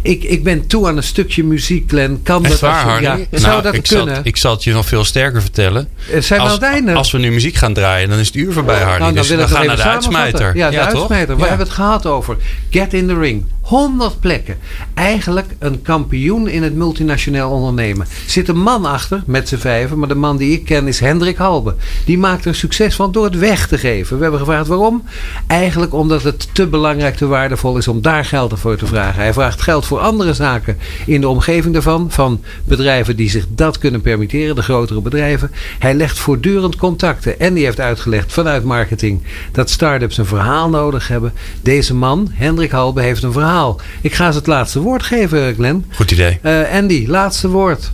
Ik, 0.03 0.23
ik 0.25 0.45
ben 0.45 0.67
toe 0.67 0.89
aan 0.89 0.97
een 0.97 1.03
stukje 1.03 1.45
muziek, 1.45 1.89
Glenn. 1.91 2.21
Kan 2.23 2.43
Echt 2.45 2.51
dat 2.51 2.61
waar? 2.61 3.03
Ja, 3.03 3.17
zou 3.31 3.43
Nou, 3.43 3.63
dat 3.63 3.75
ik, 3.75 3.87
zal, 3.87 3.97
kunnen? 3.99 4.15
het- 4.17 4.27
ik 4.27 4.37
zal 4.37 4.53
het 4.53 4.65
je 4.65 4.73
nog 4.73 4.87
veel 4.87 5.05
sterker 5.05 5.41
vertellen. 5.41 5.89
Eh, 6.13 6.21
Zijn 6.21 6.41
we 6.85 6.93
Als, 6.95 7.13
we 7.13 7.19
nu 7.19 7.31
muziek 7.31 7.55
gaan 7.55 7.75
draaien, 7.75 8.09
dan 8.09 8.19
is 8.19 8.27
het 8.27 8.37
uur 8.37 8.53
voorbij, 8.53 8.81
Hardy. 8.83 8.89
Nou, 9.03 9.15
dan 9.15 9.15
dus 9.15 9.29
we 9.29 9.49
gaan 9.49 9.67
naar 9.67 9.77
de 9.77 9.83
uitsmijter. 9.83 10.57
Ja, 10.57 10.71
de 10.71 10.81
uitsmijter. 10.81 11.37
We 11.37 11.43
Ja. 11.43 11.49
hebben 11.49 11.67
het 11.67 11.75
gehad 11.75 12.07
over 12.07 12.37
Get 12.71 12.95
in 12.95 13.07
the 13.07 13.19
Ring. 13.19 13.45
100 13.67 14.21
plekken. 14.21 14.57
Eigenlijk 14.95 15.47
een 15.59 15.83
kampioen 15.83 16.49
in 16.49 16.63
het 16.63 16.75
multinationaal 16.75 17.51
ondernemen. 17.51 18.07
Zit 18.27 18.49
een 18.49 18.61
man 18.61 18.85
achter 18.85 19.23
met 19.27 19.49
z'n 19.49 19.57
vijven. 19.57 19.99
Maar 19.99 20.09
de 20.09 20.15
man 20.15 20.37
die 20.37 20.53
ik 20.53 20.65
ken 20.65 20.89
is 20.89 21.01
Hendrik 21.01 21.37
Halbe. 21.37 21.75
Die 22.05 22.19
maakt 22.19 22.45
er 22.45 22.55
succes 22.55 22.95
van 22.95 23.13
door 23.13 23.25
het 23.25 23.39
weg 23.39 23.67
te 23.67 23.79
geven. 23.79 24.17
We 24.17 24.23
hebben 24.23 24.41
gevraagd 24.41 24.67
waarom. 24.67 25.05
Eigenlijk 25.47 25.95
omdat 25.95 26.23
het 26.23 26.49
te 26.53 26.67
belangrijk, 26.67 27.17
te 27.17 27.27
waardevol 27.27 27.77
is 27.77 27.89
om 27.89 28.03
daar 28.03 28.25
geld 28.25 28.59
voor 28.59 28.77
te 28.77 28.87
vragen. 28.87 29.23
Hij 29.23 29.33
vraagt 29.33 29.63
geld 29.63 29.87
voor 29.87 29.99
andere 29.99 30.35
zaken 30.35 30.79
in 31.07 31.21
de 31.21 31.29
omgeving 31.29 31.73
daarvan. 31.73 32.11
Van 32.11 32.43
bedrijven 32.65 33.17
die 33.17 33.31
zich 33.31 33.47
dat 33.49 33.79
kunnen 33.79 34.01
permitteren. 34.01 34.55
De 34.55 34.63
grotere 34.63 35.01
bedrijven. 35.01 35.51
Hij 35.79 35.95
legt 35.95 36.19
voortdurend 36.19 36.77
contacten. 36.77 37.41
En 37.41 37.55
die 37.55 37.65
heeft 37.65 37.81
uitgelegd 37.81 38.33
vanuit 38.33 38.65
marketing 38.65 39.23
dat 39.53 39.71
start-ups 39.71 40.19
een 40.19 40.27
verhaal 40.27 40.69
nodig 40.69 41.09
hebben. 41.09 41.33
Deze 41.63 41.95
man, 41.95 42.31
Hendrik 42.33 42.71
Halbe, 42.71 43.03
heeft 43.03 43.23
een 43.23 43.33
verhaal. 43.33 43.55
Ik 44.01 44.15
ga 44.15 44.31
ze 44.31 44.39
het 44.39 44.47
laatste 44.47 44.81
woord 44.81 45.03
geven, 45.03 45.55
Glenn. 45.55 45.85
Goed 45.95 46.11
idee. 46.11 46.39
Eh, 46.43 46.73
Andy, 46.73 47.05
laatste 47.07 47.49
woord. 47.49 47.93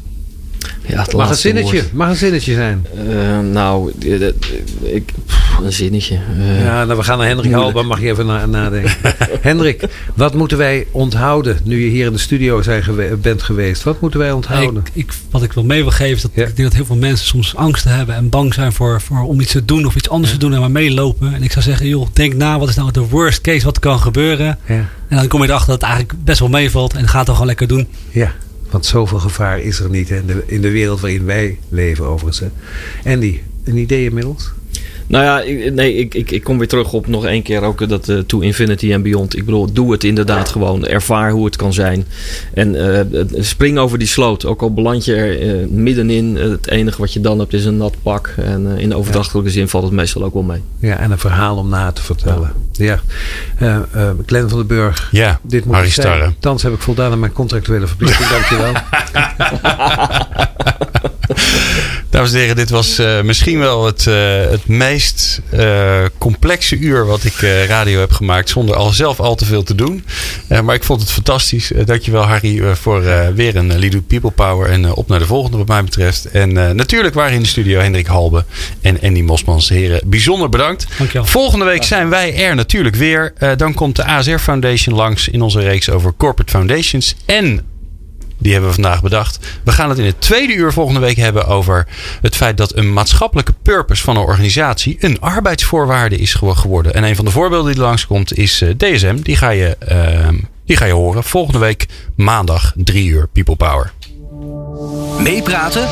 Ja, 0.86 1.02
het 1.02 1.12
Mag 1.12 1.28
een 1.28 1.34
zinnetje, 1.36 1.76
woord. 1.80 1.92
mag 1.92 2.08
een 2.08 2.16
zinnetje 2.16 2.54
zijn. 2.54 2.86
Eh, 3.08 3.38
nou, 3.40 3.92
ik, 4.82 5.12
pff, 5.26 5.58
een 5.62 5.72
zinnetje. 5.72 6.14
Eh, 6.38 6.64
Ja, 6.64 6.84
nou, 6.84 6.98
we 6.98 7.04
gaan 7.04 7.18
naar 7.18 7.26
Hendrik 7.26 7.50
moeilijk. 7.50 7.72
Halbe. 7.74 7.88
Mag 7.88 8.00
je 8.00 8.06
even 8.10 8.26
na- 8.26 8.46
nadenken. 8.46 8.92
Hendrik, 9.40 9.88
wat 10.14 10.34
moeten 10.34 10.58
wij 10.58 10.86
onthouden 10.90 11.58
nu 11.64 11.84
je 11.84 11.90
hier 11.90 12.06
in 12.06 12.12
de 12.12 12.18
studio 12.18 12.62
zijn 12.62 12.82
gewe- 12.82 13.16
bent 13.16 13.42
geweest? 13.42 13.82
Wat 13.82 14.00
moeten 14.00 14.20
wij 14.20 14.32
onthouden? 14.32 14.82
Ik, 14.92 15.04
ik, 15.04 15.12
wat 15.30 15.42
ik 15.42 15.52
wil 15.52 15.64
mee 15.64 15.82
wil 15.82 15.90
geven 15.90 16.16
is 16.16 16.22
dat 16.22 16.30
Ja. 16.34 16.42
ik 16.46 16.56
denk 16.56 16.68
dat 16.68 16.76
heel 16.76 16.86
veel 16.86 16.96
mensen 16.96 17.26
soms 17.26 17.56
angsten 17.56 17.90
hebben 17.94 18.14
en 18.14 18.28
bang 18.28 18.54
zijn 18.54 18.72
voor, 18.72 19.00
voor 19.00 19.20
om 19.22 19.40
iets 19.40 19.52
te 19.52 19.64
doen 19.64 19.86
of 19.86 19.94
iets 19.96 20.08
anders 20.08 20.32
te 20.32 20.38
doen 20.38 20.54
en 20.54 20.60
maar 20.60 20.70
meelopen. 20.70 21.34
En 21.34 21.42
ik 21.42 21.52
zou 21.52 21.64
zeggen, 21.64 21.86
joh, 21.88 22.06
denk 22.12 22.34
na, 22.34 22.58
wat 22.58 22.68
is 22.68 22.74
nou 22.76 22.90
de 22.92 23.00
worst 23.08 23.40
case 23.40 23.64
wat 23.64 23.78
kan 23.78 23.98
gebeuren? 24.00 24.58
Ja, 24.66 24.74
En 25.08 25.16
dan 25.16 25.28
kom 25.28 25.42
je 25.42 25.48
erachter 25.48 25.68
dat 25.70 25.80
het 25.80 25.90
eigenlijk 25.90 26.24
best 26.24 26.38
wel 26.38 26.48
meevalt 26.48 26.94
en 26.94 27.08
ga 27.08 27.16
het 27.16 27.26
dan 27.26 27.34
gewoon 27.34 27.46
lekker 27.50 27.68
doen. 27.68 27.88
ja, 28.10 28.32
want 28.72 28.86
zoveel 28.86 29.18
gevaar 29.18 29.60
is 29.60 29.80
er 29.80 29.90
niet 29.90 30.10
in, 30.10 30.26
de, 30.26 30.42
in 30.46 30.60
de 30.60 30.70
wereld 30.70 31.00
waarin 31.00 31.24
wij 31.24 31.58
leven 31.68 32.04
overigens. 32.04 32.50
Andy, 33.04 33.40
een 33.64 33.76
idee 33.76 34.04
inmiddels? 34.04 34.52
Nou 35.12 35.24
ja, 35.24 35.40
ik, 35.40 35.74
nee, 35.74 35.94
ik, 35.94 36.14
ik, 36.14 36.30
ik 36.30 36.44
kom 36.44 36.58
weer 36.58 36.68
terug 36.68 36.92
op 36.92 37.06
nog 37.06 37.24
één 37.26 37.42
keer 37.42 37.62
ook 37.62 37.88
dat 37.88 38.08
eh, 38.08 38.18
To 38.18 38.40
Infinity 38.40 38.94
and 38.94 39.02
Beyond. 39.02 39.36
Ik 39.36 39.44
bedoel, 39.44 39.72
doe 39.72 39.92
het 39.92 40.04
inderdaad 40.04 40.48
gewoon. 40.48 40.86
Ervaar 40.86 41.30
hoe 41.30 41.44
het 41.44 41.56
kan 41.56 41.72
zijn. 41.72 42.06
En 42.54 42.96
eh, 42.96 43.00
spring 43.38 43.78
over 43.78 43.98
die 43.98 44.06
sloot. 44.06 44.44
Ook 44.44 44.62
al 44.62 44.74
beland 44.74 45.04
je 45.04 45.14
er 45.14 45.40
eh, 45.40 45.66
middenin. 45.68 46.36
eh, 46.36 46.48
het 46.48 46.68
enige 46.68 47.00
wat 47.00 47.12
je 47.12 47.20
dan 47.20 47.38
hebt 47.38 47.52
is 47.52 47.64
een 47.64 47.76
nat 47.76 47.94
pak. 48.02 48.34
En 48.36 48.74
eh, 48.76 48.82
in 48.82 48.88
de 48.88 48.96
overdrachtelijke 48.96 49.50
zin 49.50 49.68
valt 49.68 49.84
het 49.84 49.92
meestal 49.92 50.24
ook 50.24 50.34
wel 50.34 50.42
mee. 50.42 50.60
Ja, 50.78 50.96
en 50.98 51.10
een 51.10 51.18
verhaal 51.18 51.56
om 51.56 51.68
na 51.68 51.92
te 51.92 52.02
vertellen. 52.02 52.52
Ja. 52.72 53.00
Eh 53.58 53.76
eh, 53.92 54.10
Glenn 54.26 54.48
van 54.48 54.58
den 54.58 54.66
Burg, 54.66 55.08
Ja, 55.10 55.40
dit 55.42 55.64
moet 55.64 55.74
Harry. 55.74 55.90
Starre. 55.90 56.32
Thans 56.38 56.62
heb 56.62 56.72
ik 56.72 56.80
voldaan 56.80 57.12
aan 57.12 57.20
mijn 57.20 57.32
contractuele 57.32 57.86
verplichting. 57.86 58.28
Dankjewel. 58.34 58.72
Dames 62.22 62.36
en 62.36 62.46
heren, 62.46 62.56
dit 62.56 62.70
was 62.70 62.98
eh, 62.98 63.22
misschien 63.22 63.58
wel 63.58 63.86
het, 63.86 64.06
eh, 64.06 64.14
het 64.50 64.66
meest 64.66 65.40
eh, 65.50 66.04
complexe 66.18 66.76
uur 66.76 67.06
wat 67.06 67.24
ik 67.24 67.34
radio 67.68 68.00
heb 68.00 68.12
gemaakt. 68.12 68.48
Zonder 68.48 68.76
al 68.76 68.90
zelf 68.90 69.20
al 69.20 69.34
te 69.34 69.44
veel 69.44 69.62
te 69.62 69.74
doen. 69.74 70.04
Maar 70.64 70.74
ik 70.74 70.84
vond 70.84 71.00
het 71.00 71.10
fantastisch. 71.10 71.72
Dankjewel 71.84 72.22
Harry 72.22 72.74
voor 72.74 73.02
weer 73.34 73.56
een 73.56 73.78
Lido 73.78 74.00
People 74.06 74.30
Power. 74.30 74.70
En 74.70 74.94
op 74.94 75.08
naar 75.08 75.18
de 75.18 75.26
volgende 75.26 75.56
wat 75.56 75.66
mij 75.66 75.84
betreft. 75.84 76.24
En 76.24 76.76
natuurlijk 76.76 77.14
waren 77.14 77.32
in 77.32 77.42
de 77.42 77.48
studio 77.48 77.80
Hendrik 77.80 78.06
Halbe 78.06 78.44
en 78.80 79.00
Andy 79.00 79.20
Mosmans. 79.20 79.68
Heren, 79.68 80.00
bijzonder 80.04 80.48
bedankt. 80.48 80.86
Dankjewel. 80.98 81.26
Volgende 81.26 81.64
week 81.64 81.82
zijn 81.82 82.08
wij 82.08 82.34
er 82.34 82.54
natuurlijk 82.54 82.96
weer. 82.96 83.32
Dan 83.56 83.74
komt 83.74 83.96
de 83.96 84.04
ASR 84.04 84.38
Foundation 84.38 84.94
langs 84.96 85.28
in 85.28 85.42
onze 85.42 85.60
reeks 85.60 85.90
over 85.90 86.12
corporate 86.16 86.52
foundations. 86.52 87.14
En 87.24 87.71
die 88.43 88.53
hebben 88.53 88.70
we 88.70 88.80
vandaag 88.82 89.03
bedacht. 89.03 89.38
We 89.64 89.72
gaan 89.72 89.88
het 89.88 89.99
in 89.99 90.05
het 90.05 90.20
tweede 90.20 90.55
uur 90.55 90.72
volgende 90.72 91.01
week 91.01 91.16
hebben 91.16 91.47
over 91.47 91.86
het 92.20 92.36
feit 92.36 92.57
dat 92.57 92.76
een 92.76 92.93
maatschappelijke 92.93 93.53
purpose 93.62 94.03
van 94.03 94.16
een 94.16 94.22
organisatie 94.22 94.97
een 95.01 95.20
arbeidsvoorwaarde 95.20 96.16
is 96.16 96.34
gewo- 96.34 96.55
geworden. 96.55 96.95
En 96.95 97.05
een 97.05 97.16
van 97.16 97.24
de 97.24 97.30
voorbeelden 97.30 97.72
die 97.72 97.82
langskomt 97.82 98.36
is 98.36 98.61
eh, 98.62 98.68
DSM. 98.76 99.16
Die 99.22 99.36
ga, 99.36 99.51
je, 99.51 99.76
ehm, 99.78 100.36
die 100.66 100.76
ga 100.76 100.84
je 100.84 100.93
horen 100.93 101.24
volgende 101.24 101.59
week 101.59 101.86
maandag 102.16 102.72
3 102.76 103.07
uur 103.09 103.28
People 103.28 103.57
Power. 103.57 103.93
Meepraten 105.18 105.88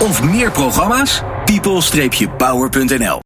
of 0.00 0.22
meer 0.22 0.50
programma's? 0.50 1.22
people-power.nl 1.44 3.20